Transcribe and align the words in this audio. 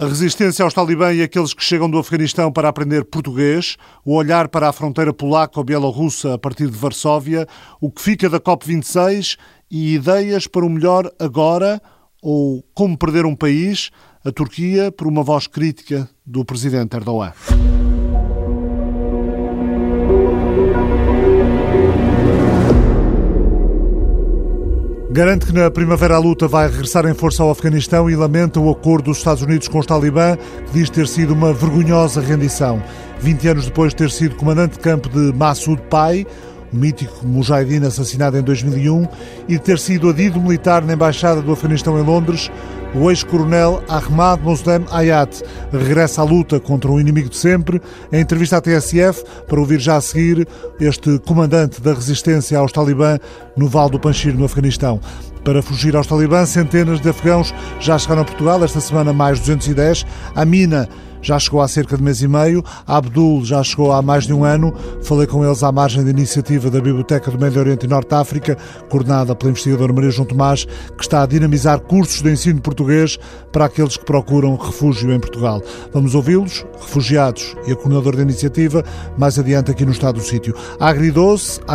A 0.00 0.06
resistência 0.06 0.62
aos 0.62 0.72
talibã 0.72 1.12
e 1.12 1.22
aqueles 1.22 1.52
que 1.52 1.64
chegam 1.64 1.90
do 1.90 1.98
Afeganistão 1.98 2.52
para 2.52 2.68
aprender 2.68 3.04
português, 3.04 3.76
o 4.04 4.14
olhar 4.14 4.46
para 4.46 4.68
a 4.68 4.72
fronteira 4.72 5.12
polaca 5.12 5.58
ou 5.58 5.64
bielorrussa 5.64 6.34
a 6.34 6.38
partir 6.38 6.70
de 6.70 6.78
Varsóvia, 6.78 7.48
o 7.80 7.90
que 7.90 8.00
fica 8.00 8.30
da 8.30 8.38
COP26 8.38 9.36
e 9.68 9.94
ideias 9.96 10.46
para 10.46 10.64
o 10.64 10.70
melhor 10.70 11.10
agora 11.18 11.82
ou 12.22 12.64
como 12.74 12.96
perder 12.96 13.26
um 13.26 13.34
país, 13.34 13.90
a 14.24 14.30
Turquia 14.30 14.92
por 14.92 15.08
uma 15.08 15.24
voz 15.24 15.48
crítica 15.48 16.08
do 16.24 16.44
presidente 16.44 16.94
Erdogan. 16.94 17.32
Garante 25.10 25.46
que 25.46 25.52
na 25.54 25.70
primavera 25.70 26.16
a 26.16 26.18
luta 26.18 26.46
vai 26.46 26.68
regressar 26.68 27.06
em 27.06 27.14
força 27.14 27.42
ao 27.42 27.50
Afeganistão 27.50 28.10
e 28.10 28.14
lamenta 28.14 28.60
o 28.60 28.70
acordo 28.70 29.06
dos 29.06 29.16
Estados 29.16 29.42
Unidos 29.42 29.66
com 29.66 29.78
os 29.78 29.86
talibã, 29.86 30.36
que 30.66 30.72
diz 30.74 30.90
ter 30.90 31.08
sido 31.08 31.32
uma 31.32 31.50
vergonhosa 31.50 32.20
rendição. 32.20 32.82
20 33.18 33.48
anos 33.48 33.64
depois 33.64 33.92
de 33.92 33.96
ter 33.96 34.10
sido 34.10 34.36
comandante 34.36 34.72
de 34.72 34.80
campo 34.80 35.08
de 35.08 35.32
Massoud 35.34 35.80
Pai, 35.88 36.26
o 36.70 36.76
mítico 36.76 37.26
Mujahideen 37.26 37.86
assassinado 37.86 38.36
em 38.36 38.42
2001, 38.42 39.08
e 39.48 39.52
de 39.54 39.60
ter 39.60 39.78
sido 39.78 40.10
adido 40.10 40.38
militar 40.42 40.84
na 40.84 40.92
Embaixada 40.92 41.40
do 41.40 41.52
Afeganistão 41.52 41.98
em 41.98 42.02
Londres, 42.02 42.50
o 42.94 43.10
ex-coronel 43.10 43.82
Ahmad 43.88 44.40
Moslem 44.42 44.84
Ayat 44.90 45.42
regressa 45.72 46.22
à 46.22 46.24
luta 46.24 46.58
contra 46.58 46.90
um 46.90 46.98
inimigo 46.98 47.28
de 47.28 47.36
sempre. 47.36 47.80
Em 48.12 48.20
entrevista 48.20 48.56
à 48.56 48.60
TSF, 48.60 49.24
para 49.46 49.60
ouvir 49.60 49.78
já 49.78 49.96
a 49.96 50.00
seguir 50.00 50.46
este 50.80 51.18
comandante 51.20 51.80
da 51.80 51.92
resistência 51.92 52.58
aos 52.58 52.72
talibã 52.72 53.18
no 53.56 53.68
Val 53.68 53.90
do 53.90 54.00
Panjshir, 54.00 54.34
no 54.34 54.44
Afeganistão. 54.44 55.00
Para 55.44 55.62
fugir 55.62 55.96
aos 55.96 56.06
talibã, 56.06 56.44
centenas 56.44 57.00
de 57.00 57.08
afegãos 57.08 57.54
já 57.80 57.98
chegaram 57.98 58.22
a 58.22 58.24
Portugal, 58.24 58.62
esta 58.64 58.80
semana 58.80 59.12
mais 59.12 59.38
210. 59.38 60.04
A 60.34 60.44
mina 60.44 60.88
já 61.22 61.38
chegou 61.38 61.60
há 61.60 61.68
cerca 61.68 61.96
de 61.96 62.02
mês 62.02 62.22
e 62.22 62.28
meio, 62.28 62.64
Abdul 62.86 63.44
já 63.44 63.62
chegou 63.62 63.92
há 63.92 64.00
mais 64.02 64.26
de 64.26 64.32
um 64.32 64.44
ano. 64.44 64.74
Falei 65.02 65.26
com 65.26 65.44
eles 65.44 65.62
à 65.62 65.72
margem 65.72 66.04
da 66.04 66.10
iniciativa 66.10 66.70
da 66.70 66.80
Biblioteca 66.80 67.30
do 67.30 67.38
Médio 67.38 67.60
Oriente 67.60 67.86
e 67.86 67.88
Norte 67.88 68.14
África, 68.14 68.56
coordenada 68.88 69.34
pela 69.34 69.50
investigadora 69.50 69.92
Maria 69.92 70.10
João 70.10 70.26
Tomás, 70.26 70.64
que 70.64 71.02
está 71.02 71.22
a 71.22 71.26
dinamizar 71.26 71.80
cursos 71.80 72.22
de 72.22 72.30
ensino 72.30 72.60
português 72.60 73.18
para 73.52 73.66
aqueles 73.66 73.96
que 73.96 74.04
procuram 74.04 74.56
refúgio 74.56 75.12
em 75.12 75.20
Portugal. 75.20 75.62
Vamos 75.92 76.14
ouvi-los, 76.14 76.64
refugiados 76.80 77.56
e 77.66 77.72
a 77.72 77.76
coordenadora 77.76 78.16
da 78.16 78.22
iniciativa, 78.22 78.84
mais 79.16 79.38
adiante 79.38 79.70
aqui 79.70 79.84
no 79.84 79.92
estado 79.92 80.16
do 80.16 80.24
sítio. 80.24 80.54
Há 80.78 80.94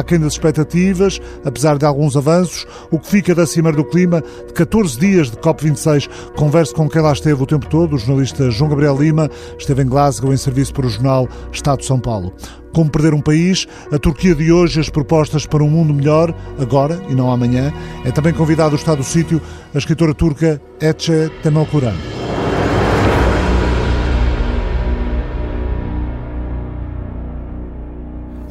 quem 0.04 0.20
das 0.20 0.34
expectativas, 0.34 1.20
apesar 1.44 1.78
de 1.78 1.86
alguns 1.86 2.16
avanços, 2.16 2.66
o 2.92 3.00
que 3.00 3.08
fica 3.08 3.36
da 3.36 3.46
Cimeira 3.46 3.78
do 3.78 3.86
Clima, 3.86 4.24
de 4.48 4.54
14 4.54 5.00
dias 5.00 5.32
de 5.32 5.38
COP26. 5.38 6.10
Converso 6.36 6.74
com 6.74 6.90
quem 6.90 7.02
lá 7.02 7.12
esteve 7.12 7.42
o 7.42 7.46
tempo 7.46 7.68
todo, 7.68 7.96
o 7.96 7.98
jornalista 7.98 8.50
João 8.52 8.70
Gabriel 8.70 8.98
Lima, 8.98 9.30
esteve 9.58 9.84
em 9.84 9.88
Glasgow 9.88 10.34
em 10.34 10.38
serviço 10.38 10.74
para 10.74 10.86
o 10.86 10.90
jornal 10.90 11.28
Estado 11.52 11.80
de 11.80 11.86
São 11.86 12.00
Paulo. 12.00 12.34
Como 12.74 12.90
perder 12.90 13.14
um 13.14 13.22
país, 13.22 13.68
a 13.92 14.00
Turquia 14.00 14.34
de 14.34 14.52
hoje, 14.52 14.80
as 14.80 14.90
propostas 14.90 15.46
para 15.46 15.64
um 15.64 15.70
mundo 15.70 15.94
melhor, 15.94 16.34
agora 16.60 17.00
e 17.08 17.14
não 17.14 17.32
amanhã. 17.32 17.72
É 18.04 18.12
também 18.12 18.34
convidado 18.34 18.74
o 18.74 18.78
Estado 18.78 18.98
do 18.98 19.04
Sítio 19.04 19.42
a 19.74 19.78
escritora 19.78 20.14
turca 20.14 20.62
Etche 20.82 21.32
Temelkuran. 21.42 21.94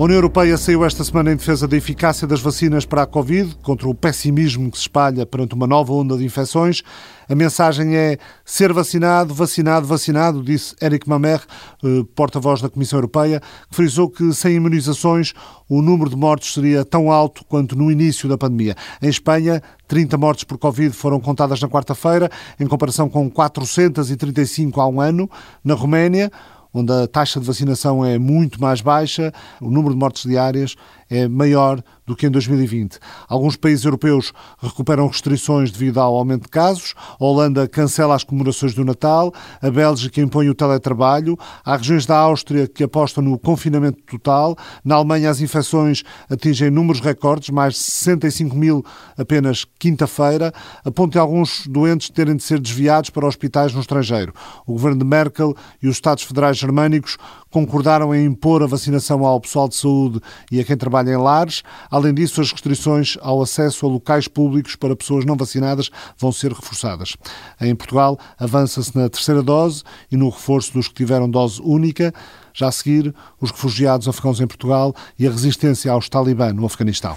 A 0.02 0.04
União 0.04 0.16
Europeia 0.16 0.58
saiu 0.58 0.84
esta 0.84 1.04
semana 1.04 1.32
em 1.32 1.36
defesa 1.36 1.68
da 1.68 1.76
eficácia 1.76 2.26
das 2.26 2.40
vacinas 2.40 2.84
para 2.84 3.02
a 3.02 3.06
Covid, 3.06 3.54
contra 3.62 3.88
o 3.88 3.94
pessimismo 3.94 4.68
que 4.68 4.76
se 4.76 4.82
espalha 4.82 5.24
perante 5.24 5.54
uma 5.54 5.64
nova 5.64 5.92
onda 5.92 6.16
de 6.16 6.24
infecções. 6.24 6.82
A 7.28 7.36
mensagem 7.36 7.94
é 7.94 8.18
ser 8.44 8.72
vacinado, 8.72 9.32
vacinado, 9.32 9.86
vacinado, 9.86 10.42
disse 10.42 10.74
Eric 10.82 11.08
Mamer, 11.08 11.40
eh, 11.84 12.04
porta-voz 12.16 12.60
da 12.60 12.68
Comissão 12.68 12.96
Europeia, 12.96 13.40
que 13.70 13.76
frisou 13.76 14.10
que 14.10 14.32
sem 14.34 14.56
imunizações 14.56 15.34
o 15.68 15.80
número 15.80 16.10
de 16.10 16.16
mortes 16.16 16.52
seria 16.52 16.84
tão 16.84 17.12
alto 17.12 17.44
quanto 17.44 17.78
no 17.78 17.88
início 17.88 18.28
da 18.28 18.36
pandemia. 18.36 18.74
Em 19.00 19.08
Espanha, 19.08 19.62
30 19.86 20.18
mortes 20.18 20.42
por 20.42 20.58
Covid 20.58 20.92
foram 20.96 21.20
contadas 21.20 21.60
na 21.60 21.68
quarta-feira, 21.68 22.28
em 22.58 22.66
comparação 22.66 23.08
com 23.08 23.30
435 23.30 24.80
há 24.80 24.88
um 24.88 25.00
ano. 25.00 25.30
Na 25.62 25.74
Roménia, 25.74 26.28
onde 26.72 26.92
a 26.92 27.06
taxa 27.06 27.40
de 27.40 27.46
vacinação 27.46 28.04
é 28.04 28.18
muito 28.18 28.60
mais 28.60 28.80
baixa, 28.80 29.32
o 29.60 29.70
número 29.70 29.94
de 29.94 30.00
mortes 30.00 30.22
diárias 30.22 30.76
é 31.12 31.28
maior 31.28 31.82
do 32.06 32.16
que 32.16 32.26
em 32.26 32.30
2020. 32.30 32.98
Alguns 33.28 33.54
países 33.54 33.84
europeus 33.84 34.32
recuperam 34.58 35.06
restrições 35.06 35.70
devido 35.70 36.00
ao 36.00 36.16
aumento 36.16 36.44
de 36.44 36.48
casos. 36.48 36.94
A 37.20 37.24
Holanda 37.24 37.68
cancela 37.68 38.14
as 38.14 38.24
comemorações 38.24 38.74
do 38.74 38.82
Natal. 38.82 39.30
A 39.60 39.70
Bélgica 39.70 40.20
impõe 40.20 40.48
o 40.48 40.54
teletrabalho. 40.54 41.38
Há 41.62 41.76
regiões 41.76 42.06
da 42.06 42.16
Áustria 42.16 42.66
que 42.66 42.82
apostam 42.82 43.22
no 43.22 43.38
confinamento 43.38 44.02
total. 44.04 44.56
Na 44.82 44.94
Alemanha, 44.94 45.28
as 45.28 45.42
infecções 45.42 46.02
atingem 46.30 46.70
números 46.70 47.00
recordes, 47.00 47.50
mais 47.50 47.74
de 47.74 47.80
65 47.80 48.56
mil 48.56 48.82
apenas 49.16 49.66
quinta-feira, 49.78 50.52
a 50.84 50.90
ponto 50.90 51.12
de 51.12 51.18
alguns 51.18 51.66
doentes 51.66 52.08
terem 52.08 52.36
de 52.36 52.42
ser 52.42 52.58
desviados 52.58 53.10
para 53.10 53.26
hospitais 53.26 53.74
no 53.74 53.80
estrangeiro. 53.80 54.32
O 54.66 54.72
governo 54.72 55.00
de 55.00 55.04
Merkel 55.04 55.54
e 55.82 55.88
os 55.88 55.96
Estados 55.96 56.24
Federais 56.24 56.56
Germânicos 56.56 57.18
concordaram 57.52 58.14
em 58.14 58.24
impor 58.24 58.62
a 58.62 58.66
vacinação 58.66 59.24
ao 59.24 59.40
pessoal 59.40 59.68
de 59.68 59.76
saúde 59.76 60.20
e 60.50 60.58
a 60.58 60.64
quem 60.64 60.76
trabalha 60.76 61.10
em 61.10 61.16
lares. 61.16 61.62
Além 61.90 62.12
disso, 62.14 62.40
as 62.40 62.50
restrições 62.50 63.16
ao 63.20 63.40
acesso 63.40 63.86
a 63.86 63.88
locais 63.88 64.26
públicos 64.26 64.74
para 64.74 64.96
pessoas 64.96 65.24
não 65.24 65.36
vacinadas 65.36 65.90
vão 66.18 66.32
ser 66.32 66.52
reforçadas. 66.52 67.14
Em 67.60 67.74
Portugal, 67.74 68.18
avança-se 68.38 68.96
na 68.96 69.08
terceira 69.08 69.42
dose 69.42 69.84
e 70.10 70.16
no 70.16 70.30
reforço 70.30 70.72
dos 70.72 70.88
que 70.88 70.94
tiveram 70.94 71.30
dose 71.30 71.60
única. 71.62 72.12
Já 72.54 72.68
a 72.68 72.72
seguir, 72.72 73.14
os 73.40 73.50
refugiados 73.50 74.08
afegãos 74.08 74.40
em 74.40 74.46
Portugal 74.46 74.94
e 75.18 75.26
a 75.26 75.30
resistência 75.30 75.92
aos 75.92 76.08
talibã 76.08 76.52
no 76.52 76.64
Afeganistão. 76.64 77.16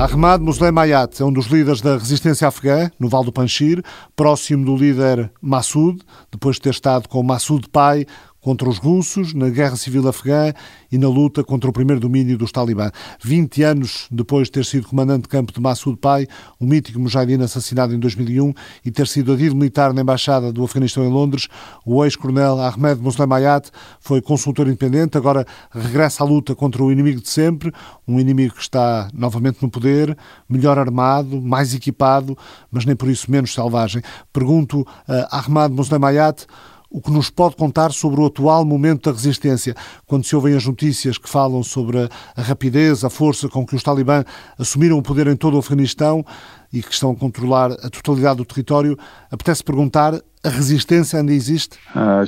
Ahmad 0.00 0.40
Moslem 0.40 0.70
é 1.18 1.24
um 1.24 1.32
dos 1.32 1.46
líderes 1.46 1.80
da 1.80 1.98
resistência 1.98 2.46
afegã, 2.46 2.88
no 3.00 3.08
Val 3.08 3.24
do 3.24 3.32
Panjshir, 3.32 3.82
próximo 4.14 4.64
do 4.64 4.76
líder 4.76 5.28
Massoud, 5.42 6.00
depois 6.30 6.54
de 6.54 6.62
ter 6.62 6.70
estado 6.70 7.08
com 7.08 7.20
Massoud 7.20 7.68
Pai 7.68 8.06
contra 8.48 8.66
os 8.66 8.78
russos 8.78 9.34
na 9.34 9.50
guerra 9.50 9.76
civil 9.76 10.08
afegã 10.08 10.54
e 10.90 10.96
na 10.96 11.06
luta 11.06 11.44
contra 11.44 11.68
o 11.68 11.72
primeiro 11.72 12.00
domínio 12.00 12.38
dos 12.38 12.50
talibã. 12.50 12.90
20 13.22 13.62
anos 13.62 14.06
depois 14.10 14.48
de 14.48 14.52
ter 14.52 14.64
sido 14.64 14.88
comandante 14.88 15.24
de 15.24 15.28
campo 15.28 15.52
de 15.52 15.60
Massoud 15.60 15.98
Pai, 15.98 16.26
o 16.58 16.64
mítico 16.64 16.98
mujahideen 16.98 17.42
assassinado 17.42 17.94
em 17.94 17.98
2001 17.98 18.54
e 18.86 18.90
ter 18.90 19.06
sido 19.06 19.34
adido 19.34 19.54
militar 19.54 19.92
na 19.92 20.00
embaixada 20.00 20.50
do 20.50 20.64
Afeganistão 20.64 21.04
em 21.04 21.10
Londres, 21.10 21.46
o 21.84 22.02
ex-coronel 22.02 22.58
Ahmed 22.58 23.02
Moslem 23.02 23.30
Ayat 23.30 23.70
foi 24.00 24.22
consultor 24.22 24.66
independente, 24.66 25.18
agora 25.18 25.46
regressa 25.70 26.24
à 26.24 26.26
luta 26.26 26.54
contra 26.54 26.82
o 26.82 26.90
inimigo 26.90 27.20
de 27.20 27.28
sempre, 27.28 27.70
um 28.06 28.18
inimigo 28.18 28.54
que 28.54 28.62
está 28.62 29.10
novamente 29.12 29.58
no 29.60 29.68
poder, 29.68 30.16
melhor 30.48 30.78
armado, 30.78 31.38
mais 31.38 31.74
equipado, 31.74 32.34
mas 32.72 32.86
nem 32.86 32.96
por 32.96 33.10
isso 33.10 33.30
menos 33.30 33.52
selvagem. 33.52 34.00
Pergunto 34.32 34.86
a 35.06 35.38
Ahmad 35.38 35.70
Moslem 35.70 36.02
Ayat 36.02 36.46
o 36.90 37.00
que 37.02 37.10
nos 37.10 37.28
pode 37.28 37.54
contar 37.56 37.92
sobre 37.92 38.20
o 38.20 38.26
atual 38.26 38.64
momento 38.64 39.10
da 39.10 39.16
resistência, 39.16 39.74
quando 40.06 40.24
se 40.24 40.34
ouvem 40.34 40.54
as 40.54 40.64
notícias 40.64 41.18
que 41.18 41.28
falam 41.28 41.62
sobre 41.62 42.08
a 42.34 42.42
rapidez, 42.42 43.04
a 43.04 43.10
força 43.10 43.48
com 43.48 43.66
que 43.66 43.76
os 43.76 43.82
talibã 43.82 44.24
assumiram 44.58 44.96
o 44.96 45.02
poder 45.02 45.26
em 45.26 45.36
todo 45.36 45.54
o 45.54 45.58
Afeganistão 45.58 46.24
e 46.72 46.82
que 46.82 46.92
estão 46.92 47.10
a 47.10 47.16
controlar 47.16 47.72
a 47.72 47.90
totalidade 47.90 48.38
do 48.38 48.44
território, 48.44 48.98
apetece 49.30 49.62
perguntar 49.62 50.18
a 50.42 50.48
resistência 50.48 51.18
ainda 51.18 51.32
existe? 51.32 51.76
Uh, 51.94 52.26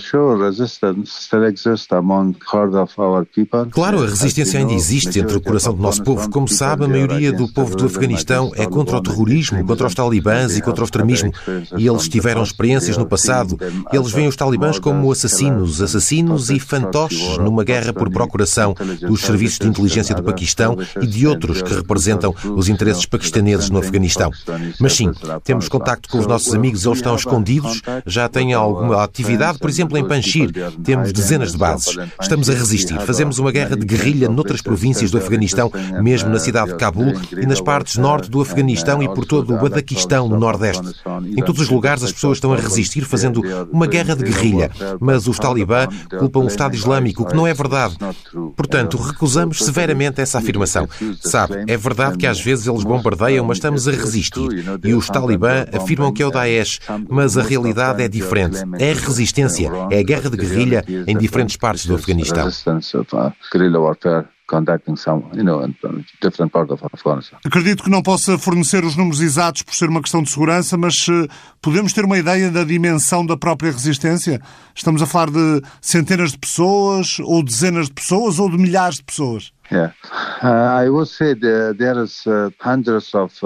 claro, 3.71 4.03
a 4.03 4.07
resistência 4.07 4.59
ainda 4.59 4.73
existe 4.73 5.19
entre 5.19 5.37
o 5.37 5.41
coração 5.41 5.75
do 5.75 5.81
nosso 5.81 6.03
povo. 6.03 6.29
Como 6.31 6.49
sabe, 6.49 6.85
a 6.85 6.89
maioria 6.89 7.33
do 7.33 7.47
povo 7.53 7.77
do 7.77 7.87
Afeganistão 7.87 8.51
é 8.57 8.67
contra 8.67 8.97
o 8.97 9.03
terrorismo, 9.03 9.65
contra 9.65 9.87
os 9.87 9.95
talibãs 9.95 10.57
e 10.57 10.63
contra 10.63 10.83
o 10.83 10.85
extremismo. 10.85 11.33
E 11.77 11.87
eles 11.87 12.09
tiveram 12.09 12.43
experiências 12.43 12.97
no 12.97 13.07
passado. 13.07 13.57
Eles 13.93 14.11
veem 14.11 14.29
os 14.29 14.37
talibãs 14.37 14.79
como 14.79 15.11
assassinos, 15.11 15.81
assassinos 15.81 16.51
e 16.51 16.59
fantoches 16.59 17.39
numa 17.39 17.63
guerra 17.63 17.93
por 17.93 18.11
procuração 18.11 18.75
dos 19.01 19.21
serviços 19.21 19.59
de 19.59 19.69
inteligência 19.69 20.15
do 20.15 20.23
Paquistão 20.23 20.77
e 21.01 21.07
de 21.07 21.27
outros 21.27 21.63
que 21.63 21.75
representam 21.75 22.35
os 22.57 22.69
interesses 22.69 23.07
paquistaneses 23.07 23.71
no 23.71 23.79
Afeganistão. 23.79 24.31
Mas 24.81 24.95
sim, 24.95 25.13
temos 25.45 25.69
contacto 25.69 26.09
com 26.09 26.19
os 26.19 26.27
nossos 26.27 26.55
amigos, 26.55 26.85
eles 26.85 26.99
estão 26.99 27.15
escondidos 27.15 27.83
já 28.07 28.29
têm 28.29 28.53
alguma 28.53 29.03
atividade, 29.03 29.59
por 29.59 29.71
exemplo, 29.71 29.97
em 29.97 30.07
Panjshir. 30.07 30.51
Temos 30.83 31.13
dezenas 31.13 31.53
de 31.53 31.59
bases. 31.59 31.97
Estamos 32.21 32.49
a 32.51 32.55
resistir. 32.55 32.99
Fazemos 33.01 33.39
uma 33.39 33.53
guerra 33.53 33.77
de 33.77 33.87
guerrilha 33.87 34.29
noutras 34.29 34.63
províncias 34.63 35.11
do 35.11 35.19
Afeganistão, 35.19 35.71
mesmo 36.03 36.31
na 36.31 36.39
cidade 36.39 36.73
de 36.73 36.77
Cabul 36.77 37.13
e 37.33 37.47
nas 37.47 37.61
partes 37.61 37.97
norte 37.97 38.31
do 38.31 38.41
Afeganistão 38.41 39.03
e 39.03 39.09
por 39.09 39.25
todo 39.25 39.55
o 39.55 39.59
Badaquistão, 39.59 40.29
no 40.29 40.39
nordeste. 40.39 40.83
Em 41.37 41.43
todos 41.43 41.61
os 41.61 41.69
lugares 41.69 42.03
as 42.03 42.13
pessoas 42.13 42.37
estão 42.37 42.53
a 42.53 42.57
resistir 42.57 43.03
fazendo 43.03 43.43
uma 43.73 43.87
guerra 43.87 44.15
de 44.15 44.25
guerrilha, 44.25 44.71
mas 45.01 45.27
os 45.27 45.39
talibã 45.39 45.87
culpam 46.19 46.41
o 46.41 46.47
Estado 46.47 46.75
Islâmico, 46.75 47.23
o 47.23 47.27
que 47.27 47.35
não 47.35 47.47
é 47.47 47.55
verdade. 47.55 47.97
Portanto, 48.57 48.97
recusamos 48.97 49.59
severamente 49.59 50.21
essa 50.21 50.39
afirmação. 50.39 50.89
Sabe, 51.21 51.65
é 51.67 51.77
verdade 51.77 52.17
que 52.17 52.27
às 52.27 52.41
vezes 52.41 52.67
eles 52.67 52.85
bombardeiam, 52.85 53.45
mas 53.45 53.59
estamos 53.59 53.89
a 53.89 53.93
resistir. 53.93 54.49
E 54.85 54.95
os 54.95 55.09
talibã 55.09 55.65
afirmam 55.73 56.13
que 56.13 56.23
é 56.23 56.27
o 56.27 56.31
Daesh, 56.31 56.81
mas 57.09 57.37
a 57.37 57.43
realidade 57.43 57.90
é 57.99 58.09
diferente. 58.09 58.59
É 58.79 58.93
resistência, 58.93 59.71
é 59.91 59.99
a 59.99 60.03
guerra 60.03 60.31
de 60.31 60.37
guerrilha 60.37 60.85
em 61.07 61.17
diferentes 61.17 61.57
partes 61.57 61.87
do 61.87 61.95
Afeganistão. 61.95 62.47
Acredito 67.45 67.85
que 67.85 67.91
não 67.91 68.03
possa 68.03 68.37
fornecer 68.37 68.85
os 68.85 68.97
números 68.97 69.21
exatos 69.21 69.63
por 69.63 69.73
ser 69.73 69.89
uma 69.89 70.03
questão 70.03 70.25
de 70.25 70.29
segurança, 70.29 70.77
mas 70.77 71.07
eh, 71.09 71.29
podemos 71.63 71.93
ter 71.93 72.05
uma 72.05 72.19
ideia 72.19 72.51
da 72.51 72.65
dimensão 72.65 73.25
da 73.25 73.37
própria 73.37 73.71
resistência? 73.71 74.41
Estamos 74.75 75.01
a 75.03 75.07
falar 75.07 75.31
de 75.31 75.63
centenas 75.81 76.33
de 76.33 76.39
pessoas, 76.39 77.21
ou 77.21 77.45
dezenas 77.45 77.87
de 77.87 77.93
pessoas, 77.93 78.41
ou 78.41 78.51
de 78.51 78.59
milhares 78.59 78.97
de 78.97 79.05
pessoas? 79.05 79.53
Uh, 79.71 79.91
uh, 80.43 80.91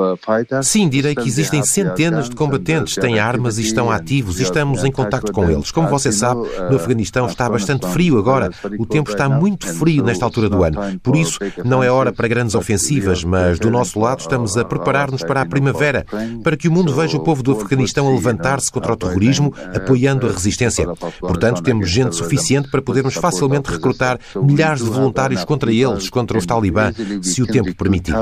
uh, 0.00 0.62
Sim, 0.62 0.88
direi 0.88 1.14
que 1.14 1.28
existem 1.28 1.62
centenas 1.62 2.30
de 2.30 2.36
combatentes, 2.36 2.94
têm 2.94 3.18
armas 3.18 3.58
e 3.58 3.62
estão 3.62 3.90
ativos 3.90 4.40
e 4.40 4.42
estamos 4.42 4.84
em 4.84 4.90
contato 4.90 5.30
com 5.32 5.50
eles. 5.50 5.70
Como 5.70 5.88
você 5.88 6.10
sabe, 6.10 6.40
no 6.70 6.76
Afeganistão 6.76 7.26
está 7.26 7.48
bastante 7.48 7.86
frio 7.88 8.18
agora. 8.18 8.50
O 8.78 8.86
tempo 8.86 9.10
está 9.10 9.28
muito 9.28 9.66
frio 9.66 10.02
nesta 10.02 10.24
altura 10.24 10.48
do 10.48 10.64
ano. 10.64 10.98
Por 11.02 11.14
isso, 11.14 11.38
não 11.62 11.82
é 11.82 11.90
hora 11.90 12.10
para 12.12 12.26
grandes 12.26 12.54
ofensivas, 12.54 13.22
mas 13.22 13.58
do 13.58 13.70
nosso 13.70 14.00
lado 14.00 14.20
estamos 14.20 14.56
a 14.56 14.64
preparar-nos 14.64 15.22
para 15.22 15.42
a 15.42 15.46
primavera, 15.46 16.06
para 16.42 16.56
que 16.56 16.68
o 16.68 16.72
mundo 16.72 16.94
veja 16.94 17.18
o 17.18 17.22
povo 17.22 17.42
do 17.42 17.52
Afeganistão 17.52 18.08
a 18.08 18.10
levantar-se 18.10 18.72
contra 18.72 18.94
o 18.94 18.96
terrorismo, 18.96 19.52
apoiando 19.74 20.26
a 20.26 20.30
resistência. 20.30 20.86
Portanto, 21.20 21.62
temos 21.62 21.90
gente 21.90 22.16
suficiente 22.16 22.70
para 22.70 22.80
podermos 22.80 23.14
facilmente 23.14 23.70
recrutar 23.70 24.18
milhares 24.36 24.82
de 24.82 24.88
voluntários 24.88 25.44
contra 25.44 25.70
eles, 25.70 26.08
contra 26.14 26.38
os 26.38 26.46
talibã, 26.46 26.92
se 27.20 27.42
o 27.42 27.46
tempo 27.46 27.74
permitir. 27.74 28.14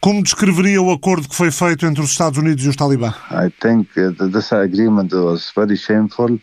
Como 0.00 0.22
descreveria 0.22 0.80
o 0.80 0.92
acordo 0.92 1.28
que 1.28 1.34
foi 1.34 1.50
feito 1.50 1.84
entre 1.84 2.00
os 2.00 2.10
Estados 2.10 2.38
Unidos 2.38 2.64
e 2.64 2.68
os 2.68 2.76
talibã? 2.76 3.12
I 3.32 3.50
think 3.60 3.88
this 3.92 4.52
agreement 4.52 5.12
was 5.12 5.50
very 5.54 5.76
shameful. 5.76 6.38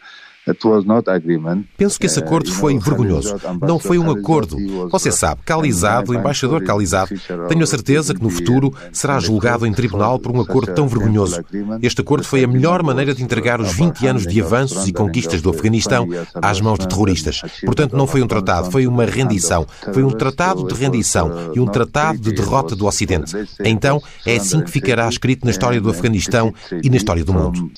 Penso 1.78 2.00
que 2.00 2.08
esse 2.08 2.20
uh, 2.20 2.24
acordo 2.24 2.52
foi 2.52 2.78
vergonhoso. 2.80 3.36
Não 3.62 3.78
foi 3.78 4.00
um 4.00 4.10
acordo. 4.10 4.58
Você 4.90 5.12
sabe, 5.12 5.42
Calizado, 5.46 6.12
o 6.12 6.16
embaixador 6.16 6.64
Calizado, 6.64 7.12
tenho 7.48 7.64
a 7.64 7.68
certeza 7.68 8.14
que 8.14 8.24
no 8.24 8.30
futuro 8.30 8.74
será 8.92 9.20
julgado 9.20 9.68
em 9.68 9.74
tribunal 9.74 10.18
por 10.18 10.36
um 10.36 10.42
acordo 10.42 10.74
tão 10.74 10.88
vergonhoso. 10.88 11.44
Este 11.82 12.02
acordo 12.02 12.26
foi 12.26 12.44
a 12.44 12.48
melhor 12.48 12.82
maneira 12.82 13.14
de 13.14 13.24
entregar 13.24 13.62
os 13.62 13.74
20 13.74 14.08
anos 14.08 14.28
de 14.28 14.42
avanços 14.42 14.88
e 14.88 14.94
conquistas 14.94 15.42
do 15.42 15.52
Afeganistão 15.52 16.08
às 16.42 16.60
mãos 16.60 16.80
de 16.80 16.88
terroristas. 16.88 17.42
Portanto, 17.64 17.96
não 17.96 18.08
foi 18.08 18.24
um 18.24 18.28
tratado, 18.28 18.72
foi 18.72 18.88
uma 18.88 19.06
rendição. 19.06 19.68
Foi 19.94 20.04
um 20.04 20.12
tratado 20.12 20.68
de 20.68 20.74
rendição 20.74 21.52
e 21.56 21.60
um 21.60 21.68
tratado 21.68 22.20
de 22.20 22.32
derrota 22.32 22.76
do 22.76 22.88
Ocidente. 22.88 23.36
Então, 23.64 24.02
é 24.26 24.38
assim 24.38 24.62
que 24.62 24.72
ficará 24.72 25.08
escrito 25.08 25.46
na 25.46 25.52
história 25.52 25.80
do 25.80 25.90
Afeganistão 25.90 26.54
e 26.84 26.90
na 26.90 26.98
história 26.98 27.24
do 27.24 27.34
mundo. 27.34 27.72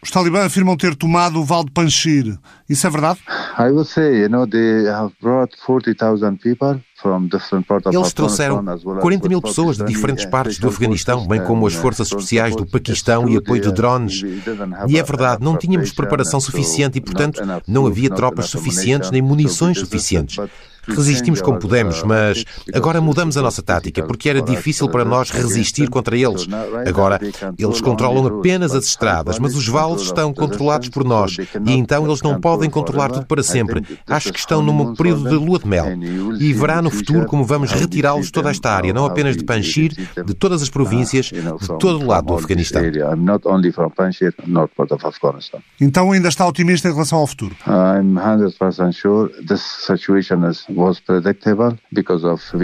Os 0.00 0.10
talibã 0.10 0.44
afirmam 0.44 0.76
ter 0.76 0.91
ter 0.92 0.96
tomado 0.96 1.40
o 1.40 1.44
Val 1.44 1.64
de 1.64 1.70
Panchir. 1.70 2.38
Isso 2.68 2.86
é 2.86 2.90
verdade? 2.90 3.20
I 3.58 3.70
would 3.70 3.88
say, 3.88 4.22
you 4.22 4.28
know, 4.28 4.46
they 4.46 4.88
have 4.88 5.12
brought 5.20 5.54
40,000 5.66 6.38
people 6.38 6.80
eles 7.92 8.12
trouxeram 8.12 8.64
40 9.00 9.28
mil 9.28 9.42
pessoas 9.42 9.76
de 9.76 9.84
diferentes 9.84 10.24
partes 10.24 10.58
do 10.58 10.68
Afeganistão, 10.68 11.26
bem 11.26 11.42
como 11.42 11.66
as 11.66 11.74
forças 11.74 12.06
especiais 12.08 12.54
do 12.54 12.64
Paquistão 12.64 13.28
e 13.28 13.36
apoio 13.36 13.60
de 13.60 13.72
drones. 13.72 14.22
E 14.86 14.98
é 14.98 15.02
verdade, 15.02 15.42
não 15.42 15.56
tínhamos 15.56 15.92
preparação 15.92 16.40
suficiente 16.40 16.98
e, 16.98 17.00
portanto, 17.00 17.42
não 17.66 17.86
havia 17.86 18.08
tropas 18.08 18.46
suficientes 18.46 19.10
nem 19.10 19.20
munições 19.20 19.78
suficientes. 19.78 20.36
Resistimos 20.88 21.40
como 21.40 21.58
pudemos, 21.58 22.02
mas 22.02 22.44
agora 22.74 23.00
mudamos 23.00 23.36
a 23.36 23.42
nossa 23.42 23.62
tática, 23.62 24.04
porque 24.04 24.28
era 24.28 24.42
difícil 24.42 24.88
para 24.88 25.04
nós 25.04 25.30
resistir 25.30 25.88
contra 25.88 26.16
eles. 26.16 26.46
Agora, 26.86 27.20
eles 27.58 27.80
controlam 27.80 28.26
apenas 28.26 28.74
as 28.74 28.86
estradas, 28.86 29.38
mas 29.38 29.54
os 29.54 29.68
vales 29.68 30.02
estão 30.02 30.32
controlados 30.34 30.88
por 30.88 31.04
nós, 31.04 31.36
e 31.66 31.72
então 31.72 32.06
eles 32.06 32.22
não 32.22 32.40
podem 32.40 32.68
controlar 32.68 33.10
tudo 33.10 33.26
para 33.26 33.42
sempre. 33.42 33.84
Acho 34.06 34.32
que 34.32 34.38
estão 34.38 34.62
num 34.62 34.94
período 34.94 35.28
de 35.28 35.34
lua 35.34 35.58
de 35.58 35.68
mel. 35.68 35.86
E 36.40 36.52
verá 36.52 36.82
no 36.82 36.90
futuro 36.90 37.26
como 37.26 37.44
vamos 37.44 37.70
retirá-los 37.70 38.26
de 38.26 38.32
toda 38.32 38.50
esta 38.50 38.70
área, 38.70 38.92
não 38.92 39.06
apenas 39.06 39.36
de 39.36 39.44
Panjshir, 39.44 39.92
de 40.24 40.34
todas 40.34 40.62
as 40.62 40.68
províncias, 40.68 41.26
de 41.26 41.78
todo 41.78 42.02
o 42.02 42.06
lado 42.06 42.26
do 42.26 42.34
Afeganistão. 42.34 42.82
Então 45.80 46.12
ainda 46.12 46.28
está 46.28 46.46
otimista 46.46 46.88
em 46.88 46.92
relação 46.92 47.18
ao 47.18 47.26
futuro? 47.26 47.54
I'm 47.66 48.14
100% 48.14 48.92
sure 48.92 49.30
this 49.46 49.62
situation 49.86 50.48
is 50.48 50.66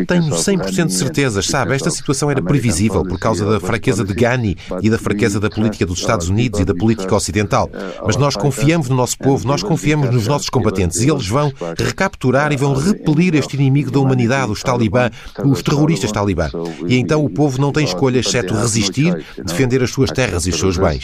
tenho 0.07 0.31
100% 0.31 0.87
de 0.87 0.95
certezas, 0.95 1.47
sabe? 1.47 1.75
Esta 1.75 1.91
situação 1.91 2.31
era 2.31 2.43
previsível 2.43 3.03
por 3.05 3.19
causa 3.19 3.45
da 3.45 3.61
fraqueza 3.61 4.05
de 4.05 4.15
Ghani 4.15 4.57
e 4.83 4.91
da 4.91 4.99
fraqueza 4.99 5.41
da 5.41 5.51
política 5.51 5.87
dos 5.87 5.99
Estados 5.99 6.29
Unidos 6.29 6.61
e 6.61 6.65
da 6.65 6.75
política 6.75 7.15
ocidental. 7.15 7.71
Mas 8.05 8.17
nós 8.17 8.37
confiamos 8.37 8.89
no 8.89 8.97
nosso 8.97 9.19
povo, 9.19 9.47
nós 9.47 9.63
confiamos 9.63 10.11
nos 10.11 10.27
nossos 10.27 10.49
combatentes 10.49 11.01
e 11.01 11.11
eles 11.11 11.27
vão 11.27 11.53
recapturar 11.79 12.53
e 12.53 12.57
vão 12.57 12.75
repelir 12.75 13.35
este 13.35 13.57
inimigo 13.57 13.91
da 13.91 14.01
humanidade, 14.01 14.53
os 14.53 14.63
talibã, 14.63 15.11
os 15.45 15.63
terroristas 15.63 16.13
talibã. 16.13 16.49
E 16.87 16.97
então 16.97 17.25
o 17.25 17.31
povo 17.31 17.61
não 17.61 17.73
tem 17.73 17.85
escolha 17.85 18.19
exceto 18.19 18.55
resistir, 18.55 19.25
defender 19.45 19.83
as 19.83 19.91
suas 19.91 20.11
terras 20.11 20.47
e 20.47 20.51
os 20.51 20.59
seus 20.59 20.77
bens. 20.77 21.01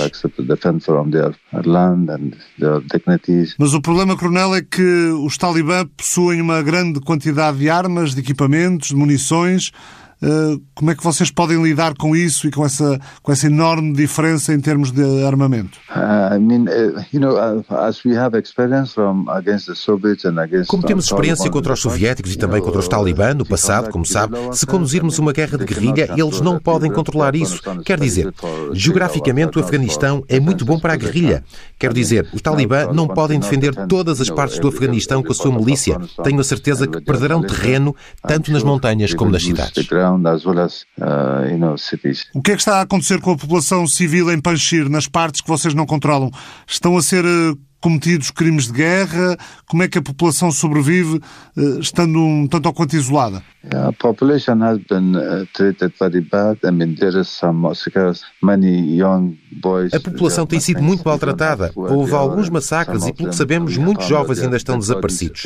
Mas 3.59 3.75
o 3.75 3.81
problema, 3.81 4.17
Coronel, 4.17 4.55
é 4.55 4.63
que 4.63 4.83
os 5.25 5.37
talibã 5.37 5.87
possuem 5.97 6.41
uma 6.41 6.63
grande 6.63 6.94
grande 6.95 7.01
quantidade 7.01 7.59
de 7.59 7.69
armas, 7.69 8.15
de 8.15 8.21
equipamentos, 8.21 8.89
de 8.89 8.97
munições. 8.97 9.73
Eh, 10.25 10.59
como 10.75 10.91
é 10.91 10.95
que 10.95 11.05
vocês 11.05 11.31
podem 11.31 11.63
lidar 11.63 11.95
com 11.95 12.17
isso 12.17 12.47
e 12.47 12.51
com 12.51 12.65
essa, 12.65 12.99
com 13.23 13.31
essa 13.31 13.47
enorme 13.47 13.93
diferença 13.93 14.55
em 14.55 14.61
termos 14.61 14.91
de 14.91 15.23
armamento? 15.23 15.79
Como 20.67 20.83
temos 20.83 21.05
experiência 21.05 21.51
contra 21.51 21.75
os 21.75 21.81
soviéticos 21.81 22.33
e 22.33 22.39
também 22.39 22.63
contra 22.63 22.81
os 22.81 22.89
talibã 22.89 23.35
no 23.35 23.45
passado, 23.45 23.91
como 23.91 24.07
sabe, 24.07 24.35
se 24.53 24.67
conduzirmos 24.67 25.19
uma 25.19 25.33
guerra 25.33 25.59
de 25.59 25.65
guerrilha, 25.67 26.15
eles 26.17 26.41
não 26.41 26.59
podem 26.59 26.91
controlar 26.91 27.35
isso. 27.35 27.61
Quer 27.85 28.01
dizer, 28.01 28.33
geograficamente 28.73 29.59
o 29.59 29.61
Afeganistão 29.61 30.25
é 30.27 30.41
muito 30.41 30.65
bom 30.65 30.79
para 30.79 30.95
a 30.95 30.97
guerrilha. 30.97 31.45
Quer 31.79 31.93
dizer, 31.93 32.27
os 32.33 32.41
talibã 32.41 32.91
não 32.93 33.07
podem 33.07 33.39
defender 33.39 33.75
todas 33.87 34.23
as 34.23 34.31
partes 34.31 34.59
do 34.59 34.69
Afeganistão 34.69 35.23
com 35.23 35.33
a 35.33 35.35
sua 35.35 35.53
milícia. 35.53 36.01
Tenho 36.23 36.41
a 36.41 36.45
certeza 36.45 36.87
que 36.87 37.01
perderão 37.03 37.43
terreno 37.43 37.95
tanto 38.27 38.51
nas 38.51 38.63
montanhas 38.63 39.13
como 39.13 39.31
nas 39.31 39.43
cidades 39.43 39.87
well 40.45 40.61
as, 40.61 40.83
uh. 40.99 42.35
O 42.35 42.43
que 42.43 42.53
é 42.53 42.55
que 42.55 42.61
está 42.61 42.79
a 42.79 42.83
acontecer 42.83 43.21
com 43.21 43.33
a 43.33 43.37
população 43.37 43.87
civil 43.87 44.31
em 44.33 44.41
Panchir, 44.41 44.89
nas 44.89 45.09
partes 45.09 45.41
que 45.41 45.49
vocês 45.49 45.75
não 45.75 45.87
controlam? 45.87 46.31
Estão 46.67 46.97
a 46.97 47.03
ser 47.03 47.25
uh, 47.25 47.59
cometidos 47.85 48.31
crimes 48.31 48.69
de 48.69 48.73
guerra? 48.73 49.37
Como 49.67 49.83
é 49.83 49.89
que 49.89 49.99
a 49.99 50.03
população 50.03 50.51
sobrevive 50.51 51.21
uh, 51.55 51.81
estando 51.81 52.19
um 52.19 52.49
tanto 52.49 52.65
ou 52.65 52.73
quanto 52.73 52.97
isolada? 52.97 53.43
A 53.75 53.93
population 53.93 54.63
has 54.63 54.79
been 54.79 55.15
treated 55.53 55.93
very 55.99 56.23
bad. 56.23 56.59
I 56.65 56.71
mean, 56.71 56.95
there 56.95 57.19
is 57.19 57.29
some 57.29 57.67
many 58.43 58.97
young 58.97 59.37
a 59.93 60.01
população 60.01 60.47
tem 60.47 60.59
sido 60.59 60.83
muito 60.83 61.03
maltratada. 61.05 61.71
Houve 61.75 62.13
alguns 62.13 62.51
massacres 62.51 63.07
e, 63.07 63.13
pelo 63.13 63.31
que 63.31 63.37
sabemos, 63.37 63.77
muitos 63.77 64.07
jovens 64.07 64.41
ainda 64.41 64.57
estão 64.57 64.79
desaparecidos. 64.79 65.45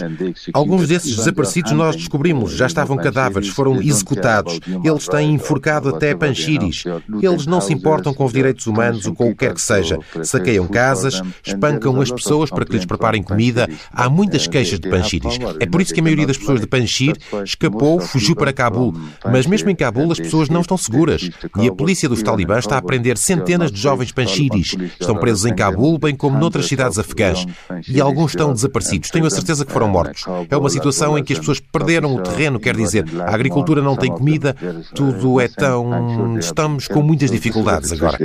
Alguns 0.52 0.88
desses 0.88 1.14
desaparecidos 1.14 1.72
nós 1.72 1.94
descobrimos, 1.94 2.52
já 2.52 2.66
estavam 2.66 2.96
cadáveres, 2.96 3.48
foram 3.48 3.80
executados. 3.80 4.58
Eles 4.82 5.06
têm 5.06 5.34
enforcado 5.34 5.90
até 5.90 6.14
panchiris. 6.14 6.84
Eles 7.22 7.46
não 7.46 7.60
se 7.60 7.72
importam 7.72 8.14
com 8.14 8.24
os 8.24 8.32
direitos 8.32 8.66
humanos 8.66 9.06
ou 9.06 9.14
com 9.14 9.26
o 9.26 9.30
que 9.30 9.46
quer 9.46 9.54
que 9.54 9.62
seja. 9.62 9.98
Saqueiam 10.22 10.66
casas, 10.66 11.20
espancam 11.44 12.00
as 12.00 12.10
pessoas 12.10 12.27
pessoas 12.28 12.50
para 12.50 12.64
que 12.64 12.72
lhes 12.72 12.84
preparem 12.84 13.22
comida. 13.22 13.68
Há 13.90 14.08
muitas 14.10 14.46
queixas 14.46 14.78
de 14.78 14.88
Panchiris. 14.88 15.38
É 15.58 15.66
por 15.66 15.80
isso 15.80 15.94
que 15.94 16.00
a 16.00 16.02
maioria 16.02 16.26
das 16.26 16.36
pessoas 16.36 16.60
de 16.60 16.66
Panchir 16.66 17.16
escapou, 17.42 18.00
fugiu 18.00 18.36
para 18.36 18.52
Cabul. 18.52 18.94
Mas 19.24 19.46
mesmo 19.46 19.70
em 19.70 19.74
Cabul 19.74 20.12
as 20.12 20.18
pessoas 20.18 20.48
não 20.48 20.60
estão 20.60 20.76
seguras. 20.76 21.30
E 21.58 21.68
a 21.68 21.72
polícia 21.72 22.08
dos 22.08 22.22
talibãs 22.22 22.64
está 22.64 22.76
a 22.76 22.82
prender 22.82 23.16
centenas 23.16 23.72
de 23.72 23.80
jovens 23.80 24.12
Panchiris. 24.12 24.76
Estão 25.00 25.16
presos 25.16 25.46
em 25.46 25.54
Cabul, 25.54 25.98
bem 25.98 26.14
como 26.14 26.38
noutras 26.38 26.66
cidades 26.66 26.98
afegãs. 26.98 27.46
E 27.88 28.00
alguns 28.00 28.32
estão 28.32 28.52
desaparecidos. 28.52 29.10
Tenho 29.10 29.26
a 29.26 29.30
certeza 29.30 29.64
que 29.64 29.72
foram 29.72 29.88
mortos. 29.88 30.24
É 30.50 30.56
uma 30.56 30.70
situação 30.70 31.16
em 31.16 31.24
que 31.24 31.32
as 31.32 31.38
pessoas 31.38 31.60
perderam 31.60 32.14
o 32.14 32.22
terreno, 32.22 32.60
quer 32.60 32.76
dizer, 32.76 33.04
a 33.20 33.34
agricultura 33.34 33.80
não 33.80 33.96
tem 33.96 34.10
comida, 34.10 34.54
tudo 34.94 35.40
é 35.40 35.48
tão. 35.48 36.36
Estamos 36.38 36.88
com 36.88 37.02
muitas 37.02 37.30
dificuldades 37.30 37.92
agora. 37.92 38.18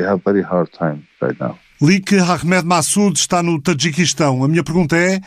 Lik 1.83 2.13
Ahmed 2.13 2.63
Massoud 2.63 3.19
está 3.19 3.43
no 3.43 3.59
Tajiquistão. 3.59 4.41
A 4.41 4.47
minha 4.47 4.63
pergunta 4.63 4.95
é: 4.95 5.19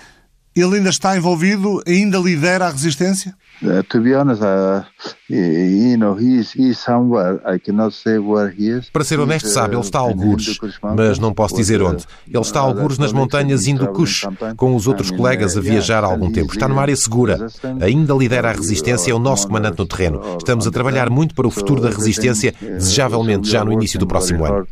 ele 0.56 0.76
ainda 0.76 0.90
está 0.90 1.16
envolvido, 1.16 1.82
ainda 1.86 2.18
lidera 2.18 2.66
a 2.66 2.70
resistência? 2.70 3.34
Uh, 3.62 3.82
to 3.84 4.00
be 4.02 4.14
honest, 4.14 4.42
uh, 4.42 4.84
you 5.30 5.96
know, 5.96 6.14
he's, 6.14 6.52
he's 6.54 6.78
somewhere. 6.78 7.40
I 7.46 7.58
cannot 7.58 7.94
say 7.94 8.18
where 8.18 8.50
he 8.50 8.68
is. 8.68 8.90
Para 8.90 9.02
ser 9.02 9.18
honesto, 9.18 9.48
sabe, 9.48 9.75
ele 9.75 9.80
está 9.80 10.00
a 10.00 10.04
uh, 10.04 10.08
algures, 10.08 10.58
mas 10.82 11.18
não 11.18 11.32
posso 11.32 11.56
dizer 11.56 11.80
onde. 11.82 12.04
Ele 12.28 12.38
está 12.42 12.60
a 12.60 12.62
algures 12.62 12.98
nas 12.98 13.12
montanhas 13.14 13.66
Hindu-Kush, 13.66 14.26
com 14.56 14.76
os 14.76 14.86
outros 14.86 15.10
colegas 15.10 15.56
a 15.56 15.60
viajar 15.60 16.04
há 16.04 16.06
algum 16.06 16.30
tempo. 16.30 16.52
Está 16.52 16.68
numa 16.68 16.82
área 16.82 16.96
segura. 16.96 17.46
Ainda 17.80 18.12
lidera 18.12 18.50
a 18.50 18.52
resistência, 18.52 19.10
é 19.10 19.14
o 19.14 19.18
nosso 19.18 19.46
comandante 19.46 19.78
no 19.78 19.86
terreno. 19.86 20.20
Estamos 20.36 20.66
a 20.66 20.70
trabalhar 20.70 21.08
muito 21.08 21.34
para 21.34 21.46
o 21.46 21.50
futuro 21.50 21.80
da 21.80 21.88
resistência, 21.88 22.52
desejavelmente 22.60 23.48
já 23.48 23.64
no 23.64 23.72
início 23.72 23.98
do 23.98 24.06
próximo 24.06 24.44
ano 24.44 24.66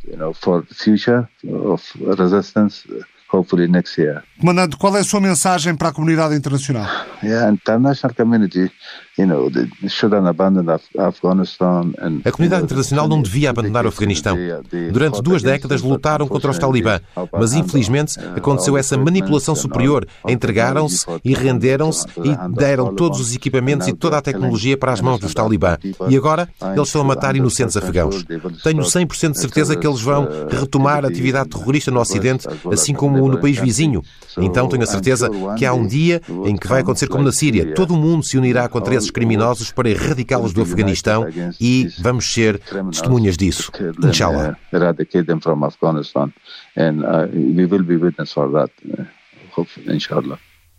hopefully 3.35 3.69
next 3.69 3.99
year. 3.99 4.23
Comandante, 4.39 4.77
qual 4.77 4.97
é 4.97 5.01
a 5.01 5.05
sua 5.05 5.21
mensagem 5.21 5.75
para 5.77 5.89
a 5.89 5.93
comunidade 5.93 6.35
internacional? 6.35 6.87
Yeah, 7.23 7.51
international 7.51 8.15
community, 8.15 8.71
a 12.25 12.33
comunidade 12.33 12.65
internacional 12.65 13.07
não 13.07 13.23
devia 13.23 13.51
abandonar 13.51 13.85
o 13.87 13.89
Afeganistão. 13.89 14.37
Durante 14.93 15.23
duas 15.23 15.43
décadas 15.43 15.83
lutaram 15.83 16.27
contra 16.27 16.51
os 16.51 16.59
talibã, 16.59 17.01
mas 17.33 17.53
infelizmente 17.53 18.19
aconteceu 18.19 18.77
essa 18.77 18.99
manipulação 18.99 19.55
superior. 19.55 20.07
Entregaram-se 20.27 21.07
e 21.25 21.33
renderam-se 21.33 22.07
e 22.25 22.57
deram 22.57 22.95
todos 22.95 23.21
os 23.21 23.35
equipamentos 23.35 23.87
e 23.87 23.93
toda 23.93 24.19
a 24.19 24.23
tecnologia 24.23 24.77
para 24.77 24.93
as 24.93 25.01
mãos 25.01 25.21
dos 25.21 25.33
talibã. 25.33 25.79
E 26.09 26.17
agora 26.17 26.49
eles 26.75 26.89
estão 26.89 27.01
a 27.01 27.05
matar 27.05 27.37
inocentes 27.37 27.77
afegãos. 27.77 28.25
Tenho 28.65 28.83
100% 28.83 29.33
de 29.33 29.39
certeza 29.39 29.77
que 29.77 29.87
eles 29.87 30.01
vão 30.01 30.29
retomar 30.51 31.05
a 31.05 31.09
atividade 31.09 31.51
terrorista 31.51 31.91
no 31.91 32.01
Ocidente, 32.01 32.47
assim 32.73 32.93
como 32.93 33.29
no 33.29 33.39
país 33.39 33.59
vizinho. 33.59 34.03
Então 34.39 34.69
tenho 34.69 34.83
a 34.83 34.87
certeza 34.87 35.31
que 35.57 35.65
há 35.65 35.73
um 35.73 35.87
dia 35.87 36.21
em 36.45 36.57
que 36.57 36.67
vai 36.67 36.81
acontecer 36.81 37.07
como 37.07 37.23
na 37.23 37.33
Síria. 37.33 37.75
Todo 37.75 37.95
o 37.95 37.97
mundo 37.97 38.25
se 38.25 38.37
unirá 38.37 38.69
contra 38.69 39.04
esses 39.05 39.11
criminosos 39.11 39.71
para 39.71 39.91
erradicá-los 39.91 40.53
do 40.53 40.63
Afeganistão 40.63 41.27
e 41.61 41.89
vamos 41.99 42.33
ser 42.33 42.59
testemunhas 42.91 43.37
disso. 43.37 43.71
Inshallah. 44.03 44.57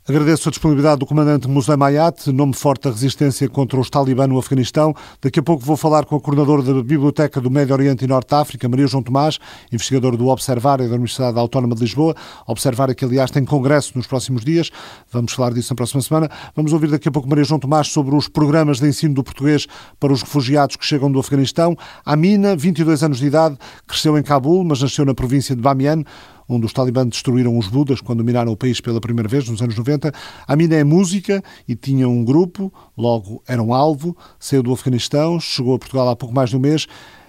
Agradeço 0.07 0.49
a 0.49 0.51
disponibilidade 0.51 0.99
do 0.99 1.05
comandante 1.07 1.47
Muslim 1.47 1.77
Mayat, 1.77 2.31
nome 2.31 2.53
forte 2.53 2.83
da 2.83 2.91
resistência 2.91 3.49
contra 3.49 3.79
os 3.79 3.89
talibã 3.89 4.27
no 4.27 4.37
Afeganistão. 4.37 4.93
Daqui 5.19 5.39
a 5.39 5.41
pouco 5.41 5.65
vou 5.65 5.75
falar 5.75 6.05
com 6.05 6.15
a 6.15 6.21
coordenadora 6.21 6.61
da 6.61 6.73
Biblioteca 6.83 7.41
do 7.41 7.49
Médio 7.49 7.73
Oriente 7.73 8.05
e 8.05 8.07
Norte 8.07 8.35
África, 8.35 8.69
Maria 8.69 8.85
João 8.85 9.01
Tomás, 9.01 9.39
investigadora 9.71 10.15
do 10.15 10.27
Observário 10.27 10.87
da 10.87 10.93
Universidade 10.93 11.39
Autónoma 11.39 11.73
de 11.73 11.81
Lisboa. 11.81 12.15
Observário 12.45 12.93
que, 12.93 13.03
aliás, 13.03 13.31
tem 13.31 13.43
congresso 13.43 13.93
nos 13.95 14.05
próximos 14.05 14.45
dias. 14.45 14.69
Vamos 15.11 15.33
falar 15.33 15.51
disso 15.53 15.73
na 15.73 15.75
próxima 15.75 16.03
semana. 16.03 16.29
Vamos 16.55 16.71
ouvir 16.71 16.91
daqui 16.91 17.09
a 17.09 17.11
pouco 17.11 17.27
Maria 17.27 17.43
João 17.43 17.59
Tomás 17.59 17.87
sobre 17.87 18.13
os 18.13 18.27
programas 18.27 18.79
de 18.79 18.87
ensino 18.87 19.15
do 19.15 19.23
português 19.23 19.65
para 19.99 20.13
os 20.13 20.21
refugiados 20.21 20.75
que 20.75 20.85
chegam 20.85 21.11
do 21.11 21.17
Afeganistão. 21.17 21.75
Amina, 22.05 22.55
22 22.55 23.01
anos 23.01 23.17
de 23.17 23.25
idade, 23.25 23.57
cresceu 23.87 24.15
em 24.19 24.21
Cabul, 24.21 24.63
mas 24.65 24.83
nasceu 24.83 25.03
na 25.03 25.15
província 25.15 25.55
de 25.55 25.63
Bamiyan 25.63 26.03
onde 26.47 26.65
os 26.65 26.73
talibãs 26.73 27.07
destruíram 27.07 27.57
os 27.57 27.67
Budas 27.67 28.01
quando 28.01 28.19
dominaram 28.19 28.51
o 28.51 28.57
país 28.57 28.79
pela 28.79 29.01
primeira 29.01 29.27
vez, 29.27 29.47
nos 29.49 29.61
anos 29.61 29.75
90. 29.75 30.11
Amina 30.47 30.75
é 30.75 30.83
música 30.83 31.43
e 31.67 31.75
tinha 31.75 32.07
um 32.07 32.23
grupo, 32.23 32.71
logo 32.97 33.41
era 33.47 33.61
um 33.61 33.73
alvo, 33.73 34.15
saiu 34.39 34.63
do 34.63 34.73
Afeganistão, 34.73 35.39
chegou 35.39 35.75
a 35.75 35.79
Portugal 35.79 36.09
há 36.09 36.15
pouco 36.15 36.33
mais 36.33 36.49
de 36.49 36.57
um 36.57 36.59
mês 36.59 36.87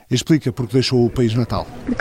Explica 0.08 0.52
porque 0.52 0.74
deixou 0.74 1.04
o 1.04 1.10
país 1.10 1.34
natal. 1.34 1.66
Uh, 1.88 1.94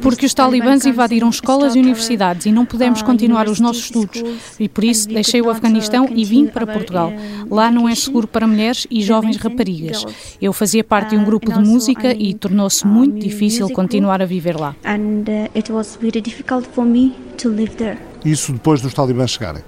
porque 0.00 0.24
os 0.24 0.32
talibãs 0.32 0.86
invadiram 0.86 1.28
escolas 1.28 1.74
e 1.74 1.78
universidades 1.78 2.46
e 2.46 2.52
não 2.52 2.64
pudemos 2.64 3.02
uh, 3.02 3.04
continuar 3.04 3.46
os 3.46 3.60
nossos 3.60 3.84
estudos. 3.84 4.22
E 4.58 4.70
por 4.70 4.84
isso 4.84 5.06
deixei 5.08 5.42
o 5.42 5.50
Afeganistão 5.50 6.08
e 6.14 6.24
vim 6.24 6.46
para 6.46 6.66
Portugal. 6.66 7.12
Lá 7.50 7.70
não 7.70 7.86
é 7.86 7.94
seguro 7.94 8.26
para 8.26 8.46
mulheres 8.46 8.86
e 8.90 9.02
jovens 9.02 9.36
raparigas. 9.36 10.06
Eu 10.40 10.54
fazia 10.54 10.82
parte 10.82 11.10
de 11.10 11.18
um 11.18 11.24
grupo 11.24 11.52
de 11.52 11.58
música 11.58 12.14
e 12.14 12.32
tornou-se 12.32 12.86
muito 12.86 13.18
difícil 13.18 13.68
continuar 13.70 14.22
a 14.22 14.24
viver 14.24 14.58
lá. 14.58 14.74
And 14.84 15.24
uh, 15.28 15.50
it 15.54 15.70
was 15.70 15.98
very 16.00 16.22
difficult 16.22 16.66
for 16.72 16.86
me 16.86 17.14
to 17.36 17.50
live 17.50 17.76
there. 17.76 18.09
Isso 18.24 18.52
depois 18.52 18.80
dos 18.80 18.92
talibãs 18.92 19.30
chegarem. 19.30 19.62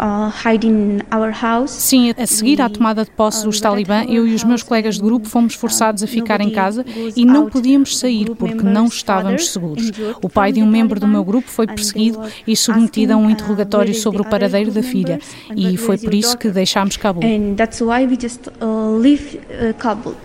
Uh, 0.00 1.68
Sim, 1.68 2.14
a 2.16 2.26
seguir 2.26 2.62
à 2.62 2.70
tomada 2.70 3.04
de 3.04 3.10
posse 3.10 3.44
dos 3.44 3.60
talibã, 3.60 4.02
eu 4.04 4.26
e 4.26 4.34
os 4.34 4.42
meus 4.44 4.62
colegas 4.62 4.94
de 4.94 5.02
grupo 5.02 5.28
fomos 5.28 5.54
forçados 5.54 6.02
a 6.02 6.06
ficar 6.06 6.40
em 6.40 6.50
casa 6.50 6.86
e 7.14 7.26
não 7.26 7.50
podíamos 7.50 7.98
sair 7.98 8.30
porque 8.36 8.62
não 8.62 8.86
estávamos 8.86 9.50
seguros. 9.50 9.92
O 10.22 10.28
pai 10.28 10.52
de 10.52 10.62
um 10.62 10.66
membro 10.66 10.98
do 10.98 11.06
meu 11.06 11.22
grupo 11.22 11.50
foi 11.50 11.66
perseguido 11.66 12.22
e 12.46 12.56
submetido 12.56 13.12
a 13.12 13.16
um 13.16 13.26
uh, 13.26 13.30
interrogatório 13.30 13.94
sobre 13.94 14.22
o 14.22 14.24
paradeiro 14.24 14.70
da 14.70 14.82
filha 14.82 15.20
e 15.54 15.76
foi 15.76 15.98
por 15.98 16.14
isso 16.14 16.38
que 16.38 16.48
deixámos 16.48 16.96
Cabul. 16.96 17.22
Uh, 17.22 17.54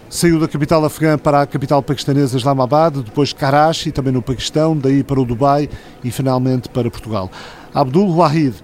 Saiu 0.10 0.40
da 0.40 0.48
capital 0.48 0.86
afegã 0.86 1.18
para 1.18 1.42
a 1.42 1.46
capital 1.46 1.84
paquistanesa 1.84 2.38
Islamabad, 2.38 2.96
depois 2.96 3.34
Karachi, 3.34 3.92
também 3.92 4.14
no 4.14 4.22
Paquistão, 4.22 4.78
daí 4.78 5.04
para 5.04 5.20
o 5.20 5.26
Dubai 5.26 5.65
e 6.04 6.12
finalmente 6.12 6.70
para 6.70 6.90
Portugal. 6.90 7.32
Abdul 7.74 8.16
Wahid, 8.16 8.56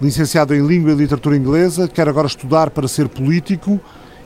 licenciado 0.00 0.54
em 0.54 0.66
Língua 0.66 0.92
e 0.92 0.94
Literatura 0.94 1.36
Inglesa, 1.36 1.88
quer 1.88 2.08
agora 2.08 2.26
estudar 2.26 2.70
para 2.70 2.88
ser 2.88 3.08
político 3.08 3.80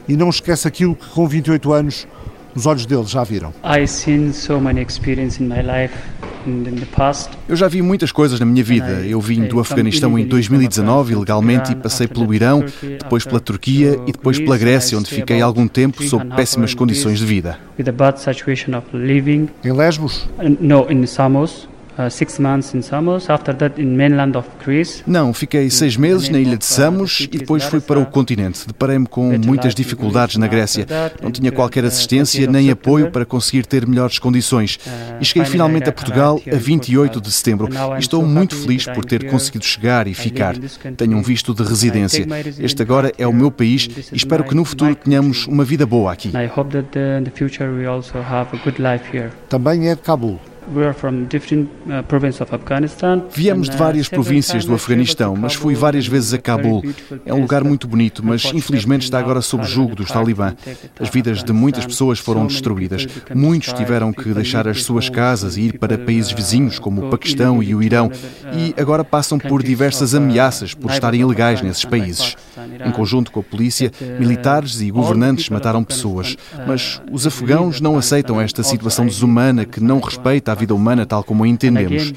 e 0.09 0.17
não 0.17 0.29
esquece 0.31 0.67
aquilo 0.67 0.95
que 0.95 1.09
com 1.11 1.27
28 1.27 1.73
anos 1.73 2.07
os 2.57 2.65
olhos 2.65 2.87
dele 2.87 3.05
já 3.05 3.23
viram. 3.23 3.53
Eu 7.47 7.55
já 7.55 7.69
vi 7.69 7.83
muitas 7.83 8.11
coisas 8.11 8.41
na 8.41 8.47
minha 8.47 8.65
vida. 8.65 9.05
Eu 9.05 9.21
vim 9.21 9.45
do 9.45 9.61
Afeganistão 9.61 10.19
em 10.19 10.27
2019 10.27 11.13
ilegalmente 11.13 11.73
e 11.73 11.75
passei 11.75 12.09
pelo 12.09 12.33
Irão, 12.33 12.65
depois 12.83 13.27
pela 13.27 13.41
Turquia 13.41 14.01
e 14.07 14.13
depois 14.13 14.39
pela 14.39 14.57
Grécia, 14.57 14.97
onde 14.97 15.11
fiquei 15.11 15.43
algum 15.43 15.69
tempo 15.69 16.03
sob 16.03 16.25
péssimas 16.35 16.73
condições 16.73 17.19
de 17.19 17.27
vida. 17.27 17.59
Em 19.63 19.73
Lesbos? 19.73 20.27
Não, 20.59 20.91
em 20.91 21.05
Samos. 21.07 21.69
Uh, 21.99 22.11
Não, 25.07 25.33
fiquei 25.33 25.71
seis 25.71 25.97
meses 25.97 26.29
na 26.29 26.39
ilha 26.39 26.59
de 26.59 26.65
Samos 26.67 27.21
e 27.21 27.39
depois 27.39 27.65
fui 27.65 27.81
para 27.81 27.99
o 27.99 28.05
continente. 28.05 28.67
Deparei-me 28.67 29.07
com 29.07 29.39
muitas 29.39 29.75
dificuldades 29.75 30.37
na 30.37 30.47
Grécia. 30.47 30.87
Não 31.23 31.31
tinha 31.31 31.51
qualquer 31.51 31.85
uh, 31.85 31.87
assistência 31.87 32.47
nem 32.47 32.71
apoio 32.71 33.11
para 33.11 33.25
conseguir 33.25 33.65
ter 33.65 33.87
melhores 33.87 34.19
condições. 34.19 34.77
Uh, 34.77 35.17
e 35.23 35.25
cheguei 35.25 35.47
finalmente 35.47 35.89
a 35.89 35.93
Portugal 35.93 36.39
a 36.53 36.57
28 36.57 37.19
de 37.19 37.33
setembro. 37.33 37.69
E 37.97 38.01
estou 38.01 38.27
muito 38.27 38.55
feliz 38.55 38.85
por 38.85 39.05
ter 39.05 39.31
conseguido 39.31 39.65
chegar 39.65 40.07
e 40.07 40.13
ficar. 40.13 40.55
Tenho 40.99 41.17
um 41.17 41.23
visto 41.23 41.55
de 41.55 41.63
residência. 41.63 42.27
Este 42.59 42.83
agora 42.83 43.11
é 43.17 43.27
o 43.27 43.33
meu 43.33 43.51
país 43.51 43.89
e 44.13 44.17
espero 44.17 44.45
que 44.45 44.55
no 44.55 44.67
futuro 44.67 44.95
tenhamos 44.95 45.47
uma 45.47 45.65
vida 45.65 45.87
boa 45.87 46.13
aqui. 46.13 46.31
Também 49.49 49.89
é 49.89 49.95
de 49.95 50.03
Cabul. 50.03 50.39
Uh, 50.69 50.93
Viemos 53.31 53.71
de 53.71 53.77
várias 53.77 54.09
províncias 54.09 54.65
do 54.65 54.75
Afeganistão, 54.75 55.37
mas 55.37 55.55
fui 55.55 55.75
várias 55.75 56.07
vezes 56.07 56.35
a 56.35 56.39
Cabul. 56.39 56.83
É 57.25 57.33
um 57.33 57.41
lugar 57.41 57.63
muito 57.63 57.87
bonito, 57.87 58.25
mas 58.25 58.45
infelizmente 58.53 59.03
está 59.03 59.19
agora 59.19 59.41
sob 59.41 59.65
jugo 59.65 59.95
dos 59.95 60.11
talibã. 60.11 60.55
As 60.99 61.09
vidas 61.09 61.45
de 61.45 61.53
muitas 61.53 61.87
pessoas 61.87 62.19
foram 62.19 62.47
destruídas. 62.47 63.07
Muitos 63.33 63.73
tiveram 63.75 64.13
que 64.13 64.35
deixar 64.35 64.67
as 64.67 64.83
suas 64.83 65.09
casas 65.09 65.57
e 65.57 65.63
ir 65.63 65.79
para 65.79 65.97
países 65.97 66.33
vizinhos, 66.33 66.81
como 66.81 67.07
o 67.07 67.11
Paquistão 67.11 67.63
e 67.63 67.75
o 67.75 67.83
Irão, 67.83 68.11
e 68.53 68.75
agora 68.81 69.05
passam 69.05 69.39
por 69.39 69.63
diversas 69.63 70.15
ameaças 70.15 70.75
por 70.75 70.91
estarem 70.91 71.21
ilegais 71.21 71.63
nesses 71.63 71.85
países. 71.85 72.37
Em 72.85 72.91
conjunto 72.91 73.31
com 73.31 73.41
a 73.41 73.43
polícia, 73.43 73.93
militares 74.19 74.81
e 74.81 74.91
governantes 74.91 75.49
mataram 75.49 75.85
pessoas. 75.85 76.37
Mas 76.67 77.01
os 77.13 77.27
afegãos 77.27 77.81
não 77.81 77.97
aceitam 77.97 78.41
esta 78.41 78.63
situação 78.63 79.07
desumana 79.07 79.65
que 79.65 79.81
não 79.81 80.01
respeita 80.01 80.53
a 80.53 80.56
vida 80.57 80.75
humana 80.75 81.07
tal 81.07 81.23
como 81.23 81.45
a 81.45 81.49
entendemos. 81.49 82.13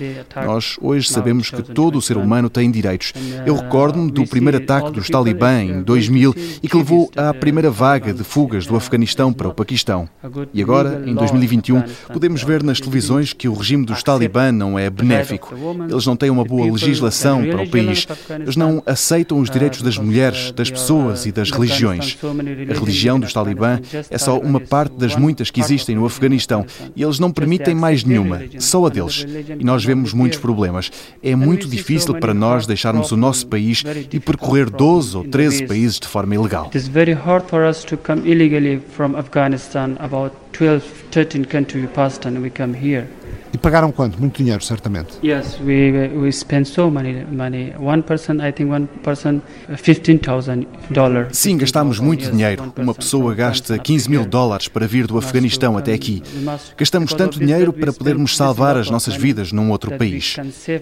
Nós 0.45 0.77
hoje 0.81 1.09
sabemos 1.09 1.49
que 1.49 1.61
todo 1.61 1.97
o 1.97 2.01
ser 2.01 2.17
humano 2.17 2.49
tem 2.49 2.71
direitos. 2.71 3.13
Eu 3.45 3.55
recordo-me 3.55 4.11
do 4.11 4.25
primeiro 4.25 4.57
ataque 4.57 4.91
dos 4.91 5.09
Talibã 5.09 5.61
em 5.61 5.81
2000 5.81 6.35
e 6.63 6.67
que 6.67 6.77
levou 6.77 7.11
à 7.15 7.33
primeira 7.33 7.69
vaga 7.69 8.13
de 8.13 8.23
fugas 8.23 8.65
do 8.65 8.75
Afeganistão 8.75 9.31
para 9.31 9.47
o 9.47 9.53
Paquistão. 9.53 10.07
E 10.53 10.61
agora, 10.61 11.03
em 11.05 11.13
2021, 11.13 11.83
podemos 12.11 12.43
ver 12.43 12.63
nas 12.63 12.79
televisões 12.79 13.33
que 13.33 13.47
o 13.47 13.53
regime 13.53 13.85
dos 13.85 14.03
Talibã 14.03 14.51
não 14.51 14.77
é 14.77 14.89
benéfico. 14.89 15.53
Eles 15.89 16.05
não 16.05 16.15
têm 16.15 16.29
uma 16.29 16.43
boa 16.43 16.71
legislação 16.71 17.45
para 17.45 17.63
o 17.63 17.69
país. 17.69 18.07
Eles 18.29 18.55
não 18.55 18.81
aceitam 18.85 19.39
os 19.39 19.49
direitos 19.49 19.81
das 19.81 19.97
mulheres, 19.97 20.51
das 20.51 20.69
pessoas 20.69 21.25
e 21.25 21.31
das 21.31 21.51
religiões. 21.51 22.17
A 22.69 22.79
religião 22.79 23.19
dos 23.19 23.33
Talibã 23.33 23.79
é 24.09 24.17
só 24.17 24.37
uma 24.37 24.59
parte 24.59 24.95
das 24.95 25.15
muitas 25.15 25.51
que 25.51 25.59
existem 25.59 25.95
no 25.95 26.05
Afeganistão 26.05 26.65
e 26.95 27.03
eles 27.03 27.19
não 27.19 27.31
permitem 27.31 27.75
mais 27.75 28.03
nenhuma, 28.03 28.28
só 28.59 28.85
a 28.85 28.89
deles. 28.89 29.25
E 29.59 29.63
nós 29.63 29.83
vemos 29.83 30.13
muitos 30.13 30.39
problemas. 30.39 30.91
É 31.21 31.35
muito 31.35 31.67
difícil 31.67 32.15
para 32.15 32.33
nós 32.33 32.65
deixarmos 32.65 33.11
o 33.11 33.17
nosso 33.17 33.47
país 33.47 33.83
e 34.11 34.19
percorrer 34.19 34.69
12 34.69 35.17
ou 35.17 35.23
13 35.23 35.65
países 35.67 35.99
de 35.99 36.07
forma 36.07 36.35
ilegal. 36.35 36.65
It 36.67 36.77
is 36.77 36.87
very 36.87 37.13
hard 37.13 37.45
for 37.47 37.67
us 37.67 37.83
to 37.85 37.97
come 37.97 38.29
illegally 38.29 38.81
from 38.95 39.15
Afghanistan 39.15 39.95
about 39.99 40.35
12, 40.53 40.83
13 41.11 41.45
countries 41.45 41.83
we 41.85 41.87
passed 41.87 42.25
and 42.25 42.39
we 42.41 42.49
come 42.49 42.73
here. 42.73 43.07
E 43.51 43.57
pagaram 43.57 43.91
quanto? 43.91 44.19
Muito 44.19 44.37
dinheiro, 44.37 44.63
certamente. 44.63 45.13
Yes, 45.23 45.59
we 45.59 45.91
we 46.15 46.31
spent 46.31 46.67
so 46.67 46.89
money 46.91 47.25
money. 47.31 47.73
One 47.79 48.03
person, 48.03 48.35
I 48.47 48.51
think 48.51 48.71
one 48.71 48.87
person, 49.03 49.41
fifteen 49.75 50.19
thousand 50.19 50.67
dollars. 50.91 51.35
Sim, 51.35 51.57
gastámos 51.57 51.99
muito 51.99 52.29
dinheiro. 52.29 52.71
Uma 52.77 52.93
pessoa 52.93 53.33
gasta 53.33 53.77
15 53.79 54.09
mil 54.09 54.25
dólares 54.25 54.67
para 54.67 54.85
vir 54.85 55.07
do 55.07 55.17
Afeganistão 55.17 55.77
até 55.77 55.93
aqui. 55.93 56.21
Gastamos 56.77 57.13
tanto 57.13 57.39
dinheiro 57.39 57.73
para 57.73 57.91
podermos 57.91 58.37
salvar 58.37 58.77
as 58.77 58.89
nossas 58.89 59.15
vidas 59.15 59.51
num 59.51 59.71
outro 59.71 59.97
país. 59.97 60.35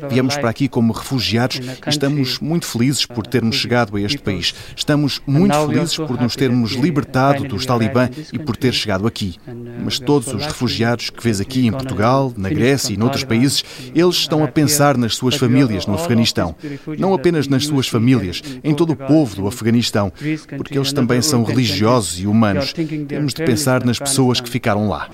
Viemos 0.09 0.35
para 0.35 0.49
aqui 0.49 0.67
como 0.67 0.91
refugiados 0.91 1.61
e 1.85 1.89
estamos 1.89 2.39
muito 2.39 2.65
felizes 2.65 3.05
por 3.05 3.25
termos 3.25 3.55
chegado 3.55 3.95
a 3.95 4.01
este 4.01 4.17
país. 4.17 4.53
Estamos 4.75 5.21
muito 5.25 5.55
felizes 5.67 5.95
por 5.95 6.19
nos 6.19 6.35
termos 6.35 6.73
libertado 6.73 7.45
dos 7.45 7.65
talibã 7.65 8.09
e 8.33 8.39
por 8.39 8.57
ter 8.57 8.73
chegado 8.73 9.07
aqui. 9.07 9.37
Mas 9.83 9.99
todos 9.99 10.33
os 10.33 10.45
refugiados 10.45 11.09
que 11.09 11.23
vês 11.23 11.39
aqui 11.39 11.65
em 11.65 11.71
Portugal, 11.71 12.33
na 12.35 12.49
Grécia 12.49 12.93
e 12.93 12.97
noutros 12.97 13.23
países, 13.23 13.63
eles 13.93 14.15
estão 14.15 14.43
a 14.43 14.47
pensar 14.47 14.97
nas 14.97 15.15
suas 15.15 15.35
famílias 15.35 15.85
no 15.85 15.95
Afeganistão. 15.95 16.55
Não 16.97 17.13
apenas 17.13 17.47
nas 17.47 17.65
suas 17.65 17.87
famílias, 17.87 18.41
em 18.63 18.73
todo 18.73 18.91
o 18.91 18.95
povo 18.95 19.35
do 19.35 19.47
Afeganistão, 19.47 20.11
porque 20.57 20.77
eles 20.77 20.93
também 20.93 21.21
são 21.21 21.43
religiosos 21.43 22.19
e 22.19 22.27
humanos. 22.27 22.73
Temos 23.07 23.33
de 23.33 23.43
pensar 23.43 23.83
nas 23.85 23.99
pessoas 23.99 24.41
que 24.41 24.49
ficaram 24.49 24.87
lá. 24.89 25.09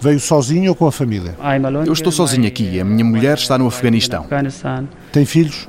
Veio 0.00 0.18
sozinho 0.18 0.70
ou 0.70 0.74
com 0.74 0.86
a 0.86 0.92
família? 0.92 1.36
Eu 1.86 1.92
estou 1.92 2.10
sozinho 2.12 2.46
aqui. 2.48 2.80
A 2.80 2.84
minha 2.84 3.04
mulher 3.04 3.38
está 3.38 3.56
no 3.56 3.66
Afeganistão. 3.66 4.24
Tem 5.12 5.24
filhos? 5.24 5.68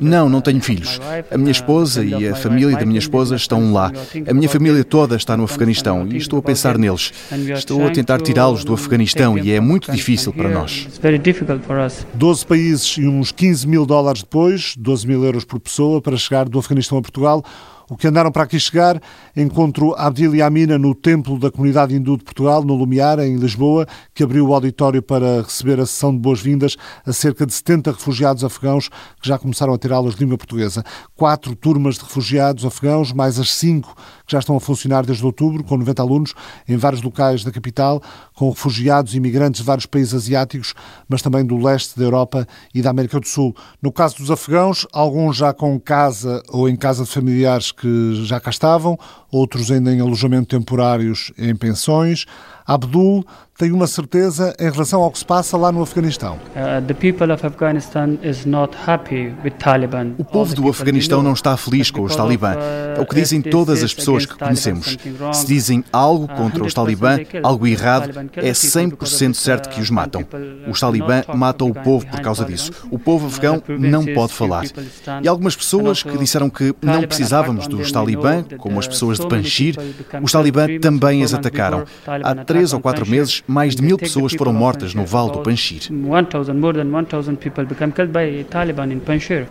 Não, 0.00 0.28
não 0.28 0.40
tenho 0.40 0.60
filhos. 0.60 1.00
A 1.30 1.38
minha 1.38 1.50
esposa 1.52 2.04
e 2.04 2.28
a 2.28 2.34
família 2.34 2.76
da 2.76 2.84
minha 2.86 2.98
esposa 2.98 3.36
estão 3.36 3.72
lá. 3.72 3.92
A 4.28 4.34
minha 4.34 4.48
família 4.48 4.82
toda 4.84 5.16
está 5.16 5.36
no 5.36 5.44
Afeganistão 5.44 6.06
e 6.08 6.16
estou 6.16 6.38
a 6.38 6.42
pensar 6.42 6.76
neles. 6.78 7.12
Estou 7.54 7.86
a 7.86 7.90
tentar 7.90 8.20
tirá-los 8.20 8.64
do 8.64 8.74
Afeganistão 8.74 9.38
e 9.38 9.52
é 9.52 9.60
muito 9.60 9.92
difícil 9.92 10.32
para 10.32 10.48
nós. 10.48 10.88
12 12.14 12.46
países 12.46 12.96
e 12.98 13.06
uns 13.06 13.30
15 13.30 13.66
mil 13.68 13.86
dólares 13.86 14.22
depois, 14.22 14.74
12 14.76 15.06
mil 15.06 15.24
euros 15.24 15.44
por 15.44 15.60
pessoa 15.60 16.00
para 16.00 16.16
chegar 16.16 16.48
do 16.48 16.58
Afeganistão 16.58 16.98
a 16.98 17.02
Portugal. 17.02 17.44
O 17.88 17.96
que 17.96 18.08
andaram 18.08 18.32
para 18.32 18.42
aqui 18.42 18.58
chegar, 18.58 19.00
encontro 19.36 19.94
Abdil 19.96 20.34
Yamina 20.34 20.76
no 20.76 20.92
Templo 20.92 21.38
da 21.38 21.52
Comunidade 21.52 21.94
Hindu 21.94 22.16
de 22.16 22.24
Portugal, 22.24 22.64
no 22.64 22.74
Lumiar, 22.74 23.20
em 23.20 23.36
Lisboa, 23.36 23.86
que 24.12 24.24
abriu 24.24 24.48
o 24.48 24.52
auditório 24.54 25.00
para 25.00 25.42
receber 25.42 25.78
a 25.78 25.86
sessão 25.86 26.12
de 26.12 26.18
boas-vindas 26.18 26.76
a 27.06 27.12
cerca 27.12 27.46
de 27.46 27.54
70 27.54 27.92
refugiados 27.92 28.42
afegãos 28.42 28.88
que 28.88 29.28
já 29.28 29.38
começaram 29.38 29.72
a 29.72 29.78
ter 29.78 29.92
aulas 29.92 30.16
de 30.16 30.20
língua 30.20 30.36
portuguesa. 30.36 30.82
Quatro 31.14 31.54
turmas 31.54 31.94
de 31.94 32.02
refugiados 32.02 32.64
afegãos, 32.64 33.12
mais 33.12 33.38
as 33.38 33.52
cinco 33.52 33.94
que 34.26 34.32
já 34.32 34.40
estão 34.40 34.56
a 34.56 34.60
funcionar 34.60 35.06
desde 35.06 35.24
outubro, 35.24 35.62
com 35.62 35.76
90 35.76 36.02
alunos 36.02 36.34
em 36.68 36.76
vários 36.76 37.02
locais 37.02 37.44
da 37.44 37.52
capital, 37.52 38.02
com 38.34 38.50
refugiados 38.50 39.14
e 39.14 39.18
imigrantes 39.18 39.60
de 39.60 39.66
vários 39.66 39.86
países 39.86 40.12
asiáticos, 40.12 40.74
mas 41.08 41.22
também 41.22 41.44
do 41.44 41.56
leste 41.56 41.98
da 41.98 42.04
Europa 42.04 42.46
e 42.74 42.82
da 42.82 42.90
América 42.90 43.20
do 43.20 43.26
Sul. 43.26 43.54
No 43.80 43.92
caso 43.92 44.16
dos 44.16 44.30
afegãos, 44.30 44.86
alguns 44.92 45.36
já 45.36 45.52
com 45.52 45.78
casa 45.78 46.42
ou 46.48 46.68
em 46.68 46.76
casa 46.76 47.04
de 47.04 47.10
familiares 47.10 47.70
que 47.70 48.24
já 48.24 48.40
cá 48.40 48.50
estavam, 48.50 48.98
outros 49.30 49.70
ainda 49.70 49.92
em 49.92 50.00
alojamento 50.00 50.48
temporários 50.48 51.32
em 51.38 51.54
pensões. 51.54 52.26
Abdul 52.66 53.24
tem 53.58 53.72
uma 53.72 53.86
certeza 53.86 54.54
em 54.60 54.70
relação 54.70 55.00
ao 55.02 55.10
que 55.10 55.18
se 55.18 55.24
passa 55.24 55.56
lá 55.56 55.72
no 55.72 55.80
Afeganistão. 55.82 56.38
Uh, 56.54 56.84
o 60.18 60.24
povo 60.24 60.54
do 60.54 60.68
Afeganistão 60.68 61.22
não 61.22 61.32
está 61.32 61.56
feliz 61.56 61.90
com 61.90 62.02
os 62.02 62.14
talibã. 62.14 62.54
É 62.96 63.00
o 63.00 63.06
que 63.06 63.14
dizem 63.14 63.40
todas 63.40 63.82
as 63.82 63.94
pessoas 63.94 64.26
que 64.26 64.36
conhecemos. 64.36 64.98
Se 65.32 65.46
dizem 65.46 65.82
algo 65.90 66.24
uh, 66.24 66.28
contra 66.28 66.62
os 66.64 66.74
talibã, 66.74 67.18
algo 67.42 67.66
errado, 67.66 68.10
é 68.36 68.52
100% 68.52 69.34
certo 69.34 69.70
que 69.70 69.80
os 69.80 69.88
matam. 69.90 70.22
Os 70.68 70.78
talibã 70.78 71.22
matam 71.34 71.70
o 71.70 71.74
povo 71.74 72.06
por 72.06 72.20
causa 72.20 72.44
disso. 72.44 72.70
O 72.90 72.98
povo 72.98 73.26
afegão 73.26 73.62
não 73.78 74.04
pode 74.04 74.34
falar. 74.34 74.66
E 75.22 75.28
algumas 75.28 75.56
pessoas 75.56 76.02
que 76.02 76.18
disseram 76.18 76.50
que 76.50 76.74
não 76.82 77.02
precisávamos 77.02 77.66
dos 77.66 77.90
talibã, 77.90 78.44
como 78.58 78.78
as 78.78 78.86
pessoas 78.86 79.18
de 79.18 79.26
Panjshir, 79.26 79.76
os 80.22 80.30
talibã 80.30 80.66
também 80.78 81.22
as 81.22 81.32
atacaram. 81.32 81.84
Há 82.06 82.34
três 82.44 82.74
ou 82.74 82.80
quatro 82.80 83.08
meses, 83.08 83.42
mais 83.46 83.76
de 83.76 83.82
mil 83.82 83.96
pessoas 83.96 84.32
foram 84.32 84.52
mortas 84.52 84.94
no 84.94 85.04
Vale 85.04 85.32
do 85.32 85.38
Panjshir. 85.40 85.88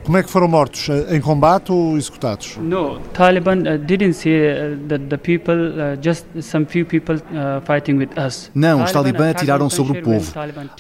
Como 0.03 0.17
é 0.17 0.23
que 0.23 0.29
foram 0.29 0.47
mortos? 0.47 0.89
Eh, 0.89 1.15
em 1.15 1.21
combate 1.21 1.71
ou 1.71 1.97
executados? 1.97 2.57
No, 2.57 2.99
Taliban 3.13 3.59
uh, 3.59 3.77
didn't 3.77 4.13
see 4.13 4.31
uh, 4.31 4.77
the, 4.87 4.97
the 4.97 5.17
people, 5.17 5.53
uh, 5.55 5.97
just 6.01 6.25
some 6.41 6.65
few 6.65 6.85
people 6.85 7.17
fighting 7.65 7.93
with 7.97 8.09
us. 8.17 8.51
Não, 8.53 8.83
os 8.83 8.91
Talibã 8.91 9.29
atiraram 9.29 9.69
sobre 9.69 9.99
o 9.99 10.03
povo. 10.03 10.33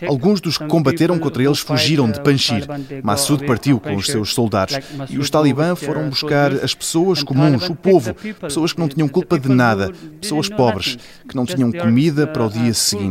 Alguns 0.07 0.41
dos 0.41 0.57
que 0.57 0.65
combateram 0.65 1.17
contra 1.17 1.43
eles 1.43 1.59
fugiram 1.59 2.09
de 2.09 2.19
Panjshir. 2.21 2.65
Massoud 3.03 3.45
partiu 3.45 3.79
com 3.79 3.95
os 3.95 4.07
seus 4.07 4.33
soldados 4.33 4.77
e 5.09 5.17
os 5.17 5.29
Talibã 5.29 5.75
foram 5.75 6.09
buscar 6.09 6.51
as 6.51 6.73
pessoas 6.73 7.23
comuns, 7.23 7.69
o 7.69 7.75
povo, 7.75 8.13
pessoas 8.39 8.73
que 8.73 8.79
não 8.79 8.87
tinham 8.87 9.07
culpa 9.07 9.39
de 9.39 9.49
nada, 9.49 9.91
pessoas 10.19 10.49
pobres, 10.49 10.97
que 11.27 11.35
não 11.35 11.45
tinham 11.45 11.71
comida 11.71 12.27
para 12.27 12.45
o 12.45 12.49
dia 12.49 12.73
seguinte. 12.73 13.04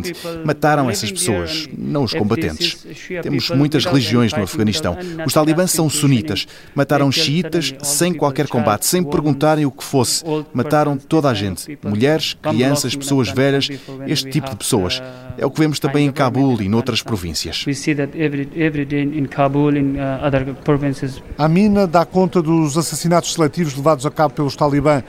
Mataram 0.44 0.90
essas 0.90 1.10
pessoas, 1.10 1.68
não 1.76 2.04
os 2.04 2.12
combatentes. 2.12 2.86
Temos 3.22 3.50
muitas 3.50 3.84
religiões 3.84 4.32
no 4.32 4.42
Afeganistão. 4.42 4.96
Os 5.26 5.32
talibãs 5.32 5.70
são 5.70 5.88
sunitas. 5.88 6.46
Mataram 6.74 7.10
xiitas 7.10 7.74
sem 7.82 8.14
qualquer 8.14 8.48
combate, 8.48 8.86
sem 8.86 9.02
perguntarem 9.02 9.66
o 9.66 9.70
que 9.70 9.84
fosse. 9.84 10.24
Mataram 10.52 10.96
toda 10.96 11.28
a 11.28 11.34
gente. 11.34 11.78
Mulheres, 11.82 12.34
crianças, 12.34 12.94
pessoas 12.94 13.28
velhas, 13.28 13.68
este 14.06 14.30
tipo 14.30 14.50
de 14.50 14.56
pessoas. 14.56 15.02
É 15.36 15.44
o 15.44 15.50
que 15.50 15.60
vemos 15.60 15.78
também 15.78 16.06
em 16.06 16.12
Cabul 16.12 16.60
e 16.60 16.68
noutras 16.68 17.02
províncias. 17.02 17.64
A 21.38 21.48
mina 21.48 21.86
dá 21.86 22.04
conta 22.04 22.40
dos 22.40 22.78
assassinatos 22.78 23.32
seletivos 23.32 23.74
levados 23.74 24.06
a 24.06 24.10
cabo 24.10 24.34
pelos 24.34 24.56
talibã. 24.56 25.02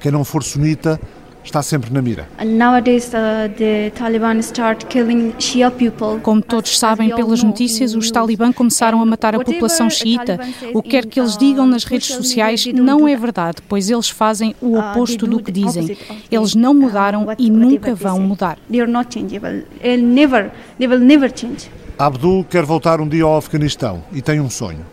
Quem 0.00 0.10
não 0.10 0.24
for 0.24 0.42
sunita 0.42 1.00
está 1.42 1.62
sempre 1.62 1.92
na 1.92 2.00
mira. 2.02 2.28
Como 6.22 6.42
todos 6.42 6.78
sabem 6.78 7.14
pelas 7.14 7.42
notícias, 7.42 7.94
os 7.94 8.10
talibã 8.10 8.52
começaram 8.52 9.00
a 9.00 9.06
matar 9.06 9.34
a 9.34 9.40
população 9.40 9.88
xiita. 9.88 10.38
O 10.74 10.82
que 10.82 10.90
quer 10.90 11.06
que 11.06 11.20
eles 11.20 11.36
digam 11.36 11.66
nas 11.66 11.84
redes 11.84 12.08
sociais 12.08 12.66
não 12.66 13.06
é 13.06 13.16
verdade, 13.16 13.58
pois 13.68 13.88
eles 13.88 14.08
fazem 14.08 14.54
o 14.60 14.76
uh, 14.76 14.78
oposto 14.78 15.26
do 15.26 15.42
que 15.42 15.52
dizem. 15.52 15.96
Eles 16.30 16.54
não 16.54 16.74
mudaram 16.74 17.26
e 17.38 17.50
nunca 17.50 17.94
vão 17.94 18.20
mudar. 18.20 18.58
Abdul 22.00 22.44
quer 22.44 22.64
voltar 22.64 22.98
um 22.98 23.06
dia 23.06 23.24
ao 23.24 23.36
Afeganistão 23.36 24.02
e 24.10 24.22
tem 24.22 24.40
um 24.40 24.48
sonho. 24.48 24.86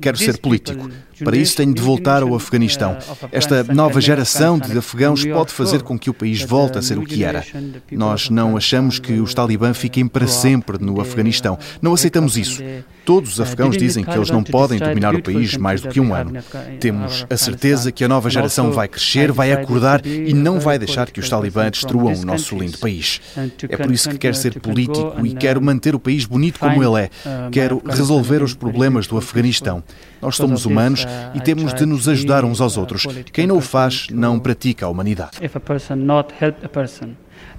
Quero 0.00 0.16
ser 0.16 0.38
político. 0.38 0.88
Para 1.22 1.36
isso 1.36 1.56
tenho 1.56 1.74
de 1.74 1.80
voltar 1.80 2.22
ao 2.22 2.34
Afeganistão. 2.34 2.96
Esta 3.30 3.64
nova 3.64 4.00
geração 4.00 4.58
de 4.58 4.76
afegãos 4.76 5.24
pode 5.24 5.52
fazer 5.52 5.82
com 5.82 5.98
que 5.98 6.10
o 6.10 6.14
país 6.14 6.42
volte 6.42 6.78
a 6.78 6.82
ser 6.82 6.98
o 6.98 7.04
que 7.04 7.24
era. 7.24 7.44
Nós 7.92 8.30
não 8.30 8.56
achamos 8.56 8.98
que 8.98 9.14
os 9.14 9.34
talibã 9.34 9.74
fiquem 9.74 10.06
para 10.06 10.26
sempre 10.26 10.78
no 10.82 11.00
Afeganistão. 11.00 11.58
Não 11.80 11.92
aceitamos 11.92 12.36
isso. 12.36 12.62
Todos 13.04 13.34
os 13.34 13.40
afegãos 13.40 13.76
dizem 13.76 14.02
que 14.02 14.16
eles 14.16 14.30
não 14.30 14.42
podem 14.42 14.78
dominar 14.78 15.14
o 15.14 15.22
país 15.22 15.56
mais 15.56 15.82
do 15.82 15.88
que 15.88 16.00
um 16.00 16.14
ano. 16.14 16.32
Temos 16.80 17.26
a 17.28 17.36
certeza 17.36 17.92
que 17.92 18.02
a 18.02 18.08
nova 18.08 18.30
geração 18.30 18.72
vai 18.72 18.88
crescer, 18.88 19.30
vai 19.30 19.52
acordar 19.52 20.04
e 20.06 20.32
não 20.32 20.58
vai 20.58 20.78
deixar 20.78 21.10
que 21.10 21.20
os 21.20 21.28
talibãs 21.28 21.70
destruam 21.72 22.14
o 22.14 22.24
nosso 22.24 22.56
lindo 22.56 22.78
país. 22.78 23.20
É 23.68 23.76
por 23.76 23.92
isso 23.92 24.08
que 24.08 24.18
quero 24.18 24.34
ser 24.34 24.58
político 24.60 25.14
e 25.24 25.34
quero 25.34 25.60
manter 25.60 25.94
o 25.94 26.00
país 26.00 26.24
bonito 26.24 26.58
como 26.58 26.82
ele 26.82 27.04
é. 27.04 27.10
Quero 27.50 27.82
resolver 27.86 28.42
os 28.42 28.54
problemas 28.54 29.06
do 29.06 29.18
Afeganistão. 29.18 29.82
Nós 30.22 30.36
somos 30.36 30.64
humanos 30.64 31.03
e 31.34 31.40
temos 31.40 31.74
de 31.74 31.86
nos 31.86 32.08
ajudar 32.08 32.44
uns 32.44 32.60
aos 32.60 32.76
outros. 32.76 33.06
Quem 33.32 33.46
não 33.46 33.58
o 33.58 33.60
faz 33.60 34.06
não 34.10 34.38
pratica 34.38 34.86
a 34.86 34.88
humanidade. 34.88 35.38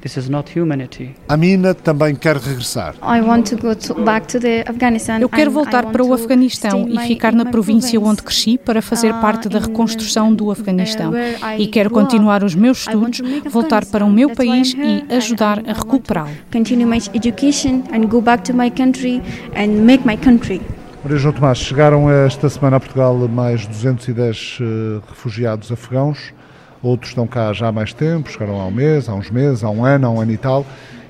This 0.02 0.18
is 0.18 0.30
not 0.30 0.60
humanity. 0.60 1.16
Amina 1.28 1.74
também 1.74 2.16
quer 2.16 2.38
regressar. 2.38 2.94
Eu 5.20 5.30
quero 5.30 5.50
voltar 5.50 5.86
para 5.88 6.04
o 6.04 6.14
Afeganistão 6.14 6.88
e 6.88 7.00
ficar 7.08 7.34
na 7.34 7.46
província 7.46 8.00
onde 8.00 8.22
cresci 8.22 8.58
para 8.58 8.82
fazer 8.82 9.12
uh, 9.12 9.20
parte 9.22 9.50
da 9.50 9.60
reconstrução 9.60 10.34
do 10.34 10.46
uh, 10.46 10.52
Afeganistão. 10.52 11.12
E 11.58 11.66
quero 11.68 11.90
continuar 11.90 12.44
os 12.44 12.54
meus 12.54 12.82
estudos, 12.82 13.20
voltar 13.50 13.84
para 13.86 14.06
o 14.06 14.12
meu 14.12 14.30
país 14.30 14.76
e 14.78 15.12
ajudar 15.12 15.64
a 15.68 15.74
recuperá-lo. 15.74 16.30
Maria 21.06 21.20
João 21.20 21.36
Tomás, 21.36 21.60
chegaram 21.60 22.10
esta 22.10 22.50
semana 22.50 22.78
a 22.78 22.80
Portugal 22.80 23.16
mais 23.28 23.68
210 23.68 24.58
uh, 24.60 24.64
eh, 24.64 25.02
refugiados 25.08 25.72
afegãos 25.72 26.34
outros 26.82 27.12
estão 27.12 27.28
cá 27.28 27.54
já 27.54 27.68
há 27.68 27.72
mais 27.72 27.94
tempo, 27.94 28.28
chegaram 28.28 28.60
há 28.60 28.66
um 28.66 28.72
mês, 28.72 29.08
há 29.08 29.14
uns 29.14 29.30
meses, 29.30 29.64
há 29.64 29.70
um 29.70 29.86
ano, 29.86 30.08
há 30.08 30.10
um 30.10 30.20
ano 30.20 30.32
e 30.32 30.38
tal, 30.38 30.66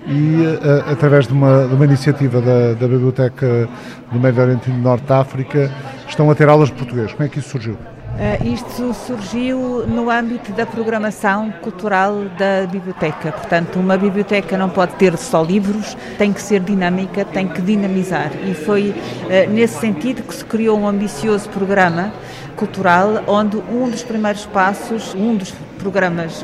e 0.05 0.41
uh, 0.41 0.91
através 0.91 1.27
de 1.27 1.33
uma, 1.33 1.65
de 1.65 1.75
uma 1.75 1.85
iniciativa 1.85 2.41
da, 2.41 2.73
da, 2.73 2.87
Biblioteca 2.89 3.69
do 4.11 4.19
Médio 4.19 4.43
Oriente 4.43 4.69
e 4.69 4.73
do 4.73 4.79
Norte 4.79 5.05
da 5.05 5.21
África, 5.21 5.71
estão 6.09 6.29
a 6.29 6.35
ter 6.35 6.49
aulas 6.49 6.67
de 6.67 6.75
português. 6.75 7.13
Como 7.13 7.23
é 7.23 7.29
que 7.29 7.39
isso 7.39 7.51
surgiu? 7.51 7.77
Uh, 8.15 8.47
isto 8.47 8.93
surgiu 8.93 9.85
no 9.85 10.09
âmbito 10.09 10.53
da 10.53 10.65
programação 10.65 11.51
cultural 11.61 12.23
da 12.37 12.65
biblioteca. 12.65 13.31
Portanto, 13.33 13.77
uma 13.77 13.97
biblioteca 13.97 14.57
não 14.57 14.69
pode 14.69 14.93
ter 14.95 15.17
só 15.17 15.43
livros, 15.43 15.97
tem 16.17 16.31
que 16.31 16.41
ser 16.41 16.61
dinâmica, 16.61 17.25
tem 17.25 17.45
que 17.45 17.61
dinamizar. 17.61 18.31
E 18.47 18.53
foi 18.53 18.91
uh, 18.91 19.51
nesse 19.51 19.79
sentido 19.81 20.23
que 20.23 20.33
se 20.33 20.45
criou 20.45 20.79
um 20.79 20.87
ambicioso 20.87 21.49
programa 21.49 22.13
cultural, 22.55 23.21
onde 23.27 23.57
um 23.57 23.89
dos 23.89 24.01
primeiros 24.01 24.45
passos, 24.45 25.13
um 25.13 25.35
dos 25.35 25.53
programas, 25.77 26.41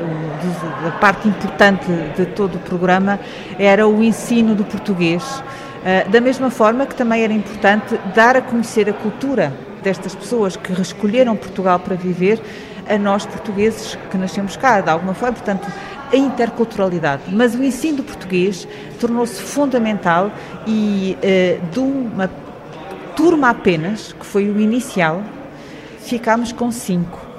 a 0.86 0.90
parte 0.98 1.26
importante 1.26 1.86
de 2.16 2.26
todo 2.26 2.56
o 2.56 2.58
programa 2.58 3.18
era 3.58 3.88
o 3.88 4.02
ensino 4.02 4.54
do 4.54 4.62
português. 4.62 5.42
Eh, 5.84 6.04
da 6.04 6.20
mesma 6.20 6.48
forma 6.48 6.86
que 6.86 6.94
também 6.94 7.24
era 7.24 7.32
importante 7.32 7.98
dar 8.14 8.36
a 8.36 8.42
conhecer 8.42 8.88
a 8.88 8.92
cultura 8.92 9.52
destas 9.82 10.14
pessoas 10.14 10.56
que 10.56 10.72
escolheram 10.80 11.36
Portugal 11.36 11.78
para 11.78 11.94
viver, 11.96 12.40
a 12.88 12.98
nós 12.98 13.24
portugueses 13.26 13.96
que 14.10 14.16
nascemos 14.16 14.56
cá, 14.56 14.80
de 14.80 14.90
alguma 14.90 15.14
forma, 15.14 15.34
portanto, 15.34 15.68
a 16.12 16.16
interculturalidade. 16.16 17.22
Mas 17.28 17.54
o 17.54 17.62
ensino 17.62 17.98
do 17.98 18.02
português 18.02 18.66
tornou-se 19.00 19.40
fundamental 19.40 20.30
e 20.66 21.16
uh, 21.16 21.70
de 21.70 21.78
uma 21.78 22.28
turma 23.16 23.50
apenas, 23.50 24.12
que 24.12 24.26
foi 24.26 24.48
o 24.48 24.60
inicial, 24.60 25.22
ficámos 26.00 26.52
com 26.52 26.70
5. 26.70 27.32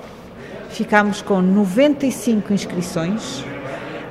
Ficámos 0.70 1.22
com 1.22 1.42
95 1.42 2.52
inscrições 2.52 3.46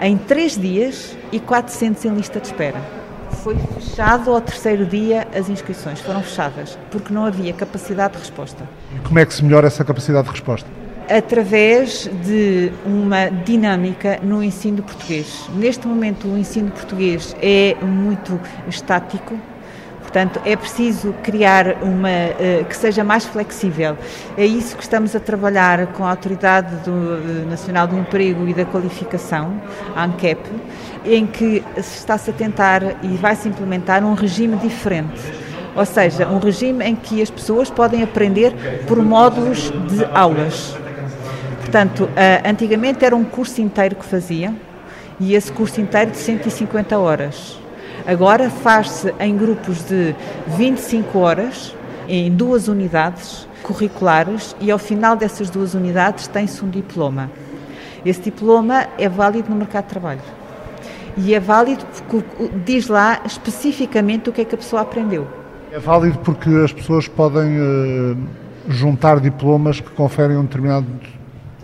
em 0.01 0.16
3 0.16 0.59
dias 0.59 1.16
e 1.33 1.40
400 1.40 2.05
em 2.05 2.14
lista 2.14 2.38
de 2.38 2.47
espera. 2.47 3.02
Foi 3.33 3.57
fechado 3.57 4.31
ao 4.33 4.40
terceiro 4.40 4.87
dia 4.87 5.27
as 5.35 5.49
inscrições, 5.49 6.01
foram 6.01 6.23
fechadas, 6.23 6.79
porque 6.90 7.12
não 7.12 7.25
havia 7.25 7.53
capacidade 7.53 8.14
de 8.14 8.21
resposta. 8.21 8.68
E 8.95 8.99
como 9.01 9.18
é 9.18 9.27
que 9.27 9.35
se 9.35 9.45
melhora 9.45 9.66
essa 9.66 9.85
capacidade 9.85 10.25
de 10.27 10.31
resposta? 10.31 10.68
através 11.09 12.09
de 12.25 12.73
uma 12.87 13.29
dinâmica 13.29 14.18
no 14.23 14.42
ensino 14.42 14.83
português. 14.83 15.49
Neste 15.55 15.87
momento, 15.87 16.27
o 16.29 16.38
ensino 16.38 16.71
português 16.71 17.37
é 17.42 17.77
muito 17.83 18.40
estático, 18.68 19.38
Portanto, 20.12 20.42
é 20.44 20.55
preciso 20.55 21.14
criar 21.22 21.83
uma 21.83 22.11
uh, 22.11 22.64
que 22.66 22.77
seja 22.77 23.03
mais 23.03 23.25
flexível. 23.25 23.96
É 24.37 24.44
isso 24.44 24.77
que 24.77 24.83
estamos 24.83 25.16
a 25.16 25.20
trabalhar 25.20 25.87
com 25.94 26.05
a 26.05 26.11
Autoridade 26.11 26.77
do, 26.85 26.90
uh, 26.90 27.48
Nacional 27.48 27.87
do 27.87 27.96
Emprego 27.96 28.46
e 28.46 28.53
da 28.53 28.66
Qualificação, 28.66 29.59
a 29.96 30.05
ANCAP, 30.05 30.38
em 31.07 31.27
que 31.27 31.64
se 31.77 31.96
está-se 31.96 32.29
a 32.29 32.33
tentar 32.35 32.83
e 33.03 33.16
vai-se 33.16 33.48
implementar 33.48 34.05
um 34.05 34.12
regime 34.12 34.55
diferente. 34.57 35.18
Ou 35.75 35.87
seja, 35.87 36.29
um 36.29 36.38
regime 36.38 36.85
em 36.85 36.94
que 36.94 37.22
as 37.22 37.31
pessoas 37.31 37.70
podem 37.70 38.03
aprender 38.03 38.53
por 38.87 39.03
módulos 39.03 39.70
de 39.88 40.05
aulas. 40.12 40.77
Portanto, 41.61 42.07
antigamente 42.44 43.03
era 43.03 43.16
um 43.16 43.25
curso 43.25 43.62
inteiro 43.62 43.96
que 43.96 44.05
faziam 44.05 44.55
e 45.18 45.35
esse 45.35 45.51
curso 45.51 45.81
inteiro 45.81 46.11
de 46.11 46.18
150 46.18 46.98
horas. 46.98 47.62
Agora 48.07 48.51
faz-se 48.51 49.15
em 49.21 49.37
grupos 49.37 49.85
de 49.85 50.15
25 50.49 51.19
horas, 51.19 51.75
em 52.09 52.31
duas 52.31 52.67
unidades 52.69 53.47
curriculares, 53.62 54.57
e 54.61 54.71
ao 54.71 54.79
final 54.79 55.15
dessas 55.15 55.49
duas 55.49 55.75
unidades 55.75 56.27
tem-se 56.27 56.65
um 56.65 56.69
diploma. 56.69 57.31
Esse 58.05 58.23
diploma 58.23 58.87
é 58.99 59.09
válido 59.09 59.51
no 59.51 59.57
mercado 59.57 59.85
de 59.85 59.91
trabalho. 59.91 60.21
E 61.17 61.35
é 61.35 61.38
válido 61.38 61.85
porque 62.09 62.51
diz 62.65 62.88
lá 62.88 63.21
especificamente 63.25 64.31
o 64.31 64.33
que 64.33 64.41
é 64.41 64.45
que 64.45 64.55
a 64.55 64.59
pessoa 64.59 64.83
aprendeu. 64.83 65.27
É 65.71 65.79
válido 65.79 66.19
porque 66.19 66.51
as 66.65 66.73
pessoas 66.73 67.07
podem 67.07 67.59
uh, 67.61 68.17
juntar 68.69 69.21
diplomas 69.21 69.81
que 69.81 69.91
conferem 69.91 70.37
um 70.37 70.43
determinado 70.43 70.87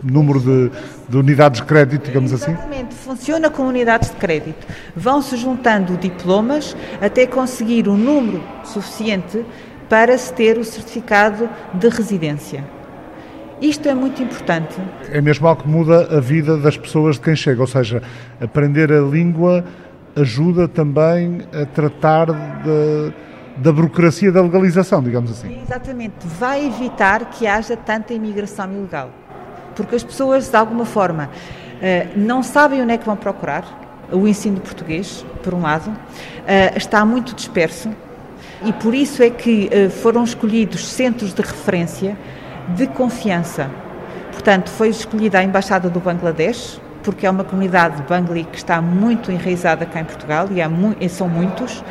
número 0.02 0.38
de, 0.38 0.70
de, 1.08 1.16
unidades 1.16 1.60
de 1.60 1.66
crédito, 1.66 2.06
digamos 2.06 2.32
Exatamente, 2.32 2.60
assim? 2.60 2.68
Exatamente, 2.68 2.94
funciona 2.94 3.50
com 3.50 3.62
unidades 3.62 4.10
de 4.10 4.16
crédito. 4.16 4.66
Vão-se 4.94 5.36
juntando 5.36 5.96
diplomas 5.96 6.76
até 7.00 7.26
conseguir 7.26 7.88
um 7.88 7.96
número 7.96 8.42
suficiente 8.64 9.44
para 9.88 10.16
se 10.18 10.32
ter 10.32 10.58
o 10.58 10.64
certificado 10.64 11.48
de 11.74 11.88
residência. 11.88 12.64
Isto 13.60 13.88
é 13.88 13.94
muito 13.94 14.22
importante. 14.22 14.76
É 15.10 15.20
mesmo 15.20 15.48
algo 15.48 15.62
que 15.62 15.68
muda 15.68 16.16
a 16.16 16.20
vida 16.20 16.56
das 16.56 16.76
pessoas 16.76 17.16
de 17.16 17.22
quem 17.22 17.34
chega, 17.34 17.60
ou 17.60 17.66
seja, 17.66 18.02
aprender 18.40 18.92
a 18.92 19.00
língua 19.00 19.64
ajuda 20.14 20.68
também 20.68 21.40
a 21.52 21.66
tratar 21.66 22.26
de, 22.26 23.12
da 23.56 23.72
burocracia 23.72 24.30
da 24.30 24.42
legalização, 24.42 25.02
digamos 25.02 25.30
assim. 25.32 25.60
Exatamente, 25.62 26.14
vai 26.38 26.66
evitar 26.66 27.30
que 27.30 27.46
haja 27.46 27.76
tanta 27.76 28.14
imigração 28.14 28.72
ilegal 28.72 29.10
porque 29.78 29.94
as 29.94 30.02
pessoas, 30.02 30.48
de 30.48 30.56
alguma 30.56 30.84
forma, 30.84 31.30
eh, 31.80 32.08
não 32.16 32.42
sabem 32.42 32.82
onde 32.82 32.94
é 32.94 32.98
que 32.98 33.06
vão 33.06 33.14
procurar 33.14 33.64
o 34.10 34.26
ensino 34.26 34.56
de 34.56 34.62
português, 34.62 35.24
por 35.40 35.54
um 35.54 35.62
lado, 35.62 35.96
eh, 36.48 36.72
está 36.76 37.04
muito 37.04 37.32
disperso 37.32 37.88
e 38.64 38.72
por 38.72 38.92
isso 38.92 39.22
é 39.22 39.30
que 39.30 39.68
eh, 39.70 39.88
foram 39.88 40.24
escolhidos 40.24 40.84
centros 40.84 41.32
de 41.32 41.42
referência 41.42 42.18
de 42.74 42.88
confiança. 42.88 43.70
Portanto, 44.32 44.68
foi 44.68 44.88
escolhida 44.88 45.38
a 45.38 45.44
Embaixada 45.44 45.88
do 45.88 46.00
Bangladesh, 46.00 46.80
porque 47.08 47.26
é 47.26 47.30
uma 47.30 47.42
comunidade 47.42 48.02
bangli 48.02 48.44
que 48.44 48.58
está 48.58 48.82
muito 48.82 49.32
enraizada 49.32 49.86
cá 49.86 50.02
em 50.02 50.04
Portugal 50.04 50.46
e, 50.50 50.68
mu 50.68 50.94
e 51.00 51.08
são 51.08 51.26
muitos, 51.26 51.82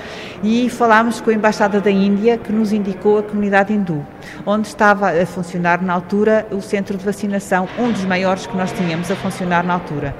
e 0.43 0.69
falámos 0.69 1.19
com 1.19 1.31
a 1.31 1.33
Embaixada 1.33 1.81
da 1.81 1.89
Índia 1.89 2.37
que 2.37 2.53
nos 2.53 2.71
indicou 2.71 3.17
a 3.17 3.23
comunidade 3.23 3.73
hindu, 3.73 4.05
onde 4.45 4.67
estava 4.67 5.09
a 5.09 5.25
funcionar 5.25 5.81
na 5.81 5.91
altura 5.91 6.45
o 6.51 6.61
centro 6.61 6.95
de 6.95 7.03
vacinação, 7.03 7.67
um 7.79 7.91
dos 7.91 8.05
maiores 8.05 8.45
que 8.45 8.55
nós 8.55 8.71
tínhamos 8.71 9.09
a 9.09 9.15
funcionar 9.15 9.63
na 9.63 9.73
altura. 9.73 10.15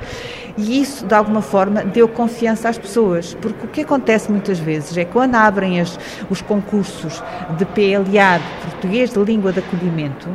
E 0.58 0.82
isso, 0.82 1.06
de 1.06 1.14
alguma 1.14 1.42
forma, 1.42 1.84
deu 1.84 2.08
confiança 2.08 2.68
às 2.68 2.78
pessoas, 2.78 3.36
porque 3.40 3.66
o 3.66 3.68
que 3.70 3.82
acontece 3.82 4.32
muitas 4.32 4.58
vezes 4.58 4.98
é 4.98 5.06
quando 5.06 5.36
abrem 5.36 5.80
as, 5.80 6.00
os 6.32 6.42
concursos 6.42 7.24
de 7.58 7.66
PLA, 7.66 8.40
de 8.40 8.72
Português 8.72 9.12
de 9.12 9.20
Língua 9.20 9.54
de 9.54 9.60
Acolhimento, 9.60 10.28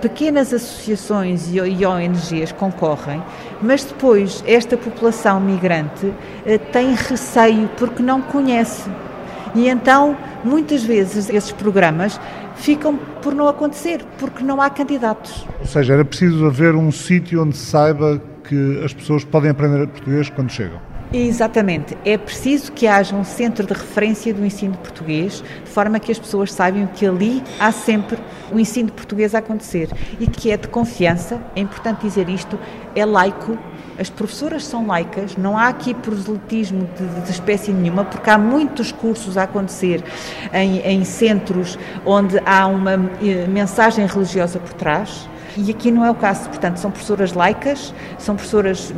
pequenas 0.00 0.54
associações 0.54 1.52
e 1.52 1.60
ONGs 1.84 2.52
concorrem, 2.52 3.22
mas 3.60 3.84
depois 3.84 4.42
esta 4.46 4.76
população 4.76 5.38
migrante 5.38 6.14
eh, 6.46 6.56
tem 6.56 6.94
receio 6.94 7.68
porque 7.76 8.02
não 8.02 8.22
conhece. 8.22 8.88
E 9.54 9.68
então, 9.68 10.16
muitas 10.44 10.82
vezes, 10.82 11.28
esses 11.28 11.52
programas 11.52 12.18
ficam 12.54 12.96
por 13.22 13.34
não 13.34 13.48
acontecer, 13.48 14.00
porque 14.18 14.42
não 14.42 14.60
há 14.60 14.70
candidatos. 14.70 15.46
Ou 15.60 15.66
seja, 15.66 15.94
era 15.94 16.04
preciso 16.04 16.46
haver 16.46 16.74
um 16.74 16.90
sítio 16.90 17.42
onde 17.42 17.56
se 17.56 17.66
saiba 17.66 18.20
que 18.48 18.82
as 18.84 18.92
pessoas 18.92 19.24
podem 19.24 19.50
aprender 19.50 19.86
português 19.86 20.30
quando 20.30 20.50
chegam. 20.50 20.80
Exatamente. 21.12 21.96
É 22.04 22.18
preciso 22.18 22.70
que 22.72 22.86
haja 22.86 23.14
um 23.16 23.24
centro 23.24 23.66
de 23.66 23.72
referência 23.72 24.32
do 24.34 24.44
ensino 24.44 24.76
português, 24.76 25.42
de 25.64 25.70
forma 25.70 25.98
que 25.98 26.12
as 26.12 26.18
pessoas 26.18 26.52
saibam 26.52 26.86
que 26.86 27.06
ali 27.06 27.42
há 27.58 27.72
sempre 27.72 28.18
o 28.52 28.58
ensino 28.58 28.88
de 28.88 28.92
português 28.92 29.34
a 29.34 29.38
acontecer 29.38 29.88
e 30.20 30.26
que 30.26 30.50
é 30.50 30.56
de 30.56 30.68
confiança, 30.68 31.40
é 31.56 31.60
importante 31.60 32.02
dizer 32.02 32.28
isto, 32.28 32.58
é 32.94 33.04
laico 33.06 33.58
as 33.98 34.08
professoras 34.08 34.64
são 34.64 34.86
laicas, 34.86 35.36
não 35.36 35.58
há 35.58 35.66
aqui 35.66 35.92
proselitismo 35.92 36.88
de, 36.96 37.22
de 37.22 37.30
espécie 37.32 37.72
nenhuma, 37.72 38.04
porque 38.04 38.30
há 38.30 38.38
muitos 38.38 38.92
cursos 38.92 39.36
a 39.36 39.42
acontecer 39.42 40.04
em, 40.52 40.78
em 40.78 41.04
centros 41.04 41.76
onde 42.06 42.40
há 42.46 42.68
uma 42.68 42.92
eh, 43.20 43.46
mensagem 43.48 44.06
religiosa 44.06 44.60
por 44.60 44.72
trás. 44.74 45.28
E 45.56 45.70
aqui 45.70 45.90
não 45.90 46.04
é 46.04 46.10
o 46.10 46.14
caso, 46.14 46.48
portanto, 46.48 46.76
são 46.76 46.90
professoras 46.90 47.32
laicas, 47.32 47.94
são 48.18 48.36
professoras 48.36 48.92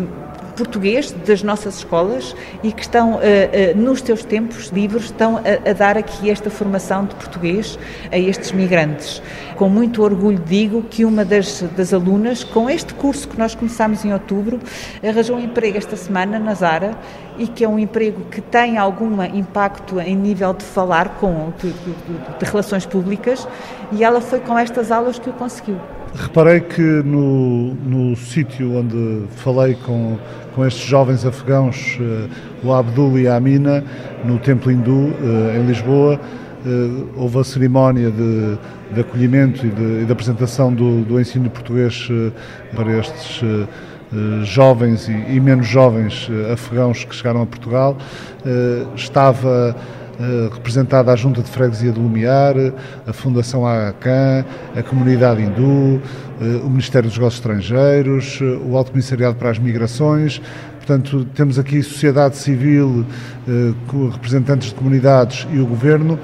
português 0.60 1.10
das 1.26 1.42
nossas 1.42 1.78
escolas 1.78 2.36
e 2.62 2.70
que 2.70 2.82
estão, 2.82 3.14
uh, 3.14 3.16
uh, 3.16 3.76
nos 3.76 4.00
seus 4.00 4.24
tempos 4.24 4.68
livres, 4.68 5.04
estão 5.04 5.38
a, 5.38 5.70
a, 5.70 5.72
dar 5.72 5.96
aqui 5.96 6.30
esta 6.30 6.50
formação 6.50 7.06
de 7.06 7.14
português 7.14 7.78
a 8.12 8.18
estes 8.18 8.52
migrantes. 8.52 9.22
Com 9.56 9.68
muito 9.68 10.02
orgulho 10.02 10.38
digo 10.38 10.82
que 10.82 11.04
uma 11.04 11.24
das, 11.24 11.62
das 11.76 11.94
alunas, 11.94 12.44
com 12.44 12.68
este 12.68 12.92
curso 12.94 13.28
que 13.28 13.38
nós 13.38 13.54
começamos 13.54 14.04
em 14.04 14.12
outubro, 14.12 14.60
arranjou 15.02 15.36
um 15.36 15.40
emprego 15.40 15.78
esta 15.78 15.96
semana 15.96 16.38
na 16.38 16.54
Zara 16.54 16.96
e 17.38 17.46
que 17.46 17.64
é 17.64 17.68
um 17.68 17.78
emprego 17.78 18.24
que 18.30 18.40
tem 18.40 18.76
algum 18.76 19.22
impacto 19.22 19.98
em 20.00 20.14
nível 20.14 20.52
de 20.52 20.64
falar 20.64 21.16
com 21.20 21.52
de, 21.58 21.70
de, 21.70 21.94
de 22.38 22.44
relações 22.44 22.84
públicas 22.84 23.46
e 23.92 24.04
ela 24.04 24.20
foi 24.20 24.40
com 24.40 24.58
estas 24.58 24.90
aulas 24.90 25.18
que 25.18 25.30
o 25.30 25.32
conseguiu. 25.32 25.78
Reparei 26.14 26.60
que 26.60 26.82
no, 26.82 27.74
no 27.74 28.16
sítio 28.16 28.76
onde 28.76 29.26
falei 29.36 29.74
com, 29.74 30.18
com 30.54 30.66
estes 30.66 30.84
jovens 30.84 31.24
afegãos, 31.24 31.98
uh, 32.00 32.66
o 32.66 32.72
Abdul 32.72 33.18
e 33.18 33.28
a 33.28 33.36
Amina, 33.36 33.84
no 34.24 34.38
Templo 34.38 34.72
Hindu, 34.72 34.92
uh, 34.92 35.56
em 35.56 35.64
Lisboa, 35.66 36.20
uh, 36.66 37.08
houve 37.16 37.38
a 37.38 37.44
cerimónia 37.44 38.10
de, 38.10 38.58
de 38.92 39.00
acolhimento 39.00 39.64
e 39.64 39.70
de, 39.70 40.02
e 40.02 40.04
de 40.04 40.12
apresentação 40.12 40.74
do, 40.74 41.02
do, 41.04 41.20
ensino 41.20 41.48
português 41.48 42.08
para 42.74 42.98
estes 42.98 43.42
jovens 44.42 45.08
e, 45.08 45.12
e, 45.12 45.40
menos 45.40 45.68
jovens 45.68 46.28
afegãos 46.52 47.04
que 47.04 47.14
chegaram 47.14 47.42
a 47.42 47.46
Portugal. 47.46 47.96
estava 48.96 49.76
eh, 49.78 49.99
representada 50.52 51.12
a 51.12 51.16
Junta 51.16 51.42
de 51.42 51.50
Freguesia 51.50 51.92
de 51.92 51.98
Lumiar, 51.98 52.54
a 53.06 53.12
Fundação 53.12 53.66
AACAN, 53.66 54.44
a 54.76 54.82
Comunidade 54.82 55.42
Hindu, 55.42 56.00
eh, 56.40 56.60
o 56.64 56.68
Ministério 56.68 57.08
dos 57.08 57.16
Negócios 57.16 57.40
Estrangeiros, 57.40 58.38
eh, 58.42 58.58
o 58.66 58.76
Alto 58.76 58.90
Comissariado 58.90 59.36
para 59.36 59.50
as 59.50 59.58
Migrações. 59.58 60.40
Portanto, 60.76 61.26
temos 61.34 61.58
aqui 61.58 61.82
sociedade 61.82 62.36
civil, 62.36 63.06
representantes 64.12 64.70
de 64.70 64.74
comunidades 64.74 65.46
e 65.52 65.60
o 65.60 65.66
Governo 65.66 66.18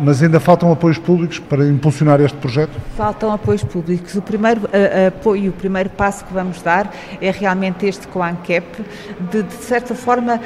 mas 0.00 0.22
ainda 0.22 0.40
faltam 0.40 0.72
apoios 0.72 0.98
públicos 0.98 1.38
para 1.38 1.66
impulsionar 1.66 2.20
este 2.20 2.36
projeto? 2.38 2.72
Faltam 2.96 3.32
apoios 3.32 3.62
públicos. 3.62 4.14
O 4.14 4.22
primeiro 4.22 4.62
apoio, 5.06 5.50
o 5.50 5.54
primeiro 5.54 5.90
passo 5.90 6.24
que 6.24 6.32
vamos 6.32 6.62
dar 6.62 6.92
é 7.20 7.30
realmente 7.30 7.86
este 7.86 8.06
com 8.08 8.22
a 8.22 8.28
ANCAP, 8.28 8.84
de, 9.30 9.42
de 9.42 9.54
certa 9.54 9.94
forma 9.94 10.40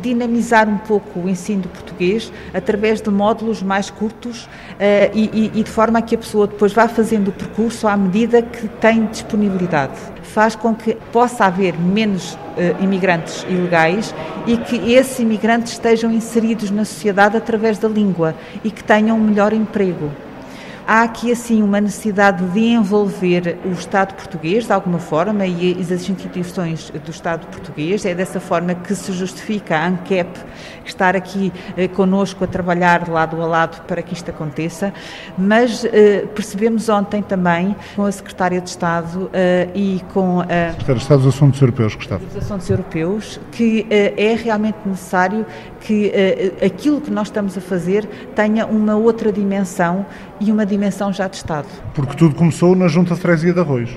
dinamizar 0.00 0.68
um 0.68 0.78
pouco 0.78 1.20
o 1.20 1.28
ensino 1.28 1.62
do 1.62 1.68
português 1.68 2.32
através 2.52 3.00
de 3.00 3.10
módulos 3.10 3.62
mais 3.62 3.90
curtos 3.90 4.44
uh, 4.44 4.48
e, 5.14 5.50
e, 5.54 5.62
de 5.62 5.70
forma 5.70 5.98
a 5.98 6.02
que 6.02 6.14
a 6.14 6.18
pessoa 6.18 6.46
depois 6.46 6.72
vá 6.72 6.88
fazendo 6.88 7.28
o 7.28 7.32
percurso 7.32 7.88
à 7.88 7.96
medida 7.96 8.42
que 8.42 8.68
tem 8.68 9.06
disponibilidade. 9.06 10.13
Faz 10.24 10.56
com 10.56 10.74
que 10.74 10.94
possa 11.12 11.44
haver 11.44 11.78
menos 11.78 12.32
uh, 12.32 12.82
imigrantes 12.82 13.44
ilegais 13.48 14.14
e 14.46 14.56
que 14.56 14.92
esses 14.92 15.18
imigrantes 15.20 15.72
estejam 15.72 16.10
inseridos 16.10 16.70
na 16.70 16.84
sociedade 16.84 17.36
através 17.36 17.78
da 17.78 17.88
língua 17.88 18.34
e 18.64 18.70
que 18.70 18.82
tenham 18.82 19.16
um 19.16 19.20
melhor 19.20 19.52
emprego. 19.52 20.10
Há 20.86 21.02
aqui, 21.02 21.32
assim, 21.32 21.62
uma 21.62 21.80
necessidade 21.80 22.44
de 22.44 22.60
envolver 22.60 23.56
o 23.64 23.70
Estado 23.70 24.12
português, 24.12 24.66
de 24.66 24.72
alguma 24.74 24.98
forma, 24.98 25.46
e 25.46 25.80
as 25.80 25.90
instituições 25.90 26.90
do 26.90 27.10
Estado 27.10 27.46
português. 27.46 28.04
É 28.04 28.14
dessa 28.14 28.38
forma 28.38 28.74
que 28.74 28.94
se 28.94 29.10
justifica 29.14 29.78
a 29.78 29.86
ANCAP 29.86 30.28
estar 30.84 31.16
aqui 31.16 31.52
eh, 31.76 31.88
conosco 31.88 32.44
a 32.44 32.46
trabalhar 32.46 33.08
lado 33.08 33.40
a 33.40 33.46
lado 33.46 33.82
para 33.86 34.02
que 34.02 34.14
isto 34.14 34.30
aconteça. 34.30 34.92
Mas 35.36 35.84
eh, 35.84 36.26
percebemos 36.34 36.88
ontem 36.88 37.22
também, 37.22 37.74
com 37.96 38.04
a 38.04 38.12
Secretária 38.12 38.60
de 38.60 38.68
Estado 38.68 39.30
eh, 39.32 39.68
e 39.74 40.00
com 40.12 40.40
a. 40.40 40.72
Secretária 40.72 40.94
de 40.94 41.02
Estado 41.02 41.22
dos 41.22 41.34
Assuntos 41.34 41.60
Europeus, 41.60 41.94
Gustavo. 41.94 42.24
Dos 42.26 42.36
Assuntos 42.36 42.70
Europeus, 42.70 43.40
que 43.52 43.86
eh, 43.90 44.14
é 44.16 44.34
realmente 44.34 44.78
necessário 44.84 45.46
que 45.80 46.08
uh, 46.08 46.64
aquilo 46.64 47.00
que 47.00 47.10
nós 47.10 47.28
estamos 47.28 47.58
a 47.58 47.60
fazer 47.60 48.06
tenha 48.34 48.64
uma 48.64 48.96
outra 48.96 49.30
dimensão 49.30 50.06
e 50.40 50.50
uma 50.50 50.64
dimensão 50.64 51.12
já 51.12 51.28
de 51.28 51.36
Estado. 51.36 51.68
Porque 51.94 52.16
tudo 52.16 52.34
começou 52.34 52.74
na 52.74 52.88
Junta 52.88 53.14
de 53.14 53.20
Freguesia 53.20 53.52
de 53.52 53.60
Arroios. 53.60 53.90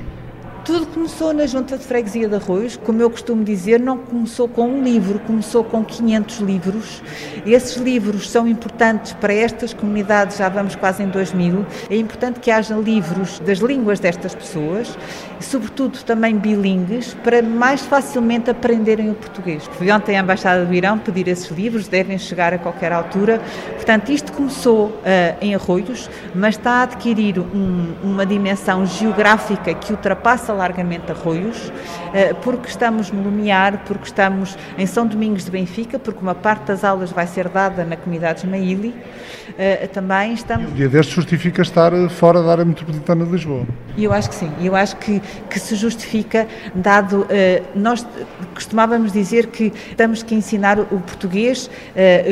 Tudo 0.67 0.86
começou 0.88 1.34
na 1.34 1.45
Junta 1.45 1.77
de 1.77 1.86
Freguesia 1.86 2.27
de 2.27 2.36
Arroios, 2.36 2.75
como 2.75 3.01
eu 3.01 3.10
costumo 3.10 3.41
dizer, 3.41 3.80
não 3.80 3.97
começou 3.97 4.49
com 4.49 4.67
um 4.67 4.84
livro, 4.84 5.17
começou 5.19 5.63
com 5.63 5.82
500 5.82 6.39
livros. 6.39 7.01
Esses 7.45 7.77
livros 7.77 8.30
são 8.30 8.45
importantes 8.45 9.13
para 9.13 9.34
estas 9.34 9.73
comunidades, 9.73 10.36
já 10.36 10.49
vamos 10.49 10.75
quase 10.75 11.01
em 11.03 11.08
2000. 11.08 11.65
É 11.89 11.95
importante 11.95 12.41
que 12.41 12.51
haja 12.51 12.75
livros 12.75 13.39
das 13.39 13.60
línguas 13.60 14.01
destas 14.01 14.36
pessoas, 14.36 14.97
sobretudo 15.39 16.03
também 16.03 16.36
bilingues, 16.36 17.13
para 17.23 17.41
mais 17.41 17.80
facilmente 17.84 18.49
aprenderem 18.49 19.10
o 19.10 19.13
português. 19.13 19.63
Fui 19.77 19.89
ontem 19.89 20.17
à 20.17 20.21
Embaixada 20.21 20.65
do 20.65 20.73
Irão 20.73 20.99
pedir 20.99 21.30
esses 21.30 21.49
livros, 21.49 21.88
devem 21.88 22.17
chegar 22.17 22.53
a 22.53 22.58
qualquer 22.58 22.91
altura. 22.91 23.41
Portanto, 23.75 24.12
isto 24.12 24.34
começou 24.34 24.88
uh, 24.88 25.01
em 25.39 25.56
Arroios, 25.56 26.10
mas 26.36 26.56
está 26.56 26.71
a 26.71 26.84
adquirir 26.84 27.39
um, 27.39 27.93
uma 28.03 28.25
dimensão 28.25 28.86
geográfica 28.86 29.73
que 29.73 29.93
ultrapassa 29.93 30.57
largamente 30.58 31.12
Arroios, 31.12 31.72
eh, 32.13 32.34
porque 32.41 32.67
estamos 32.67 33.12
no 33.12 33.22
Lumiar, 33.22 33.84
porque 33.86 34.06
estamos 34.06 34.58
em 34.78 34.86
São 34.86 35.08
Domingos 35.08 35.46
de 35.46 35.52
Benfica, 35.52 35.98
porque 36.00 36.20
uma 36.22 36.36
parte 36.36 36.65
das 36.65 36.84
aulas 36.84 37.12
vai 37.12 37.28
ser 37.28 37.48
dada 37.48 37.86
na 37.86 37.96
comunidade 37.96 38.41
de 38.41 38.48
Ismaili. 38.48 38.96
Eh, 39.58 39.88
também 39.88 40.34
estamos... 40.34 40.70
E 40.70 40.74
um 40.74 40.76
dia 40.76 40.89
destes 40.89 41.15
justifica 41.15 41.62
estar 41.62 41.91
fora 42.10 42.41
da 42.43 42.52
área 42.52 42.65
metropolitana 42.65 43.26
de 43.26 43.32
Lisboa. 43.32 43.65
Eu 43.98 44.12
acho 44.12 44.30
que 44.30 44.36
sim, 44.36 44.52
eu 44.62 44.76
acho 44.76 44.98
que, 44.98 45.22
que 45.50 45.60
se 45.60 45.76
justifica, 45.76 46.48
dado... 46.76 47.26
Eh, 47.30 47.63
nós 47.74 48.06
costumávamos 48.54 49.12
dizer 49.12 49.48
que 49.48 49.72
temos 49.96 50.24
que 50.24 50.36
ensinar 50.36 50.80
o 50.80 51.00
português, 51.00 51.70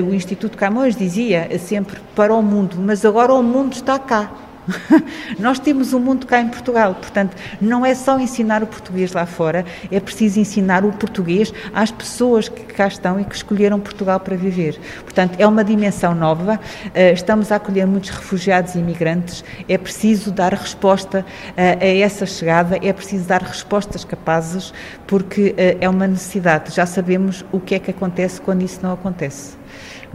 o 0.09 0.13
Instituto 0.13 0.57
Camões 0.57 0.95
dizia 0.95 1.47
sempre 1.59 1.97
para 2.15 2.33
o 2.33 2.41
mundo, 2.41 2.77
mas 2.79 3.05
agora 3.05 3.33
o 3.33 3.43
mundo 3.43 3.73
está 3.73 3.97
cá. 3.99 4.31
Nós 5.39 5.59
temos 5.59 5.93
um 5.93 5.99
mundo 5.99 6.25
cá 6.25 6.39
em 6.39 6.47
Portugal, 6.47 6.95
portanto, 6.95 7.35
não 7.61 7.85
é 7.85 7.93
só 7.93 8.19
ensinar 8.19 8.63
o 8.63 8.67
português 8.67 9.13
lá 9.13 9.25
fora, 9.25 9.65
é 9.91 9.99
preciso 9.99 10.39
ensinar 10.39 10.83
o 10.85 10.91
português 10.91 11.53
às 11.73 11.91
pessoas 11.91 12.49
que 12.49 12.61
cá 12.61 12.87
estão 12.87 13.19
e 13.19 13.25
que 13.25 13.35
escolheram 13.35 13.79
Portugal 13.79 14.19
para 14.19 14.35
viver. 14.35 14.79
Portanto, 15.03 15.35
é 15.37 15.47
uma 15.47 15.63
dimensão 15.63 16.15
nova, 16.15 16.59
eh, 16.93 17.13
estamos 17.13 17.51
a 17.51 17.57
acolher 17.57 17.85
muitos 17.85 18.09
refugiados 18.09 18.75
e 18.75 18.79
imigrantes, 18.79 19.43
é 19.67 19.77
preciso 19.77 20.31
dar 20.31 20.53
resposta 20.53 21.25
eh, 21.55 21.77
a 21.79 22.05
essa 22.05 22.25
chegada, 22.25 22.79
é 22.81 22.91
preciso 22.91 23.27
dar 23.27 23.41
respostas 23.41 24.03
capazes, 24.03 24.73
porque 25.07 25.53
eh, 25.57 25.77
é 25.79 25.89
uma 25.89 26.07
necessidade. 26.07 26.73
Já 26.73 26.85
sabemos 26.85 27.45
o 27.51 27.59
que 27.59 27.75
é 27.75 27.79
que 27.79 27.91
acontece 27.91 28.41
quando 28.41 28.63
isso 28.63 28.79
não 28.81 28.93
acontece 28.93 29.64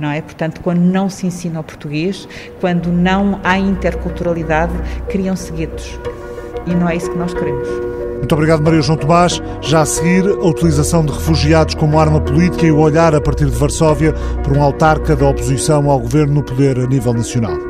não 0.01 0.11
é? 0.11 0.21
Portanto, 0.23 0.61
quando 0.61 0.81
não 0.81 1.09
se 1.09 1.27
ensina 1.27 1.61
o 1.61 1.65
português, 1.65 2.27
quando 2.61 2.91
não 2.91 3.41
há 3.45 3.59
interculturalidade, 3.59 4.73
criam-se 5.09 5.53
guetos. 5.53 5.99
E 6.67 6.75
não 6.75 6.89
é 6.89 6.97
isso 6.97 7.11
que 7.11 7.19
nós 7.19 7.35
queremos. 7.35 7.69
Muito 8.19 8.35
obrigado, 8.35 8.63
Maria 8.63 8.83
João 8.83 8.99
Tomás. 8.99 9.41
Já 9.63 9.81
a 9.81 9.87
seguir, 9.87 10.27
a 10.27 10.47
utilização 10.47 11.05
de 11.05 11.13
refugiados 11.13 11.75
como 11.75 11.99
arma 11.99 12.21
política 12.21 12.67
e 12.67 12.71
o 12.71 12.79
olhar 12.79 13.15
a 13.15 13.21
partir 13.21 13.47
de 13.47 13.57
Varsóvia 13.57 14.13
por 14.45 14.57
um 14.57 14.63
autarca 14.63 15.17
da 15.17 15.27
oposição 15.27 15.91
ao 15.91 15.99
governo 15.99 16.35
no 16.35 16.43
poder 16.43 16.79
a 16.79 16.87
nível 16.87 17.15
nacional. 17.15 17.70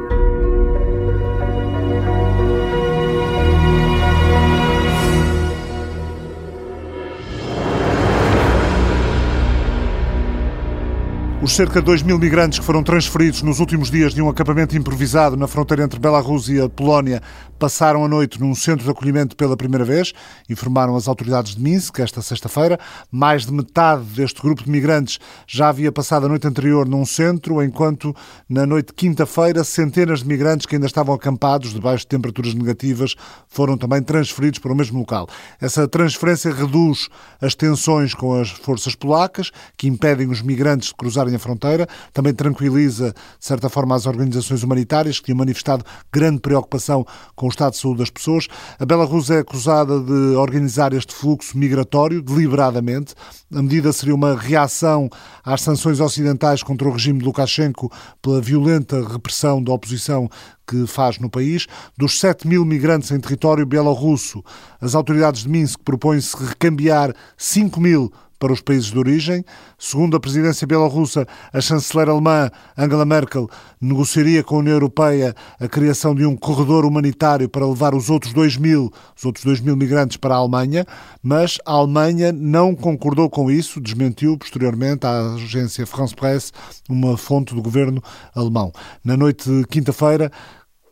Os 11.43 11.53
cerca 11.53 11.81
de 11.81 11.87
2 11.87 12.03
mil 12.03 12.19
migrantes 12.19 12.59
que 12.59 12.65
foram 12.65 12.83
transferidos 12.83 13.41
nos 13.41 13.61
últimos 13.61 13.91
dias 13.91 14.13
de 14.13 14.21
um 14.21 14.29
acampamento 14.29 14.77
improvisado 14.77 15.39
na 15.39 15.47
fronteira 15.47 15.83
entre 15.83 15.99
Belarus 15.99 16.51
e 16.51 16.61
a 16.61 16.69
Polónia 16.69 17.23
passaram 17.61 18.03
a 18.03 18.09
noite 18.09 18.41
num 18.41 18.55
centro 18.55 18.83
de 18.83 18.91
acolhimento 18.91 19.37
pela 19.37 19.55
primeira 19.55 19.85
vez, 19.85 20.15
informaram 20.49 20.97
as 20.97 21.07
autoridades 21.07 21.55
de 21.55 21.61
Minsk 21.61 22.01
esta 22.01 22.23
sexta-feira. 22.23 22.81
Mais 23.13 23.45
de 23.45 23.53
metade 23.53 24.03
deste 24.05 24.41
grupo 24.41 24.65
de 24.65 24.71
migrantes 24.71 25.21
já 25.47 25.69
havia 25.69 25.93
passado 25.93 26.25
a 26.25 26.29
noite 26.29 26.49
anterior 26.49 26.89
num 26.89 27.05
centro, 27.05 27.63
enquanto 27.63 28.17
na 28.49 28.65
noite 28.65 28.87
de 28.87 28.95
quinta-feira 28.95 29.63
centenas 29.63 30.21
de 30.21 30.27
migrantes 30.27 30.65
que 30.65 30.75
ainda 30.75 30.87
estavam 30.87 31.15
acampados 31.15 31.75
debaixo 31.75 32.05
de 32.05 32.09
temperaturas 32.09 32.55
negativas 32.55 33.15
foram 33.47 33.77
também 33.77 34.03
transferidos 34.03 34.59
para 34.59 34.73
o 34.73 34.75
mesmo 34.75 34.99
local. 34.99 35.29
Essa 35.61 35.87
transferência 35.87 36.55
reduz 36.55 37.11
as 37.43 37.55
tensões 37.55 38.15
com 38.15 38.41
as 38.41 38.49
forças 38.49 38.95
polacas, 38.95 39.51
que 39.77 39.87
impedem 39.87 40.31
os 40.31 40.41
migrantes 40.41 40.89
de 40.89 40.95
cruzarem 40.95 41.35
a 41.35 41.39
fronteira. 41.39 41.87
Também 42.11 42.33
tranquiliza, 42.33 43.13
de 43.39 43.47
certa 43.47 43.69
forma, 43.69 43.95
as 43.95 44.07
organizações 44.07 44.63
humanitárias 44.63 45.19
que 45.19 45.27
tinham 45.27 45.37
manifestado 45.37 45.85
grande 46.11 46.41
preocupação 46.41 47.05
com 47.37 47.50
estado 47.51 47.73
de 47.73 47.79
saúde 47.79 47.99
das 47.99 48.11
pessoas. 48.11 48.49
A 48.79 48.87
Belarus 48.87 49.31
é 49.31 49.41
acusada 49.41 50.01
de 50.01 50.37
organizar 50.37 50.93
este 50.93 51.15
fluxo 51.15 51.57
migratório 51.57 52.23
deliberadamente. 52.23 53.15
A 53.55 53.63
medida 53.63 53.93
seria 53.93 54.15
uma 54.15 54.35
reação 54.35 55.09
às 55.45 55.61
sanções 55.61 56.01
ocidentais 56.01 56.63
contra 56.63 56.89
o 56.89 56.93
regime 56.93 57.19
de 57.19 57.25
Lukashenko 57.25 57.91
pela 58.23 58.41
violenta 58.41 59.07
repressão 59.07 59.63
da 59.63 59.73
oposição 59.73 60.29
que 60.67 60.87
faz 60.87 61.19
no 61.19 61.29
país. 61.29 61.67
Dos 61.99 62.19
7 62.21 62.47
mil 62.47 62.65
migrantes 62.65 63.11
em 63.11 63.19
território 63.19 63.67
bielorrusso, 63.67 64.43
as 64.81 64.95
autoridades 64.95 65.43
de 65.43 65.49
Minsk 65.49 65.81
propõem-se 65.85 66.37
recambiar 66.37 67.13
5 67.37 67.81
mil 67.81 68.13
para 68.41 68.53
os 68.53 68.61
países 68.61 68.91
de 68.91 68.99
origem. 68.99 69.45
Segundo 69.79 70.17
a 70.17 70.21
presidência 70.21 70.67
bielorrussa, 70.67 71.27
a 71.53 71.61
chanceler 71.61 72.09
alemã 72.09 72.51
Angela 72.77 73.05
Merkel 73.05 73.49
negociaria 73.81 74.43
com 74.43 74.57
a 74.57 74.59
União 74.59 74.73
Europeia 74.73 75.35
a 75.61 75.69
criação 75.69 76.15
de 76.15 76.25
um 76.25 76.35
corredor 76.35 76.85
humanitário 76.85 77.49
para 77.49 77.67
levar 77.67 77.95
os 77.95 78.09
outros 78.09 78.33
2 78.33 78.57
mil, 78.57 78.91
os 79.17 79.25
outros 79.25 79.45
2 79.45 79.61
mil 79.61 79.77
migrantes 79.77 80.17
para 80.17 80.35
a 80.35 80.39
Alemanha, 80.39 80.87
mas 81.23 81.59
a 81.67 81.73
Alemanha 81.73 82.33
não 82.33 82.75
concordou 82.75 83.29
com 83.29 83.51
isso, 83.51 83.81
desmentiu 83.81 84.39
posteriormente 84.39 85.07
à 85.07 85.35
agência 85.35 85.87
France 85.87 86.17
Presse 86.17 86.51
uma 86.89 87.17
fonte 87.19 87.55
do 87.55 87.61
governo 87.61 88.03
alemão. 88.35 88.73
Na 89.05 89.17
noite 89.17 89.49
de 89.51 89.67
quinta-feira, 89.67 90.33